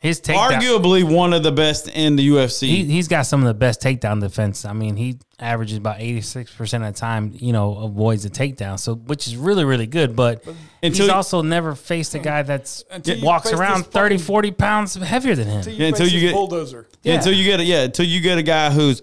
His 0.03 0.20
takedown. 0.20 0.61
arguably 0.61 1.05
one 1.05 1.32
of 1.32 1.44
the 1.44 1.53
best 1.53 1.86
in 1.88 2.16
the 2.16 2.28
UFC. 2.28 2.66
He, 2.66 2.84
he's 2.86 3.07
got 3.07 3.22
some 3.22 3.40
of 3.40 3.46
the 3.46 3.55
best 3.55 3.80
takedown 3.80 4.20
defense. 4.20 4.64
I 4.64 4.72
mean, 4.72 4.96
he 4.96 5.18
averages 5.38 5.78
about 5.78 6.00
86% 6.00 6.61
of 6.86 6.92
the 6.94 6.98
time, 6.98 7.30
you 7.36 7.53
know, 7.53 7.76
avoids 7.78 8.24
a 8.24 8.30
takedown. 8.30 8.80
So, 8.80 8.96
which 8.96 9.28
is 9.28 9.36
really, 9.36 9.64
really 9.64 9.86
good. 9.86 10.16
But 10.16 10.44
Until 10.82 10.90
he's 10.90 10.98
you- 11.07 11.12
also 11.12 11.40
never 11.42 11.76
faced 11.76 12.16
a 12.16 12.18
guy 12.18 12.42
that's 12.42 12.82
walks 13.22 13.53
around 13.53 13.78
this 13.84 13.86
30, 13.92 14.16
fucking- 14.16 14.26
40 14.26 14.50
pounds 14.50 14.94
heavier 14.96 15.36
than 15.36 15.46
him. 15.46 15.57
until 15.59 15.72
you, 15.72 15.78
Yeah, 15.80 15.86
until 15.88 16.07
face 16.07 16.12
you 16.14 16.20
get- 16.20 16.34
bulldozer. 16.34 16.88
Yeah, 17.05 17.14
until 17.14 17.32
you 17.32 17.44
get 17.44 17.61
a 17.61 17.64
yeah, 17.64 17.82
until 17.84 18.05
you 18.07 18.20
get 18.20 18.38
a 18.38 18.42
guy 18.42 18.70
who's 18.70 19.03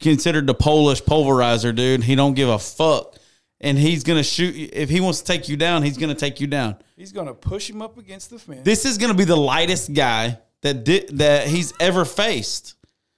considered 0.00 0.46
the 0.48 0.54
Polish 0.54 1.02
pulverizer, 1.02 1.74
dude. 1.74 2.02
He 2.04 2.14
don't 2.16 2.34
give 2.34 2.48
a 2.48 2.58
fuck, 2.58 3.14
and 3.60 3.78
he's 3.78 4.04
gonna 4.04 4.22
shoot. 4.22 4.54
you. 4.54 4.68
If 4.72 4.88
he 4.90 5.00
wants 5.00 5.20
to 5.20 5.24
take 5.26 5.48
you 5.48 5.56
down, 5.56 5.82
he's 5.82 5.96
gonna 5.98 6.14
take 6.14 6.40
you 6.40 6.46
down. 6.46 6.76
He's 6.96 7.12
gonna 7.12 7.34
push 7.34 7.68
him 7.70 7.82
up 7.82 7.98
against 7.98 8.30
the 8.30 8.38
fence. 8.38 8.62
This 8.64 8.84
is 8.84 8.98
gonna 8.98 9.14
be 9.14 9.24
the 9.24 9.36
lightest 9.36 9.92
guy 9.94 10.38
that 10.62 10.84
did 10.84 11.18
that 11.18 11.46
he's 11.48 11.72
ever 11.80 12.04
faced. 12.04 12.74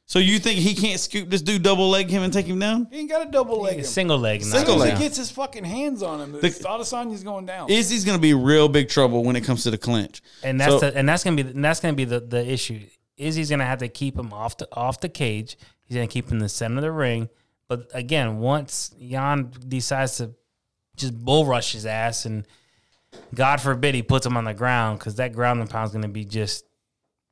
So 0.07 0.19
you 0.19 0.39
think 0.39 0.59
he 0.61 0.75
can't 0.75 0.99
scoop 0.99 1.29
this 1.29 1.43
dude, 1.43 1.63
double 1.63 1.91
leg 1.91 2.09
him, 2.09 2.23
and 2.23 2.33
take 2.33 2.47
him 2.47 2.59
down? 2.59 2.87
he 2.91 3.01
ain't 3.01 3.11
got 3.11 3.29
a 3.29 3.31
double 3.31 3.61
leg 3.61 3.77
him. 3.79 3.85
Single 3.85 4.17
leg. 4.19 4.43
Single 4.43 4.77
leg. 4.77 4.95
he 4.95 4.99
gets 5.03 5.19
his 5.19 5.31
fucking 5.31 5.65
hands 5.65 6.03
on 6.03 6.19
him, 6.23 6.33
the, 6.33 6.39
The- 6.39 6.49
Adesanya's 6.49 7.23
going 7.23 7.45
down. 7.45 7.69
Izzy's 7.69 8.07
gonna 8.07 8.19
be 8.19 8.33
real 8.33 8.69
big 8.71 8.89
trouble 8.89 9.23
when 9.23 9.37
it 9.37 9.43
comes 9.45 9.65
to 9.65 9.71
the 9.71 9.77
clinch. 9.77 10.23
and 10.43 10.59
that's 10.59 10.73
So- 10.73 10.79
the, 10.81 10.97
and 10.97 11.07
that's 11.07 11.25
gonna 11.25 11.37
be 11.43 11.51
and 11.51 11.63
that's 11.63 11.81
gonna 11.81 11.93
be 11.95 12.05
the, 12.07 12.21
the 12.21 12.47
issue. 12.51 12.81
Izzy's 13.19 13.51
gonna 13.51 13.67
have 13.67 13.81
to 13.81 13.89
keep 13.89 14.17
him 14.17 14.33
off 14.33 14.57
the 14.57 14.67
off 14.75 14.99
the 15.01 15.09
cage. 15.11 15.59
He's 15.85 15.97
gonna 15.97 16.07
keep 16.07 16.29
him 16.29 16.35
in 16.35 16.39
the 16.39 16.49
center 16.49 16.77
of 16.77 16.83
the 16.83 16.93
ring. 16.93 17.29
But 17.69 17.91
again, 17.93 18.39
once 18.39 18.95
Jan 19.01 19.53
decides 19.67 20.17
to 20.19 20.35
just 20.97 21.17
bull 21.17 21.47
rush 21.47 21.73
his 21.73 21.87
ass, 21.87 22.25
and 22.25 22.47
God 23.35 23.61
forbid 23.61 23.95
he 23.95 24.03
puts 24.03 24.27
him 24.27 24.37
on 24.37 24.45
the 24.45 24.55
ground, 24.55 24.99
because 24.99 25.17
that 25.17 25.33
ground 25.33 25.61
and 25.61 25.69
pound 25.69 25.89
is 25.89 25.93
gonna 25.93 26.09
be 26.09 26.25
just 26.25 26.65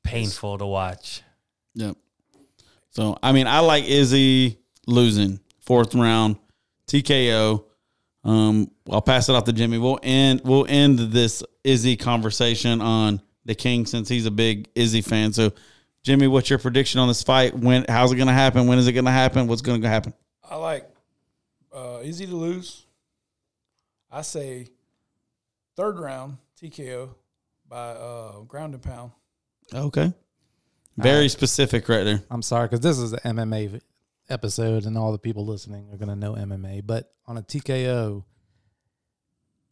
painful 0.05 0.59
to 0.59 0.67
watch. 0.67 1.23
Yep. 1.75 1.97
So 2.91 3.19
I 3.23 3.33
mean, 3.33 3.47
I 3.47 3.61
like 3.61 3.85
Izzy 3.85 4.59
losing 4.87 5.41
fourth 5.61 5.95
round 5.95 6.37
TKO. 6.87 7.65
Um, 8.25 8.71
I'll 8.91 9.03
pass 9.03 9.29
it 9.29 9.35
off 9.35 9.45
to 9.45 9.53
Jimmy. 9.53 9.79
We'll 9.79 10.01
end 10.03 10.43
we'll 10.45 10.67
end 10.69 10.99
this 10.99 11.43
Izzy 11.65 11.97
conversation 11.97 12.81
on 12.81 13.21
the 13.45 13.55
King 13.55 13.87
since 13.87 14.09
he's 14.09 14.27
a 14.27 14.31
big 14.31 14.69
Izzy 14.75 15.01
fan. 15.01 15.33
So, 15.33 15.53
Jimmy, 16.03 16.27
what's 16.27 16.51
your 16.51 16.59
prediction 16.59 17.01
on 17.01 17.09
this 17.09 17.23
fight? 17.23 17.55
When 17.55 17.85
how's 17.89 18.13
it 18.13 18.17
going 18.17 18.27
to 18.29 18.33
happen? 18.33 18.67
When 18.67 18.79
is 18.79 18.87
it 18.87 18.93
going 18.93 19.05
to 19.05 19.11
happen? 19.11 19.47
What's 19.47 19.63
going 19.63 19.83
to 19.83 19.89
happen? 19.89 20.13
I 20.49 20.57
like 20.57 20.89
uh, 21.75 22.01
Izzy 22.03 22.27
to 22.27 22.37
lose. 22.37 22.85
I 24.11 24.23
say 24.23 24.69
third 25.77 25.99
round 25.99 26.39
TKO 26.61 27.11
by 27.69 27.91
uh, 27.91 28.41
ground 28.41 28.75
and 28.75 28.83
pound. 28.83 29.13
Okay. 29.75 30.13
Very 30.97 31.29
specific 31.29 31.89
right 31.89 32.05
there. 32.05 32.23
I'm 32.31 32.41
sorry 32.43 32.67
because 32.69 32.81
this 32.81 32.99
is 32.99 33.13
an 33.13 33.37
MMA 33.37 33.81
episode, 34.31 34.85
and 34.87 34.97
all 34.97 35.13
the 35.13 35.19
people 35.19 35.45
listening 35.45 35.91
are 35.93 35.97
gonna 35.99 36.17
know 36.17 36.33
MMA. 36.35 36.87
But 36.87 37.13
on 37.27 37.37
a 37.37 37.43
TKO, 37.43 38.25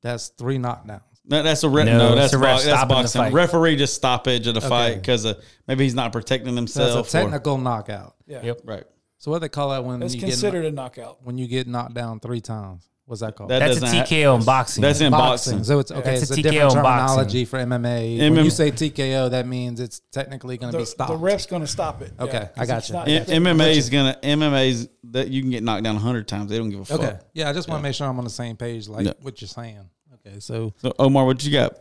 that's 0.03 0.29
three 0.29 0.59
knockdowns. 0.59 1.01
No, 1.27 1.43
that's 1.43 1.63
a 1.65 1.69
re- 1.71 1.85
No, 1.85 1.97
no, 1.97 2.15
that's 2.15 2.35
a 2.35 2.39
ref 2.39 2.59
bo- 2.61 2.65
that's 2.67 2.85
boxing. 2.85 3.33
Referee 3.33 3.77
just 3.77 3.95
stoppage 3.95 4.47
of 4.47 4.53
the 4.55 4.61
fight 4.61 4.97
because 4.97 5.25
uh, 5.25 5.41
maybe 5.67 5.85
he's 5.85 5.95
not 5.95 6.13
protecting 6.13 6.51
So 6.51 6.57
himself. 6.57 6.95
that's 7.11 7.15
a 7.15 7.23
technical 7.23 7.57
knockout. 7.57 8.17
Yeah, 8.27 8.43
Yep. 8.43 8.61
right. 8.65 8.85
So 9.25 9.31
what 9.31 9.39
they 9.39 9.49
call 9.49 9.71
that 9.71 9.83
when 9.83 10.01
that's 10.01 10.15
you 10.15 10.21
considered 10.21 10.65
get 10.65 10.69
a 10.69 10.75
knockout. 10.75 11.17
when 11.25 11.39
you 11.39 11.47
get 11.47 11.67
knocked 11.67 11.95
down 11.95 12.21
three 12.21 12.43
times? 12.43 12.87
What's 13.07 13.23
that 13.23 13.35
called? 13.35 13.49
That 13.49 13.61
That's 13.61 13.79
a 13.79 13.81
doesn't 13.81 13.99
ha- 14.01 14.05
TKO 14.05 14.39
in 14.39 14.45
boxing. 14.45 14.83
That's 14.83 15.01
in 15.01 15.11
boxing. 15.11 15.65
So 15.65 15.79
it's 15.79 15.91
okay. 15.91 16.03
That's 16.19 16.23
it's 16.25 16.31
a 16.33 16.35
a, 16.35 16.37
TKO 16.37 16.43
different 16.43 16.73
in 16.77 16.83
boxing. 16.83 17.07
terminology 17.09 17.45
for 17.47 17.59
MMA. 17.59 18.19
when 18.35 18.45
you 18.45 18.51
say 18.51 18.71
TKO, 18.71 19.31
that 19.31 19.47
means 19.47 19.81
it's 19.81 20.01
technically 20.13 20.59
going 20.59 20.73
to 20.73 20.79
be 20.79 20.85
stopped. 20.85 21.11
the 21.11 21.17
ref's 21.17 21.47
going 21.47 21.63
to 21.63 21.67
stop 21.67 22.03
it. 22.03 22.13
Okay, 22.21 22.33
Yeah, 22.35 22.45
'cause 22.49 22.59
I 22.59 22.67
got 22.67 22.79
it's 22.81 22.89
you. 22.91 22.95
not- 22.97 23.09
M- 23.31 23.45
MMA 23.47 23.71
is 23.77 23.89
gonna 23.89 24.19
MMA's 24.23 24.89
that 25.05 25.29
you 25.29 25.41
can 25.41 25.51
get 25.51 25.63
knocked 25.63 25.85
down 25.85 25.97
hundred 25.97 26.29
times. 26.29 26.51
They 26.51 26.59
don't 26.59 26.69
give 26.69 26.81
a 26.81 26.85
fuck. 26.85 27.01
Okay. 27.01 27.19
Yeah, 27.33 27.49
I 27.49 27.55
just 27.55 27.67
want 27.67 27.79
to 27.79 27.83
make 27.83 27.95
sure 27.95 28.07
I'm 28.07 28.19
on 28.19 28.25
the 28.25 28.31
same 28.31 28.57
page, 28.59 28.89
like 28.89 29.07
Yeah. 29.07 29.13
what 29.23 29.41
you're 29.41 29.49
saying. 29.49 29.89
Okay, 30.27 30.39
so 30.39 30.75
So 30.83 30.93
Omar, 30.99 31.25
what 31.25 31.43
you 31.43 31.51
got? 31.51 31.73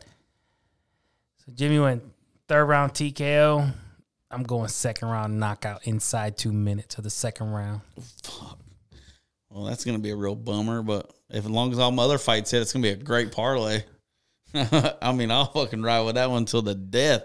So 1.46 1.52
Jimmy 1.54 1.80
went 1.80 2.04
third 2.48 2.64
round 2.66 2.94
TKO. 2.94 3.70
I'm 4.34 4.43
going 4.43 4.67
second 4.67 5.07
round 5.07 5.39
knockout 5.39 5.86
inside 5.88 6.38
two 6.38 6.51
minutes 6.51 6.97
of 6.97 7.03
the 7.03 7.09
second 7.09 7.51
round. 7.51 7.81
Fuck. 8.23 8.59
Well, 9.49 9.65
that's 9.65 9.86
gonna 9.86 9.99
be 9.99 10.09
a 10.09 10.15
real 10.15 10.36
bummer. 10.36 10.81
But 10.81 11.11
if 11.29 11.45
as 11.45 11.49
long 11.49 11.71
as 11.71 11.79
all 11.79 11.91
my 11.91 12.03
other 12.03 12.17
fights 12.17 12.51
hit, 12.51 12.61
it's 12.61 12.73
gonna 12.73 12.84
be 12.84 12.89
a 12.89 12.95
great 12.95 13.31
parlay. 13.31 13.84
I 14.53 15.11
mean, 15.13 15.31
I'll 15.31 15.45
fucking 15.45 15.81
ride 15.81 16.01
with 16.01 16.15
that 16.15 16.29
one 16.29 16.45
till 16.45 16.61
the 16.61 16.75
death. 16.75 17.23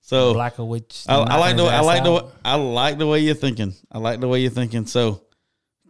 So 0.00 0.34
Blachowicz. 0.34 1.06
I, 1.08 1.16
I 1.16 1.36
like 1.36 1.56
the 1.56 1.64
knocking 1.64 1.78
I 1.78 1.80
like 1.80 2.04
the 2.04 2.12
out. 2.12 2.32
I 2.44 2.54
like 2.54 2.98
the 2.98 3.06
way 3.06 3.20
you're 3.20 3.34
thinking. 3.34 3.74
I 3.92 3.98
like 3.98 4.20
the 4.20 4.28
way 4.28 4.40
you're 4.40 4.50
thinking. 4.50 4.86
So 4.86 5.22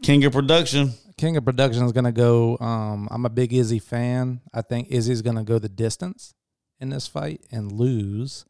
King 0.02 0.24
of 0.24 0.32
Production. 0.32 0.92
King 1.16 1.36
of 1.36 1.44
Production 1.44 1.84
is 1.84 1.92
going 1.92 2.04
to 2.04 2.12
go. 2.12 2.56
Um, 2.58 3.06
I'm 3.10 3.26
a 3.26 3.30
big 3.30 3.52
Izzy 3.52 3.78
fan. 3.78 4.40
I 4.54 4.62
think 4.62 4.88
Izzy's 4.90 5.22
going 5.22 5.36
to 5.36 5.42
go 5.42 5.58
the 5.58 5.68
distance 5.68 6.34
in 6.80 6.90
this 6.90 7.06
fight 7.06 7.44
and 7.52 7.70
lose 7.70 8.46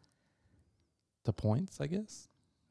the 1.37 1.43
points. 1.43 1.81
I 1.81 1.87
guess 1.87 2.29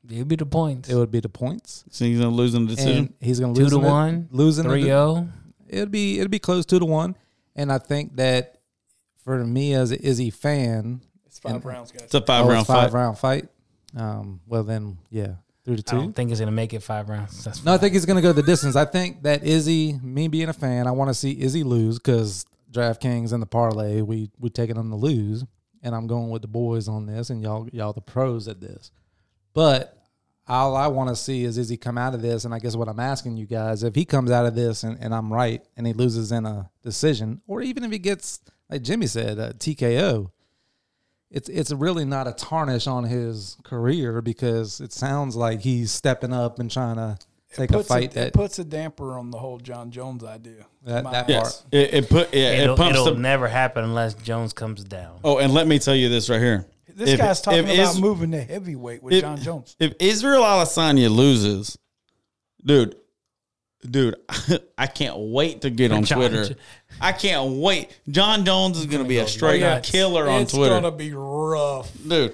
It 0.10 0.18
would 0.18 0.28
be 0.28 0.36
the 0.36 0.46
points. 0.46 0.90
it 0.90 0.96
would 0.96 1.12
be 1.12 1.20
the 1.20 1.30
points, 1.30 1.84
So 1.90 2.06
he's 2.06 2.20
gonna 2.20 2.36
lose 2.36 2.54
in 2.54 2.66
the 2.68 2.76
decision. 2.76 2.98
and 2.98 3.14
he's 3.20 3.40
going 3.40 3.54
to 3.54 3.58
Two 3.60 3.64
lose 3.66 3.72
to 3.74 3.78
in 3.78 3.84
the- 3.84 3.90
one, 3.90 4.28
losing 4.32 4.64
the- 4.66 4.70
Three 4.72 4.84
zero. 4.84 5.28
It'd 5.68 5.92
be 5.92 6.20
it'd 6.20 6.32
be 6.32 6.40
close 6.40 6.66
two 6.66 6.80
to 6.80 6.86
one, 6.86 7.16
and 7.56 7.72
I 7.72 7.78
think 7.78 8.16
that 8.18 8.60
for 9.24 9.44
me 9.46 9.74
as 9.74 9.92
an 9.92 10.00
Izzy 10.00 10.30
fan, 10.30 11.02
It's 11.26 11.38
five 11.40 11.56
And- 11.56 11.66
rounds, 11.66 11.92
guys. 11.92 12.04
It's 12.04 12.14
a 12.16 12.22
five 12.22 12.46
oh, 12.46 12.48
it's 12.50 12.54
round 12.54 12.68
five 12.68 12.92
fight. 12.92 12.98
round 12.98 13.18
fight. 13.18 13.50
Um, 13.96 14.40
well 14.48 14.64
then, 14.64 14.98
yeah, 15.12 15.36
three 15.64 15.76
to 15.78 15.84
I 15.88 15.92
two. 15.92 15.98
don't 15.98 16.14
think 16.16 16.30
he's 16.32 16.40
gonna 16.40 16.52
make 16.52 16.74
it 16.74 16.82
five 16.82 17.08
rounds. 17.10 17.44
That's 17.44 17.64
No, 17.64 17.74
I 17.74 17.78
think 17.78 17.94
he's 17.94 18.06
going 18.06 18.16
to 18.18 18.22
go 18.22 18.34
the 18.34 18.42
distance. 18.44 18.76
I 18.76 18.86
think 18.86 19.22
that 19.24 19.44
Izzy, 19.44 20.00
me 20.02 20.28
being 20.28 20.50
a 20.50 20.54
fan, 20.54 20.88
I 20.88 20.92
want 20.92 21.10
to 21.10 21.14
see 21.14 21.40
Izzy 21.40 21.64
lose 21.64 21.98
because 22.00 22.46
DraftKings 22.72 23.32
and 23.34 23.42
the 23.42 23.48
parlay, 23.48 24.02
we 24.02 24.30
we 24.40 24.50
taking 24.50 24.76
them 24.76 24.90
to 24.92 24.96
lose, 24.96 25.44
and 25.84 25.96
I'm 25.96 26.08
going 26.08 26.30
with 26.30 26.42
the 26.42 26.48
boys 26.48 26.88
on 26.88 27.06
this, 27.06 27.30
and 27.30 27.42
y'all 27.42 27.68
y'all 27.72 27.94
the 27.94 28.02
pros 28.02 28.48
at 28.48 28.62
this. 28.62 28.92
But 29.54 29.96
all 30.48 30.76
I 30.76 30.88
want 30.88 31.10
to 31.10 31.16
see 31.16 31.44
is 31.44 31.58
is 31.58 31.70
he 31.70 31.78
come 31.78 31.98
out 31.98 32.16
of 32.16 32.22
this, 32.22 32.46
and 32.46 32.54
I 32.54 32.60
guess 32.60 32.76
what 32.76 32.90
I'm 32.90 33.00
asking 33.00 33.38
you 33.38 33.46
guys, 33.46 33.84
if 33.84 33.96
he 33.96 34.06
comes 34.06 34.32
out 34.32 34.46
of 34.46 34.56
this 34.56 34.84
and, 34.84 34.98
and 35.00 35.14
I'm 35.14 35.32
right, 35.32 35.64
and 35.78 35.86
he 35.86 35.94
loses 35.94 36.32
in 36.32 36.46
a 36.46 36.70
decision, 36.84 37.42
or 37.48 37.62
even 37.62 37.84
if 37.84 37.92
he 37.92 38.00
gets 38.00 38.42
like 38.70 38.84
Jimmy 38.84 39.08
said, 39.08 39.40
a 39.40 39.54
TKO. 39.54 40.32
It's 41.32 41.48
it's 41.48 41.72
really 41.72 42.06
not 42.06 42.28
a 42.28 42.32
tarnish 42.32 42.88
on 42.88 43.04
his 43.04 43.58
career 43.64 44.22
because 44.22 44.82
it 44.82 44.92
sounds 44.92 45.36
like 45.36 45.62
he's 45.62 45.92
stepping 45.92 46.34
up 46.34 46.58
and 46.58 46.72
trying 46.72 46.96
to 46.96 47.18
take 47.54 47.72
a 47.72 47.84
fight 47.84 48.04
it 48.04 48.12
that 48.14 48.34
puts 48.34 48.60
a 48.60 48.64
damper 48.64 49.18
on 49.18 49.32
the 49.32 49.38
whole 49.38 49.58
Jon 49.58 49.92
Jones 49.92 50.24
idea. 50.24 50.66
That- 50.84 51.04
My- 51.04 51.12
that 51.12 51.30
Yes, 51.30 51.64
it, 51.72 51.94
it 51.94 52.10
put 52.10 52.34
yeah, 52.34 52.52
it'll, 52.62 52.76
it 52.76 52.78
pumps 52.78 53.00
it'll 53.00 53.14
the. 53.16 53.20
never 53.20 53.48
happen 53.48 53.84
unless 53.84 54.14
Jones 54.16 54.54
comes 54.54 54.84
down. 54.84 55.20
Oh, 55.24 55.38
and 55.40 55.54
let 55.54 55.68
me 55.68 55.80
tell 55.80 55.96
you 55.96 56.10
this 56.10 56.30
right 56.30 56.40
here. 56.40 56.66
This 56.96 57.10
If- 57.12 57.20
guy's 57.20 57.42
talking 57.42 57.60
if 57.60 57.66
about 57.66 57.96
Is- 57.96 58.02
moving 58.02 58.32
to 58.32 58.42
heavyweight 58.42 59.02
with 59.04 59.14
if- 59.14 59.22
Jon 59.22 59.38
Jones. 59.42 59.76
If 59.80 59.94
Israel 60.00 60.44
Adesanya 60.44 61.10
loses, 61.14 61.78
dude, 62.64 62.96
dude, 63.90 64.16
I 64.78 64.88
can't 64.88 65.18
wait 65.18 65.62
to 65.62 65.70
get 65.70 65.92
on 65.92 66.04
Jon- 66.04 66.18
Twitter. 66.20 66.56
I 67.00 67.14
can't 67.14 67.54
wait. 67.58 67.98
Jon 68.10 68.44
Jones 68.46 68.78
is 68.78 68.86
going 68.88 69.02
to 69.04 69.08
be 69.08 69.18
a 69.20 69.28
straight 69.28 69.62
nuts. 69.62 69.90
killer 69.90 70.28
on 70.30 70.42
it's 70.42 70.54
Twitter, 70.54 70.76
It's 70.76 70.82
gonna 70.84 70.96
be 70.96 71.14
rough. 71.14 71.90
dude. 72.06 72.34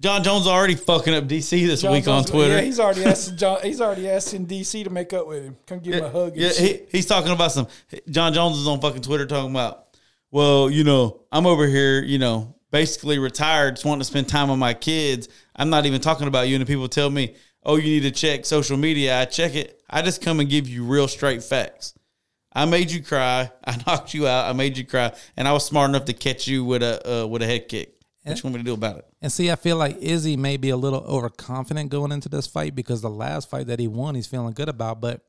Jon 0.00 0.22
Jones 0.22 0.46
already 0.46 0.76
fucking 0.76 1.12
up 1.12 1.24
DC 1.24 1.66
this 1.66 1.82
Jon 1.82 1.92
week 1.92 2.06
on 2.06 2.24
Twitter. 2.24 2.54
Yeah, 2.54 2.60
he's 2.60 2.78
already 2.78 3.04
asking 3.04 3.36
Jon. 3.36 3.58
He's 3.62 3.80
already 3.80 4.08
asking 4.08 4.46
DC 4.46 4.84
to 4.84 4.90
make 4.90 5.12
up 5.12 5.26
with 5.26 5.42
him. 5.42 5.56
Come 5.66 5.80
give 5.80 5.94
him 5.94 6.04
a 6.04 6.10
hug. 6.10 6.36
Yeah, 6.36 6.50
he, 6.50 6.82
he's 6.90 7.06
talking 7.06 7.32
about 7.32 7.50
some. 7.50 7.66
Jon 8.08 8.32
Jones 8.32 8.58
is 8.58 8.68
on 8.68 8.80
fucking 8.80 9.02
Twitter 9.02 9.26
talking 9.26 9.50
about, 9.50 9.88
well, 10.30 10.70
you 10.70 10.84
know, 10.84 11.22
I'm 11.32 11.46
over 11.46 11.66
here, 11.66 12.00
you 12.02 12.18
know, 12.18 12.54
basically 12.70 13.18
retired, 13.18 13.76
just 13.76 13.84
wanting 13.84 14.00
to 14.00 14.04
spend 14.04 14.28
time 14.28 14.50
with 14.50 14.58
my 14.58 14.72
kids. 14.72 15.28
I'm 15.56 15.70
not 15.70 15.84
even 15.84 16.00
talking 16.00 16.28
about 16.28 16.46
you. 16.46 16.54
And 16.54 16.66
people 16.66 16.88
tell 16.88 17.10
me, 17.10 17.34
oh, 17.64 17.74
you 17.74 18.00
need 18.00 18.02
to 18.02 18.12
check 18.12 18.44
social 18.46 18.76
media. 18.76 19.20
I 19.20 19.24
check 19.24 19.56
it. 19.56 19.82
I 19.90 20.02
just 20.02 20.22
come 20.22 20.38
and 20.38 20.48
give 20.48 20.68
you 20.68 20.84
real 20.84 21.08
straight 21.08 21.42
facts. 21.42 21.94
I 22.52 22.66
made 22.66 22.92
you 22.92 23.02
cry. 23.02 23.50
I 23.64 23.76
knocked 23.84 24.14
you 24.14 24.28
out. 24.28 24.48
I 24.48 24.52
made 24.52 24.78
you 24.78 24.86
cry, 24.86 25.12
and 25.36 25.48
I 25.48 25.52
was 25.52 25.66
smart 25.66 25.88
enough 25.88 26.04
to 26.04 26.12
catch 26.12 26.46
you 26.46 26.64
with 26.64 26.84
a 26.84 27.22
uh, 27.22 27.26
with 27.26 27.42
a 27.42 27.46
head 27.46 27.68
kick. 27.68 27.97
What 28.28 28.42
you 28.42 28.46
want 28.48 28.54
me 28.56 28.60
to 28.60 28.64
do 28.64 28.74
about 28.74 28.98
it? 28.98 29.06
And 29.22 29.30
see, 29.32 29.50
I 29.50 29.56
feel 29.56 29.76
like 29.76 29.96
Izzy 30.00 30.36
may 30.36 30.56
be 30.56 30.70
a 30.70 30.76
little 30.76 31.00
overconfident 31.00 31.90
going 31.90 32.12
into 32.12 32.28
this 32.28 32.46
fight 32.46 32.74
because 32.74 33.00
the 33.00 33.10
last 33.10 33.50
fight 33.50 33.66
that 33.68 33.78
he 33.78 33.88
won, 33.88 34.14
he's 34.14 34.26
feeling 34.26 34.52
good 34.52 34.68
about. 34.68 35.00
But 35.00 35.22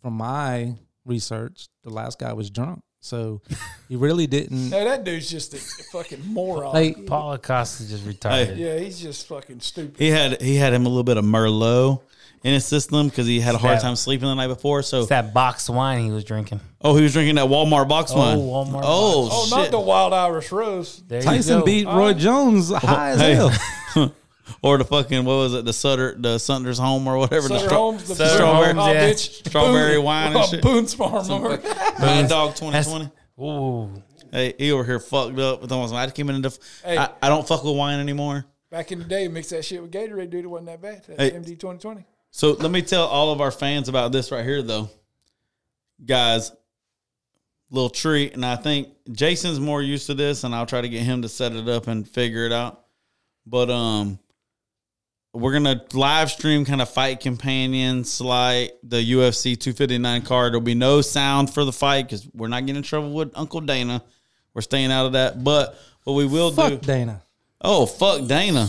from 0.00 0.14
my 0.14 0.74
research, 1.04 1.68
the 1.82 1.90
last 1.90 2.18
guy 2.18 2.32
was 2.32 2.50
drunk, 2.50 2.82
so 3.00 3.42
he 3.88 3.96
really 3.96 4.26
didn't. 4.26 4.70
No, 4.70 4.84
that 4.84 5.04
dude's 5.04 5.30
just 5.30 5.54
a 5.54 5.58
fucking 5.92 6.22
moron. 6.26 6.72
Like, 6.74 7.06
Paulo 7.06 7.36
Costa 7.38 7.88
just 7.88 8.06
retired. 8.06 8.56
yeah, 8.56 8.78
he's 8.78 9.00
just 9.00 9.26
fucking 9.26 9.60
stupid. 9.60 9.98
He 9.98 10.08
had 10.08 10.40
he 10.40 10.56
had 10.56 10.72
him 10.72 10.86
a 10.86 10.88
little 10.88 11.04
bit 11.04 11.16
of 11.16 11.24
Merlot 11.24 12.00
in 12.42 12.54
his 12.54 12.64
system 12.64 13.08
because 13.08 13.26
he 13.26 13.40
had 13.40 13.54
a 13.54 13.58
hard 13.58 13.76
that- 13.78 13.82
time 13.82 13.96
sleeping 13.96 14.26
the 14.28 14.34
night 14.34 14.46
before. 14.48 14.82
So 14.82 15.00
It's 15.00 15.08
that 15.08 15.34
box 15.34 15.68
wine 15.68 16.04
he 16.04 16.10
was 16.10 16.24
drinking. 16.24 16.60
Oh, 16.80 16.96
he 16.96 17.02
was 17.02 17.12
drinking 17.12 17.34
that 17.36 17.46
Walmart 17.48 17.88
box 17.88 18.12
Oh, 18.14 18.18
wine. 18.18 18.38
Walmart 18.38 18.82
Oh, 18.84 19.28
oh, 19.30 19.44
shit. 19.44 19.50
not 19.58 19.70
the 19.70 19.80
Wild 19.80 20.12
Irish 20.14 20.50
Rose. 20.50 21.02
There 21.06 21.18
you 21.20 21.24
Tyson 21.24 21.58
go. 21.60 21.64
beat 21.66 21.86
Roy 21.86 22.14
Jones 22.14 22.70
high 22.74 23.10
as 23.10 23.20
Hey. 23.20 23.34
hell. 23.34 23.52
or 24.62 24.78
the 24.78 24.84
fucking 24.84 25.24
what 25.24 25.34
was 25.34 25.54
it? 25.54 25.64
The 25.64 25.72
Sutter, 25.72 26.16
the 26.18 26.38
Sutter's 26.38 26.78
home 26.78 27.06
or 27.06 27.18
whatever. 27.18 27.42
Sutter 27.48 27.54
the 27.54 27.66
stra- 27.66 27.76
Holmes, 27.76 28.08
the 28.08 28.14
Sutter 28.14 28.34
strawberry, 28.36 28.74
Holmes, 28.74 28.94
yeah. 28.94 29.12
Strawberry 29.50 29.94
Boone- 29.96 30.04
wine 30.04 30.26
and 30.28 30.36
oh, 30.36 30.46
shit. 30.50 30.62
Boone's 30.62 30.94
Farm. 30.94 31.22
remember? 31.28 31.58
Mad 31.98 32.28
Dog 32.28 32.54
twenty 32.56 32.82
twenty. 32.82 33.10
Ooh. 33.40 34.02
Hey, 34.32 34.54
he 34.58 34.70
over 34.72 34.84
here 34.84 35.00
fucked 35.00 35.38
up. 35.38 35.60
With 35.62 35.72
almost, 35.72 35.92
I 35.92 36.08
came 36.10 36.30
into. 36.30 36.56
Hey. 36.84 36.96
I, 36.96 37.10
I 37.22 37.28
don't 37.28 37.46
fuck 37.46 37.64
with 37.64 37.76
wine 37.76 37.98
anymore. 38.00 38.44
Back 38.70 38.92
in 38.92 39.00
the 39.00 39.04
day, 39.04 39.26
mix 39.28 39.48
that 39.50 39.64
shit 39.64 39.82
with 39.82 39.90
Gatorade, 39.90 40.30
dude. 40.30 40.44
It 40.44 40.48
wasn't 40.48 40.66
that 40.68 40.80
bad. 40.80 41.04
That 41.06 41.18
Hey. 41.18 41.30
MD 41.32 41.46
2020. 41.58 42.04
So 42.30 42.52
let 42.52 42.70
me 42.70 42.82
tell 42.82 43.06
all 43.06 43.32
of 43.32 43.40
our 43.40 43.50
fans 43.50 43.88
about 43.88 44.12
this 44.12 44.30
right 44.30 44.44
here, 44.44 44.62
though, 44.62 44.88
guys. 46.04 46.52
Little 47.72 47.90
treat, 47.90 48.34
and 48.34 48.44
I 48.44 48.56
think 48.56 48.88
Jason's 49.12 49.60
more 49.60 49.80
used 49.80 50.06
to 50.06 50.14
this, 50.14 50.42
and 50.42 50.52
I'll 50.52 50.66
try 50.66 50.80
to 50.80 50.88
get 50.88 51.02
him 51.02 51.22
to 51.22 51.28
set 51.28 51.52
it 51.52 51.68
up 51.68 51.86
and 51.86 52.08
figure 52.08 52.44
it 52.44 52.52
out. 52.52 52.84
But 53.46 53.70
um, 53.70 54.18
we're 55.32 55.52
gonna 55.52 55.84
live 55.92 56.30
stream 56.30 56.64
kind 56.64 56.82
of 56.82 56.88
fight 56.88 57.20
companion 57.20 58.04
slide 58.04 58.72
the 58.82 58.96
UFC 58.96 59.58
259 59.58 60.22
card. 60.22 60.52
There'll 60.52 60.60
be 60.60 60.74
no 60.74 61.00
sound 61.00 61.52
for 61.54 61.64
the 61.64 61.72
fight 61.72 62.06
because 62.06 62.28
we're 62.34 62.48
not 62.48 62.66
getting 62.66 62.78
in 62.78 62.82
trouble 62.82 63.12
with 63.12 63.30
Uncle 63.36 63.60
Dana. 63.60 64.02
We're 64.52 64.62
staying 64.62 64.90
out 64.90 65.06
of 65.06 65.12
that. 65.12 65.44
But 65.44 65.78
what 66.02 66.14
we 66.14 66.26
will 66.26 66.50
Fuck 66.50 66.70
do. 66.70 66.78
Dana. 66.78 67.22
Oh 67.60 67.86
fuck 67.86 68.26
Dana. 68.26 68.68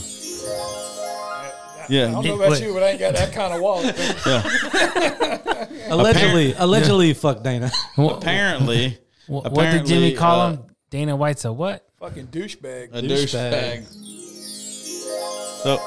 I 1.91 2.11
don't 2.11 2.25
know 2.25 2.41
about 2.41 2.61
you, 2.61 2.73
but 2.73 2.83
I 2.83 2.89
ain't 2.89 2.99
got 2.99 3.15
that 3.15 3.33
kind 3.33 3.53
of 3.53 3.61
wallet. 3.61 3.95
yeah. 4.25 5.87
Allegedly, 5.93 6.53
allegedly, 6.53 7.13
fuck 7.13 7.43
Dana. 7.43 7.69
What, 7.95 8.17
apparently. 8.17 8.97
what 9.27 9.43
did 9.43 9.53
Apparently, 9.53 9.89
Jimmy 9.89 10.13
call 10.13 10.39
uh, 10.39 10.51
him? 10.51 10.63
Dana 10.89 11.15
White's 11.15 11.45
a 11.45 11.51
what? 11.51 11.85
fucking 11.99 12.27
douchebag. 12.27 12.89
a 12.93 13.01
Douchebag. 13.01 13.83
douchebag. 13.83 13.85
So 15.63 15.79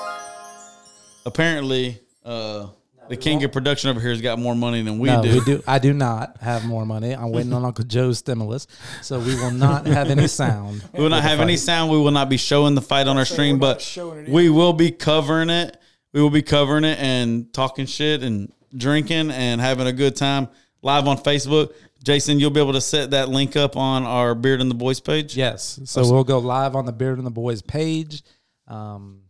apparently, 1.27 2.01
uh, 2.25 2.69
the 3.09 3.17
king 3.17 3.43
of 3.45 3.53
production 3.53 3.91
over 3.91 4.01
here 4.01 4.11
has 4.11 4.21
got 4.21 4.39
more 4.39 4.55
money 4.55 4.83
than 4.83 4.99
we 4.99 5.09
no, 5.09 5.23
do. 5.23 5.35
we 5.35 5.45
do. 5.45 5.63
I 5.67 5.79
do 5.79 5.93
not 5.93 6.37
have 6.41 6.65
more 6.65 6.87
money. 6.87 7.15
I'm 7.15 7.31
waiting 7.33 7.53
on 7.53 7.65
Uncle 7.65 7.85
Joe's 7.85 8.19
stimulus, 8.19 8.67
so 9.03 9.19
we 9.19 9.35
will 9.35 9.51
not 9.51 9.87
have 9.87 10.11
any 10.11 10.27
sound. 10.29 10.83
We 10.93 11.03
will 11.03 11.11
not 11.11 11.23
have 11.23 11.41
any 11.41 11.57
sound. 11.57 11.91
We 11.91 11.99
will 11.99 12.13
not 12.13 12.29
be 12.29 12.37
showing 12.37 12.75
the 12.75 12.83
fight 12.83 13.09
on 13.09 13.19
our 13.19 13.25
stream, 13.25 13.59
but 13.59 13.99
we 14.29 14.49
will 14.49 14.73
be 14.73 14.91
covering 14.91 15.51
it. 15.51 15.77
We 16.15 16.23
will 16.23 16.31
be 16.31 16.43
covering 16.43 16.85
it 16.85 16.99
and 17.01 17.53
talking 17.53 17.87
shit 17.87 18.23
and 18.23 18.51
drinking 18.75 19.33
and 19.33 19.61
having 19.61 19.89
a 19.89 19.93
good 19.93 20.15
time 20.15 20.49
live 20.81 21.09
on 21.09 21.19
Facebook. 21.19 21.75
Jason, 22.05 22.39
you'll 22.39 22.51
be 22.51 22.61
able 22.61 22.75
to 22.75 22.81
set 22.81 23.11
that 23.11 23.29
link 23.29 23.57
up 23.57 23.77
on 23.77 24.05
our 24.05 24.35
Beard 24.37 24.61
and 24.61 24.71
the 24.71 24.77
Boyz 24.77 25.03
page. 25.03 25.37
Yes. 25.37 25.81
So 25.87 26.03
we'll 26.03 26.23
go 26.23 26.39
live 26.39 26.77
on 26.77 26.87
the 26.87 26.93
Beard 26.93 27.19
and 27.19 27.27
the 27.27 27.33
Boyz 27.33 27.67
page, 27.67 28.23
um, 28.69 29.23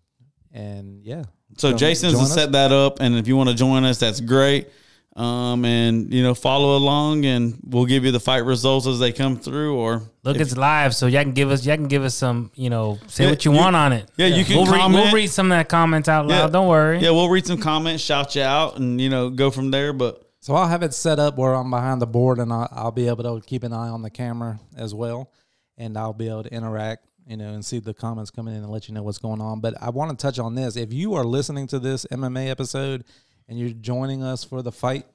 and 0.52 1.02
yeah. 1.02 1.24
So 1.56 1.72
Jason's 1.72 2.32
set 2.32 2.52
that 2.52 2.70
up, 2.70 2.98
and 3.00 3.14
if 3.14 3.26
you 3.28 3.36
want 3.36 3.48
to 3.48 3.54
join 3.54 3.84
us, 3.84 3.98
that's 3.98 4.20
great. 4.20 4.68
Um, 5.16 5.64
and 5.64 6.12
you 6.12 6.24
know, 6.24 6.34
follow 6.34 6.76
along, 6.76 7.24
and 7.24 7.56
we'll 7.62 7.86
give 7.86 8.04
you 8.04 8.10
the 8.10 8.18
fight 8.18 8.44
results 8.44 8.84
as 8.88 8.98
they 8.98 9.12
come 9.12 9.36
through. 9.38 9.76
Or 9.76 10.02
Look, 10.24 10.38
it's 10.38 10.56
live, 10.56 10.92
so 10.92 11.06
y'all 11.06 11.22
can 11.22 11.30
give 11.32 11.52
us, 11.52 11.64
y'all 11.64 11.76
can 11.76 11.86
give 11.86 12.02
us 12.02 12.16
some, 12.16 12.50
you 12.56 12.68
know, 12.68 12.98
say 13.06 13.24
Yeah, 13.24 13.30
what 13.30 13.44
you, 13.44 13.52
you- 13.52 13.56
want 13.58 13.76
on 13.76 13.92
it. 13.92 14.10
yeah, 14.16 14.26
you 14.26 14.44
can 14.44 14.56
We'll 14.56 14.66
read, 14.72 14.90
we'll 14.92 15.12
read 15.12 15.28
some 15.28 15.52
of 15.52 15.56
that 15.58 15.68
comments 15.68 16.08
out 16.08 16.26
loud. 16.26 16.36
Yeah. 16.36 16.48
Don't 16.48 16.66
worry. 16.68 16.98
yeah, 16.98 17.10
we'll 17.10 17.28
read 17.28 17.46
some 17.46 17.58
comments, 17.60 18.02
shout 18.02 18.34
you 18.34 18.42
out, 18.42 18.76
and 18.78 19.00
you 19.00 19.08
know, 19.08 19.30
go 19.30 19.52
from 19.52 19.70
there. 19.70 19.92
But 19.92 20.20
So 20.40 20.52
I'll 20.56 20.66
have 20.66 20.82
it 20.82 20.92
set 20.92 21.20
up 21.20 21.36
where 21.38 21.54
I'm 21.54 21.70
behind 21.70 22.02
the 22.02 22.08
board, 22.08 22.40
and 22.40 22.52
I'll, 22.52 22.68
I'll 22.72 22.90
be 22.90 23.06
able 23.06 23.22
to 23.40 23.46
keep 23.46 23.62
an 23.62 23.72
eye 23.72 23.90
on 23.90 24.02
the 24.02 24.10
camera 24.10 24.58
as 24.76 24.96
well, 24.96 25.30
and 25.78 25.96
I'll 25.96 26.12
be 26.12 26.28
able 26.28 26.42
to 26.42 26.52
interact, 26.52 27.06
you 27.28 27.36
know, 27.36 27.50
and 27.54 27.64
see 27.64 27.78
the 27.78 27.94
comments 27.94 28.32
coming 28.32 28.52
in 28.56 28.64
and 28.64 28.70
let 28.72 28.88
you 28.88 28.94
know 28.94 29.04
what's 29.04 29.18
going 29.18 29.40
on. 29.40 29.60
But 29.60 29.74
I 29.80 29.90
want 29.90 30.10
to 30.10 30.20
touch 30.20 30.40
on 30.40 30.56
this: 30.56 30.74
if 30.76 30.92
you 30.92 31.14
are 31.14 31.24
listening 31.24 31.68
to 31.68 31.78
this 31.78 32.04
MMA 32.10 32.50
episode 32.50 33.04
and 33.48 33.58
you're 33.58 33.70
joining 33.70 34.22
us 34.22 34.44
for 34.44 34.62
the 34.62 34.72
fight 34.72 35.06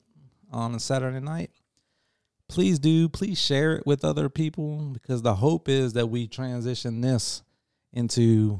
on 0.51 0.73
a 0.75 0.80
Saturday 0.80 1.19
night, 1.19 1.51
please 2.47 2.80
do 2.80 3.07
please 3.09 3.39
share 3.39 3.75
it 3.77 3.86
with 3.86 4.03
other 4.03 4.30
people 4.30 4.89
because 4.93 5.21
the 5.21 5.36
hope 5.36 5.69
is 5.69 5.93
that 5.93 6.07
we 6.07 6.27
transition 6.27 7.01
this 7.01 7.43
into 7.93 8.59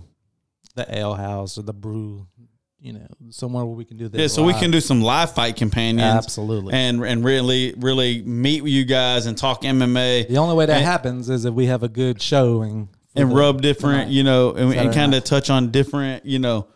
the 0.76 0.98
ale 0.98 1.16
house 1.16 1.58
or 1.58 1.64
the 1.64 1.74
brew, 1.74 2.28
you 2.80 2.94
know, 2.94 3.08
somewhere 3.30 3.66
where 3.66 3.76
we 3.76 3.86
can 3.86 3.98
do 3.98 4.08
this. 4.08 4.20
Yeah, 4.22 4.28
so 4.28 4.44
we 4.44 4.54
can 4.54 4.72
do 4.72 4.80
some 4.80 5.02
live 5.02 5.34
fight 5.34 5.56
companions. 5.56 6.04
Absolutely. 6.26 6.74
And 6.74 7.04
and 7.04 7.24
really, 7.24 7.74
really 7.78 8.22
meet 8.24 8.62
with 8.64 8.72
you 8.72 8.86
guys 8.86 9.26
and 9.26 9.38
talk 9.38 9.62
MMA. 9.64 10.28
The 10.28 10.38
only 10.38 10.56
way 10.56 10.66
that 10.68 10.78
And- 10.78 10.86
happens 10.86 11.30
is 11.30 11.46
if 11.46 11.54
we 11.54 11.66
have 11.66 11.84
a 11.84 11.90
good 11.90 12.22
showing 12.22 12.90
and 13.16 13.32
the- 13.32 13.36
rub 13.36 13.62
different, 13.62 14.12
you 14.12 14.24
know, 14.24 14.52
and, 14.54 14.74
and 14.74 14.94
kind 14.94 15.14
of 15.16 15.24
touch 15.24 15.50
on 15.50 15.72
different, 15.72 16.26
you 16.26 16.40
know, 16.40 16.68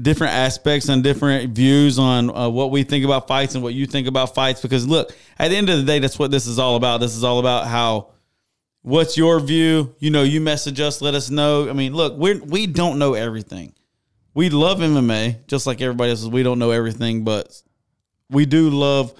different 0.00 0.34
aspects 0.34 0.88
and 0.88 1.02
different 1.02 1.52
views 1.54 1.98
on 1.98 2.34
uh, 2.34 2.48
what 2.48 2.70
we 2.70 2.82
think 2.82 3.04
about 3.04 3.26
fights 3.26 3.54
and 3.54 3.62
what 3.62 3.74
you 3.74 3.86
think 3.86 4.06
about 4.06 4.34
fights. 4.34 4.60
Because 4.60 4.86
look, 4.86 5.14
at 5.38 5.48
the 5.48 5.56
end 5.56 5.70
of 5.70 5.78
the 5.78 5.84
day, 5.84 5.98
that's 5.98 6.18
what 6.18 6.30
this 6.30 6.46
is 6.46 6.58
all 6.58 6.76
about. 6.76 7.00
This 7.00 7.16
is 7.16 7.24
all 7.24 7.38
about 7.38 7.66
how. 7.66 8.10
What's 8.82 9.16
your 9.16 9.40
view? 9.40 9.96
You 9.98 10.10
know, 10.10 10.22
you 10.22 10.40
message 10.40 10.78
us, 10.78 11.02
let 11.02 11.16
us 11.16 11.28
know. 11.28 11.68
I 11.68 11.72
mean, 11.72 11.92
look, 11.92 12.16
we 12.16 12.38
we 12.38 12.68
don't 12.68 13.00
know 13.00 13.14
everything. 13.14 13.74
We 14.32 14.48
love 14.48 14.78
MMA 14.78 15.46
just 15.48 15.66
like 15.66 15.80
everybody 15.80 16.10
else. 16.10 16.24
We 16.24 16.44
don't 16.44 16.60
know 16.60 16.70
everything, 16.70 17.24
but 17.24 17.60
we 18.30 18.46
do 18.46 18.70
love 18.70 19.12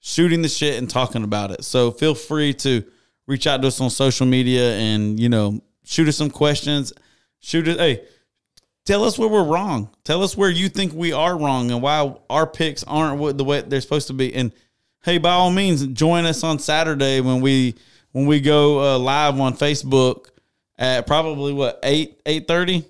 shooting 0.00 0.42
the 0.42 0.48
shit 0.48 0.76
and 0.76 0.90
talking 0.90 1.24
about 1.24 1.50
it. 1.50 1.64
So 1.64 1.90
feel 1.90 2.14
free 2.14 2.52
to 2.54 2.84
reach 3.26 3.46
out 3.46 3.62
to 3.62 3.68
us 3.68 3.80
on 3.80 3.90
social 3.90 4.26
media 4.26 4.74
and 4.74 5.18
you 5.20 5.28
know 5.28 5.60
shoot 5.84 6.08
us 6.08 6.16
some 6.16 6.30
questions. 6.30 6.92
Shoot 7.38 7.68
us, 7.68 7.78
Hey, 7.78 8.04
tell 8.84 9.04
us 9.04 9.18
where 9.18 9.28
we're 9.28 9.44
wrong. 9.44 9.90
Tell 10.04 10.22
us 10.22 10.36
where 10.36 10.50
you 10.50 10.68
think 10.68 10.92
we 10.92 11.12
are 11.12 11.36
wrong 11.38 11.70
and 11.70 11.82
why 11.82 12.14
our 12.28 12.46
picks 12.46 12.82
aren't 12.84 13.18
what 13.20 13.38
the 13.38 13.44
way 13.44 13.60
they're 13.62 13.80
supposed 13.80 14.08
to 14.08 14.12
be. 14.14 14.34
And 14.34 14.52
hey, 15.02 15.18
by 15.18 15.30
all 15.32 15.50
means, 15.50 15.86
join 15.88 16.24
us 16.24 16.42
on 16.44 16.58
Saturday 16.58 17.20
when 17.20 17.40
we 17.40 17.74
when 18.12 18.26
we 18.26 18.40
go 18.40 18.80
uh, 18.94 18.98
live 18.98 19.38
on 19.40 19.54
Facebook 19.56 20.26
at 20.78 21.06
probably 21.06 21.52
what 21.52 21.78
eight 21.82 22.20
eight 22.26 22.46
thirty. 22.48 22.84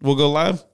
We'll 0.00 0.16
go 0.16 0.30
live. 0.30 0.64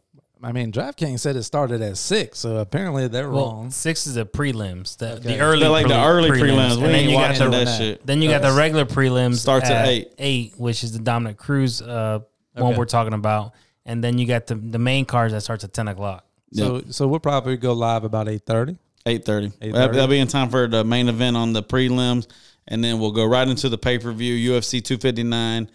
I 0.43 0.53
mean, 0.53 0.73
DraftKings 0.73 1.21
said 1.21 1.37
it 1.37 1.45
started 1.45 1.81
at 1.81 1.97
six, 1.97 2.39
so 2.41 2.59
apparently 2.59 3.09
they're 3.09 3.31
Well, 3.31 3.47
wrong. 3.47 3.71
six 3.71 4.07
is 4.07 4.17
the 4.17 4.27
prelims. 4.27 4.99
The, 4.99 5.13
Okay. 5.15 5.21
the 5.37 5.39
early, 5.39 5.61
They're 5.61 5.71
like 5.71 5.89
the 5.89 5.99
early 6.05 6.29
prelims. 6.33 6.77
We 6.77 6.83
And 6.83 6.83
then 6.83 6.95
ain't 6.97 7.09
you 7.11 7.17
got 7.17 7.31
watching 7.31 7.51
the 7.51 7.57
that 7.57 7.65
that. 7.65 7.79
shit. 7.79 8.07
then 8.07 8.21
you 8.21 8.29
got 8.29 8.43
the 8.43 8.53
regular 8.53 8.85
prelims. 8.85 9.37
Starts 9.37 9.71
at 9.71 9.89
eight. 9.89 10.13
Eight, 10.19 10.53
which 10.59 10.85
is 10.85 10.93
the 10.93 10.99
Dominick 10.99 11.39
Cruz 11.39 11.81
uh, 11.81 12.19
one 12.53 12.73
Okay. 12.73 12.79
we're 12.79 12.85
talking 12.85 13.15
about, 13.15 13.55
and 13.87 14.03
then 14.03 14.19
you 14.19 14.27
got 14.27 14.47
the 14.47 14.55
the 14.55 14.79
main 14.79 15.05
cards 15.05 15.33
that 15.33 15.43
starts 15.43 15.65
at 15.65 15.73
ten 15.73 15.89
o'clock. 15.89 16.25
So, 16.53 16.83
so 16.91 17.09
we'll 17.09 17.19
probably 17.19 17.57
go 17.57 17.73
live 17.73 18.05
about 18.05 18.29
eight 18.29 18.47
thirty. 18.47 18.77
Eight 19.07 19.25
thirty. 19.25 19.49
8:30. 19.49 19.73
That'll 19.73 20.07
be 20.07 20.19
in 20.19 20.29
time 20.29 20.49
for 20.49 20.67
the 20.69 20.85
main 20.85 21.09
event 21.09 21.37
on 21.37 21.53
the 21.53 21.63
prelims, 21.63 22.27
and 22.69 22.83
then 22.83 23.01
we'll 23.01 23.13
go 23.13 23.25
right 23.27 23.47
into 23.47 23.69
the 23.69 23.77
pay 23.77 23.99
per 23.99 24.13
view 24.13 24.53
UFC 24.53 24.83
two 24.83 24.99
fifty 24.99 25.25
nine. 25.25 25.71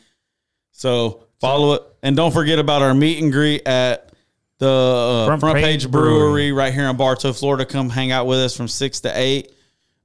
So 0.72 1.26
follow 1.42 1.74
it, 1.74 1.84
and 2.02 2.16
don't 2.16 2.32
forget 2.32 2.60
about 2.60 2.82
our 2.82 2.94
meet 2.94 3.22
and 3.22 3.32
greet 3.32 3.68
at 3.68 4.12
the 4.60 4.68
uh, 4.68 5.26
front, 5.26 5.42
Front 5.42 5.56
page, 5.58 5.64
Page 5.84 5.92
brewery. 5.92 6.14
Brewery. 6.14 6.52
right 6.54 6.74
here 6.74 6.88
in 6.88 6.96
Bartow, 6.96 7.34
Florida. 7.34 7.66
Come 7.66 7.90
hang 7.90 8.12
out 8.12 8.26
with 8.26 8.40
us 8.40 8.56
from 8.56 8.68
six 8.68 9.02
to 9.02 9.12
eight. 9.14 9.52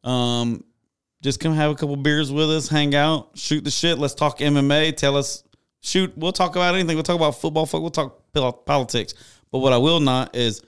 Um, 0.03 0.65
just 1.23 1.41
come 1.41 1.55
have 1.55 1.71
a 1.71 1.75
couple 1.75 1.97
beers 1.97 2.31
with 2.33 2.51
us, 2.51 2.69
hang 2.69 2.95
out, 2.95 3.31
shoot 3.35 3.65
the 3.65 3.71
shit. 3.71 3.99
Let's 3.99 4.13
talk 4.13 4.41
MMA. 4.41 4.95
Tell 4.97 5.17
us, 5.17 5.44
shoot. 5.85 6.17
We'll 6.17 6.33
talk 6.33 6.57
about 6.57 6.75
anything. 6.75 6.97
We'll 6.97 7.05
talk 7.05 7.17
about 7.17 7.41
football. 7.41 7.67
Fuck, 7.67 7.83
we'll 7.83 7.91
talk 7.91 8.67
politics. 8.67 9.15
But 9.53 9.59
what 9.61 9.73
I 9.73 9.79
will 9.79 10.01
not 10.01 10.35
is 10.35 10.63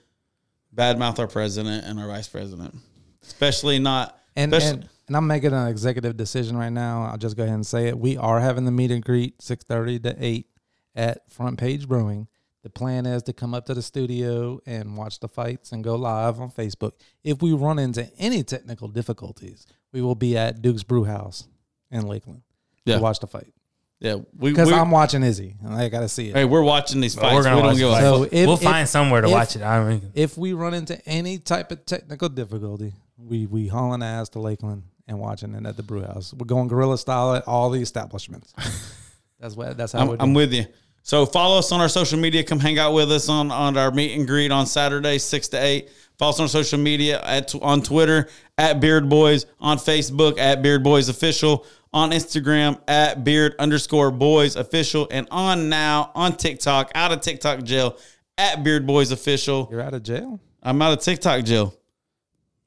badmouth 0.75 1.19
our 1.19 1.27
president 1.27 1.85
and 1.87 1.99
our 1.99 2.07
vice 2.07 2.29
president, 2.29 2.75
especially 3.23 3.79
not. 3.79 4.19
And, 4.37 4.53
especially, 4.53 4.81
and 4.81 4.89
and 5.09 5.17
I'm 5.17 5.27
making 5.27 5.53
an 5.53 5.69
executive 5.69 6.17
decision 6.17 6.57
right 6.57 6.73
now. 6.73 7.05
I'll 7.05 7.17
just 7.19 7.37
go 7.37 7.43
ahead 7.45 7.55
and 7.55 7.67
say 7.67 7.89
it. 7.89 7.99
We 7.99 8.17
are 8.17 8.41
having 8.41 8.65
the 8.65 8.71
meet 8.73 8.91
and 8.91 9.03
greet 9.05 9.41
six 9.41 9.65
thirty 9.65 9.99
to 10.01 10.15
eight 10.19 10.47
at 10.95 11.31
Front 11.31 11.59
Page 11.59 11.89
Brewing. 11.89 12.29
The 12.63 12.71
plan 12.71 13.07
is 13.07 13.23
to 13.25 13.33
come 13.33 13.55
up 13.55 13.67
to 13.67 13.75
the 13.75 13.83
studio 13.83 14.59
and 14.67 14.97
watch 14.97 15.21
the 15.21 15.29
fights 15.29 15.71
and 15.71 15.85
go 15.85 15.95
live 15.95 16.41
on 16.41 16.51
Facebook. 16.51 16.93
If 17.23 17.41
we 17.41 17.53
run 17.53 17.79
into 17.79 18.11
any 18.19 18.43
technical 18.43 18.89
difficulties, 18.89 19.67
we 19.93 20.03
will 20.03 20.17
be 20.17 20.37
at 20.37 20.63
Duke's 20.63 20.83
Brew 20.83 21.05
House 21.05 21.47
in 21.93 22.09
Lakeland 22.09 22.43
Yeah. 22.85 22.97
to 22.97 23.03
watch 23.03 23.21
the 23.21 23.29
fight. 23.29 23.53
Yeah, 24.01 24.17
Because 24.39 24.71
I'm 24.71 24.91
watching 24.91 25.23
Izzy. 25.23 25.55
and 25.65 25.75
I 25.75 25.89
got 25.89 26.01
to 26.01 26.09
see 26.09 26.29
it. 26.29 26.37
hey, 26.37 26.45
we're 26.45 26.63
watching 26.63 27.01
these 27.01 27.15
fights. 27.15 27.35
we're 27.35 27.43
gonna 27.43 27.57
we 27.57 27.63
don't 27.63 27.77
give 27.77 27.91
a 27.91 28.01
So 28.01 28.23
fuck. 28.25 28.33
if, 28.33 28.47
we'll 28.47 28.57
if- 28.57 28.63
find 28.63 28.89
somewhere 28.89 29.21
to 29.23 29.27
if- 29.29 29.33
watch 29.33 29.57
it. 29.57 29.63
I 29.63 29.83
mean, 29.89 30.11
if 30.15 30.37
we 30.37 30.53
run 30.53 30.75
into 30.75 31.01
any 31.09 31.39
type 31.39 31.71
of 31.73 31.85
technical 31.87 32.29
difficulty, 32.29 32.93
we 33.19 33.47
we 33.47 33.69
hauling 33.69 34.03
ass 34.03 34.29
to 34.31 34.39
Lakeland 34.41 34.83
and 35.09 35.19
watching 35.19 35.55
it 35.55 35.65
at 35.67 35.77
the 35.77 35.83
brew 35.83 36.03
house. 36.03 36.35
We're 36.35 36.45
going 36.47 36.69
guerrilla 36.69 36.99
style 36.99 37.35
at 37.35 37.47
all 37.49 37.71
the 37.71 37.81
establishments. 37.81 38.53
that's 39.41 39.55
what 39.57 39.77
that's 39.77 39.93
how 39.93 40.01
I'm, 40.01 40.09
we're 40.09 40.17
I'm 40.21 40.35
with 40.35 40.53
you. 40.53 40.67
So 41.03 41.25
follow 41.25 41.59
us 41.59 41.71
on 41.71 41.81
our 41.81 41.89
social 41.89 42.19
media. 42.19 42.43
Come 42.43 42.59
hang 42.59 42.79
out 42.81 42.93
with 42.93 43.13
us 43.13 43.29
on, 43.29 43.53
on 43.53 43.77
our 43.79 43.93
meet 43.93 44.17
and 44.19 44.27
greet 44.27 44.51
on 44.51 44.67
Saturday, 44.67 45.19
six 45.19 45.47
to 45.49 45.57
eight. 45.63 45.89
Follow 46.19 46.31
us 46.31 46.41
on 46.41 46.49
social 46.49 46.79
media 46.81 47.23
at 47.23 47.55
on 47.63 47.81
Twitter 47.83 48.29
at 48.59 48.81
Beard 48.81 49.09
Boys, 49.09 49.47
on 49.61 49.79
Facebook 49.79 50.39
at 50.39 50.63
Beard 50.63 50.83
Boys 50.83 51.09
Official, 51.09 51.65
on 51.97 52.11
Instagram 52.11 52.79
at 52.87 53.25
Beard 53.25 53.55
underscore 53.59 54.11
Boys 54.11 54.55
Official, 54.55 55.09
and 55.11 55.27
on 55.31 55.71
now 55.71 56.11
on 56.15 56.37
TikTok 56.37 56.93
out 56.95 57.11
of 57.11 57.23
TikTok 57.23 57.63
jail 57.63 57.97
at 58.37 58.63
Beard 58.63 58.87
Boys 58.87 59.13
Official. 59.13 59.67
You're 59.71 59.81
out 59.81 59.95
of 59.95 60.03
jail. 60.03 60.39
I'm 60.63 60.83
out 60.83 60.93
of 60.93 61.01
TikTok 61.03 61.47
jail. 61.47 61.75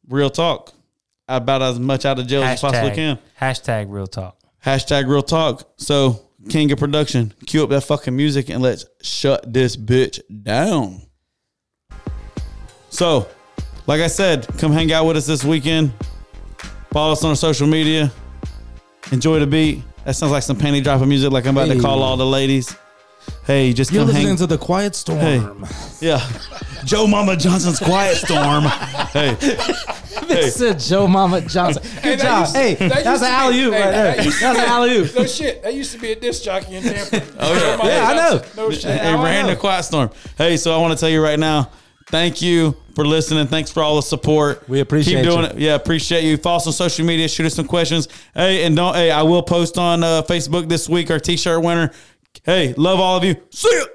Real 0.07 0.31
talk. 0.31 0.73
About 1.27 1.61
as 1.61 1.79
much 1.79 2.05
out 2.05 2.17
of 2.17 2.25
jail 2.25 2.41
as 2.41 2.57
I 2.63 2.67
possibly 2.69 2.95
can. 2.95 3.19
hashtag, 3.39 3.85
hashtag 3.85 3.85
real 3.89 4.07
talk. 4.07 4.35
Hashtag 4.65 5.07
real 5.07 5.21
talk. 5.21 5.71
So, 5.77 6.19
King 6.49 6.71
of 6.71 6.79
Production, 6.79 7.31
cue 7.45 7.63
up 7.63 7.69
that 7.69 7.81
fucking 7.81 8.15
music 8.15 8.49
and 8.49 8.63
let's 8.63 8.85
shut 9.03 9.53
this 9.53 9.77
bitch 9.77 10.21
down. 10.41 11.03
So, 12.89 13.27
like 13.85 14.01
I 14.01 14.07
said, 14.07 14.47
come 14.57 14.71
hang 14.71 14.91
out 14.91 15.05
with 15.05 15.17
us 15.17 15.27
this 15.27 15.43
weekend. 15.43 15.93
Follow 16.91 17.11
us 17.11 17.23
on 17.23 17.29
our 17.29 17.35
social 17.35 17.67
media. 17.67 18.11
Enjoy 19.11 19.39
the 19.39 19.47
beat. 19.47 19.83
That 20.05 20.15
sounds 20.15 20.31
like 20.31 20.43
some 20.43 20.57
panty 20.57 20.83
dropping 20.83 21.09
music, 21.09 21.31
like 21.31 21.45
I'm 21.45 21.55
about 21.57 21.73
to 21.73 21.79
call 21.79 22.01
all 22.03 22.17
the 22.17 22.25
ladies. 22.25 22.75
Hey, 23.45 23.73
just 23.73 23.91
You're 23.91 24.01
come 24.01 24.07
listening 24.07 24.27
hang. 24.29 24.35
to 24.37 24.47
the 24.47 24.57
Quiet 24.57 24.95
Storm. 24.95 25.65
yeah, 25.99 26.19
Joe 26.85 27.05
Mama 27.05 27.35
Johnson's 27.35 27.79
Quiet 27.79 28.17
Storm. 28.17 28.63
hey, 28.63 29.35
They 30.27 30.49
said 30.49 30.79
Joe 30.79 31.07
Mama 31.07 31.41
Johnson. 31.41 31.83
Good 32.01 32.19
that 32.19 32.23
job. 32.23 32.41
used- 32.41 32.55
hey, 32.55 32.75
that 32.75 33.03
that's 33.03 33.05
used 33.05 33.23
an 33.23 33.29
to 33.29 33.29
be- 33.29 33.35
alley 33.35 33.61
oop 33.63 33.73
hey, 33.73 33.81
right 33.81 33.91
that 33.91 34.15
there. 34.17 34.25
used 34.25 34.41
That's 34.41 34.57
to 34.57 34.61
an 34.63 34.67
be- 34.67 34.71
alley 34.71 34.95
oop. 34.97 35.15
No 35.15 35.25
shit. 35.25 35.63
That 35.63 35.73
used 35.73 35.91
to 35.93 35.97
be 35.99 36.11
a 36.11 36.15
disc 36.15 36.43
jockey 36.43 36.75
in 36.75 36.83
Tampa. 36.83 37.23
Oh, 37.39 37.53
yeah. 37.53 37.87
Yeah, 37.87 38.07
I 38.09 38.15
know. 38.15 38.41
No 38.55 38.71
shit. 38.71 38.83
Hey, 38.85 38.99
I 39.09 39.23
ran 39.23 39.45
know. 39.45 39.53
the 39.53 39.59
quiet 39.59 39.83
storm. 39.83 40.09
Hey, 40.37 40.57
so 40.57 40.73
I 40.73 40.77
want 40.77 40.93
to 40.93 40.99
tell 40.99 41.09
you 41.09 41.21
right 41.23 41.39
now, 41.39 41.69
thank 42.09 42.41
you 42.41 42.75
for 42.95 43.05
listening. 43.05 43.47
Thanks 43.47 43.71
for 43.71 43.81
all 43.81 43.95
the 43.95 44.01
support. 44.01 44.67
We 44.67 44.79
appreciate 44.81 45.23
Keep 45.23 45.31
doing 45.31 45.43
you. 45.45 45.49
it. 45.51 45.57
Yeah, 45.57 45.75
appreciate 45.75 46.23
you. 46.23 46.37
Follow 46.37 46.57
us 46.57 46.67
on 46.67 46.73
social 46.73 47.05
media. 47.05 47.27
Shoot 47.27 47.45
us 47.45 47.55
some 47.55 47.67
questions. 47.67 48.07
Hey, 48.33 48.65
and 48.65 48.75
don't. 48.75 48.93
Hey, 48.95 49.11
I 49.11 49.23
will 49.23 49.43
post 49.43 49.77
on 49.77 50.03
uh, 50.03 50.21
Facebook 50.23 50.67
this 50.69 50.89
week 50.89 51.09
our 51.11 51.19
T-shirt 51.19 51.63
winner. 51.63 51.91
Hey, 52.43 52.73
love 52.73 52.99
all 52.99 53.17
of 53.17 53.23
you. 53.23 53.35
See 53.51 53.69
ya. 53.73 53.85